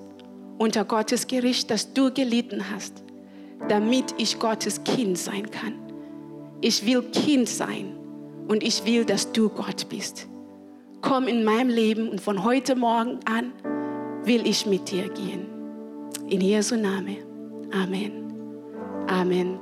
unter 0.58 0.86
Gottes 0.86 1.28
Gericht, 1.28 1.70
dass 1.70 1.94
du 1.94 2.12
gelitten 2.12 2.66
hast, 2.74 3.04
damit 3.68 4.16
ich 4.18 4.40
Gottes 4.40 4.84
Kind 4.84 5.18
sein 5.18 5.50
kann. 5.50 5.76
Ich 6.62 6.86
will 6.86 7.02
Kind 7.04 7.50
sein 7.50 7.96
und 8.48 8.64
ich 8.64 8.86
will, 8.86 9.06
dass 9.06 9.32
du 9.32 9.50
Gott 9.50 9.90
bist. 9.90 10.28
Komm 11.02 11.28
in 11.28 11.44
mein 11.44 11.70
Leben 11.70 12.10
und 12.10 12.22
von 12.22 12.44
heute 12.44 12.76
Morgen 12.76 13.20
an 13.26 13.54
will 14.24 14.46
ich 14.46 14.66
mit 14.66 14.92
dir 14.92 15.10
gehen. 15.10 15.48
In 16.28 16.42
Jesu 16.42 16.76
Name. 16.76 17.18
Amen. 17.72 18.34
Amen. 19.08 19.60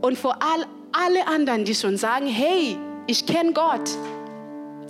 Und 0.00 0.16
vor 0.16 0.36
all, 0.40 0.64
alle 0.92 1.26
anderen, 1.26 1.64
die 1.64 1.74
schon 1.74 1.96
sagen, 1.96 2.26
hey, 2.26 2.76
ich 3.06 3.26
kenne 3.26 3.52
Gott. 3.52 3.90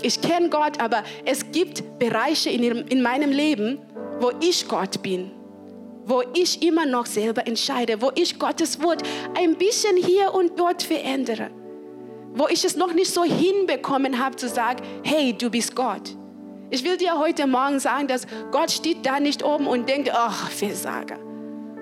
Ich 0.03 0.21
kenne 0.21 0.49
Gott, 0.49 0.81
aber 0.81 1.03
es 1.25 1.51
gibt 1.53 1.99
Bereiche 1.99 2.51
in, 2.51 2.63
ihrem, 2.63 2.87
in 2.89 3.03
meinem 3.03 3.31
Leben, 3.31 3.79
wo 4.21 4.31
ich 4.41 4.69
Gott 4.69 5.03
bin. 5.03 5.31
Wo 6.05 6.23
ich 6.35 6.63
immer 6.63 6.87
noch 6.87 7.07
selber 7.07 7.47
entscheide. 7.47 8.01
Wo 8.03 8.11
ich 8.15 8.39
Gottes 8.39 8.83
Wort 8.83 9.03
ein 9.37 9.57
bisschen 9.57 9.97
hier 9.97 10.35
und 10.35 10.59
dort 10.59 10.83
verändere. 10.83 11.51
Wo 12.35 12.49
ich 12.49 12.65
es 12.65 12.77
noch 12.77 12.93
nicht 12.93 13.13
so 13.13 13.25
hinbekommen 13.25 14.19
habe 14.19 14.37
zu 14.37 14.49
sagen, 14.49 14.83
hey, 15.05 15.33
du 15.37 15.51
bist 15.51 15.77
Gott. 15.77 16.17
Ich 16.71 16.85
will 16.85 16.97
dir 16.97 17.19
heute 17.19 17.47
Morgen 17.47 17.79
sagen, 17.79 18.09
dass 18.09 18.27
Gott 18.51 18.71
steht 18.71 19.05
da 19.05 19.21
nicht 19.21 19.45
oben 19.45 19.67
und 19.67 19.89
denkt, 19.89 20.11
ach, 20.13 20.49
Versager. 20.51 21.19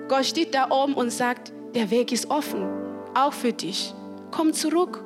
Gott 0.09 0.25
steht 0.25 0.53
da 0.53 0.69
oben 0.69 0.95
und 0.95 1.09
sagt, 1.11 1.53
der 1.73 1.89
Weg 1.89 2.11
ist 2.11 2.29
offen, 2.29 2.67
auch 3.15 3.31
für 3.31 3.53
dich. 3.53 3.93
Komm 4.31 4.51
zurück, 4.51 5.01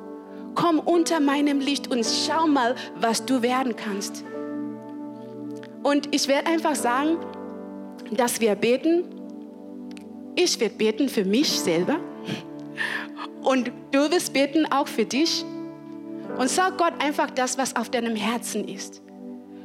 komm 0.56 0.80
unter 0.80 1.20
meinem 1.20 1.60
Licht 1.60 1.88
und 1.88 2.04
schau 2.04 2.48
mal, 2.48 2.74
was 2.96 3.24
du 3.24 3.42
werden 3.42 3.76
kannst. 3.76 4.24
Und 5.84 6.12
ich 6.12 6.26
werde 6.26 6.48
einfach 6.48 6.74
sagen, 6.74 7.18
dass 8.10 8.40
wir 8.40 8.54
beten. 8.54 9.04
Ich 10.34 10.60
werde 10.60 10.74
beten 10.74 11.08
für 11.08 11.24
mich 11.24 11.48
selber 11.48 11.98
und 13.42 13.72
du 13.90 14.10
wirst 14.10 14.32
beten 14.32 14.66
auch 14.70 14.88
für 14.88 15.04
dich. 15.04 15.44
Und 16.38 16.50
sag 16.50 16.76
Gott 16.76 16.92
einfach 16.98 17.30
das, 17.30 17.56
was 17.56 17.76
auf 17.76 17.88
deinem 17.88 18.14
Herzen 18.14 18.68
ist. 18.68 19.00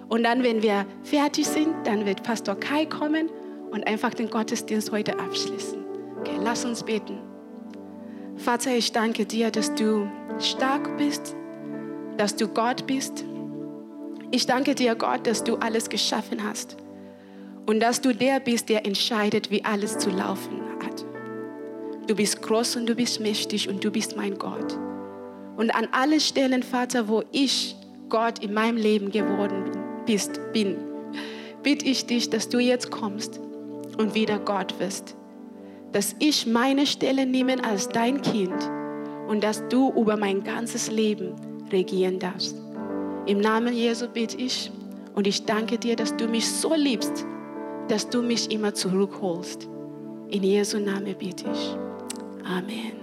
Und 0.07 0.23
dann, 0.23 0.43
wenn 0.43 0.61
wir 0.61 0.85
fertig 1.03 1.47
sind, 1.47 1.73
dann 1.85 2.05
wird 2.05 2.23
Pastor 2.23 2.55
Kai 2.55 2.85
kommen 2.85 3.29
und 3.71 3.85
einfach 3.87 4.13
den 4.13 4.29
Gottesdienst 4.29 4.91
heute 4.91 5.19
abschließen. 5.19 5.83
Okay, 6.19 6.37
lass 6.41 6.63
uns 6.63 6.83
beten. 6.83 7.19
Vater, 8.37 8.71
ich 8.71 8.91
danke 8.91 9.25
dir, 9.25 9.51
dass 9.51 9.73
du 9.75 10.09
stark 10.39 10.97
bist, 10.97 11.35
dass 12.17 12.35
du 12.35 12.47
Gott 12.47 12.87
bist. 12.87 13.25
Ich 14.31 14.45
danke 14.45 14.75
dir, 14.75 14.95
Gott, 14.95 15.27
dass 15.27 15.43
du 15.43 15.55
alles 15.57 15.89
geschaffen 15.89 16.43
hast 16.43 16.77
und 17.65 17.79
dass 17.79 18.01
du 18.01 18.13
der 18.13 18.39
bist, 18.39 18.69
der 18.69 18.85
entscheidet, 18.85 19.51
wie 19.51 19.63
alles 19.63 19.97
zu 19.97 20.09
laufen 20.09 20.61
hat. 20.83 21.05
Du 22.07 22.15
bist 22.15 22.41
groß 22.41 22.77
und 22.77 22.87
du 22.87 22.95
bist 22.95 23.19
mächtig 23.19 23.69
und 23.69 23.83
du 23.83 23.91
bist 23.91 24.17
mein 24.17 24.37
Gott. 24.37 24.77
Und 25.57 25.73
an 25.75 25.87
alle 25.91 26.19
Stellen, 26.19 26.63
Vater, 26.63 27.07
wo 27.07 27.23
ich 27.31 27.75
Gott 28.09 28.39
in 28.39 28.53
meinem 28.53 28.77
Leben 28.77 29.11
geworden 29.11 29.71
bist, 30.05 30.39
bin, 30.53 30.77
bitte 31.63 31.85
ich 31.85 32.05
dich, 32.05 32.29
dass 32.29 32.49
du 32.49 32.59
jetzt 32.59 32.91
kommst 32.91 33.39
und 33.97 34.15
wieder 34.15 34.39
Gott 34.39 34.79
wirst. 34.79 35.15
Dass 35.91 36.15
ich 36.19 36.47
meine 36.47 36.85
Stelle 36.87 37.25
nehme 37.25 37.63
als 37.63 37.89
dein 37.89 38.21
Kind 38.21 38.69
und 39.27 39.43
dass 39.43 39.67
du 39.69 39.93
über 39.95 40.17
mein 40.17 40.43
ganzes 40.43 40.89
Leben 40.89 41.35
regieren 41.71 42.19
darfst. 42.19 42.55
Im 43.27 43.39
Namen 43.39 43.73
Jesu 43.73 44.07
bitte 44.07 44.37
ich 44.37 44.71
und 45.13 45.27
ich 45.27 45.45
danke 45.45 45.77
dir, 45.77 45.95
dass 45.95 46.15
du 46.17 46.27
mich 46.27 46.49
so 46.49 46.73
liebst, 46.73 47.25
dass 47.91 48.07
du 48.07 48.21
mich 48.21 48.49
immer 48.49 48.73
zurückholst. 48.73 49.67
In 50.29 50.43
Jesu 50.43 50.79
Namen 50.79 51.13
bitte 51.19 51.43
ich. 51.51 51.75
Amen. 52.45 52.93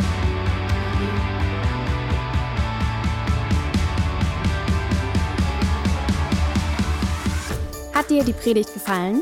Hat 7.94 8.08
dir 8.08 8.24
die 8.24 8.32
Predigt 8.32 8.72
gefallen? 8.72 9.20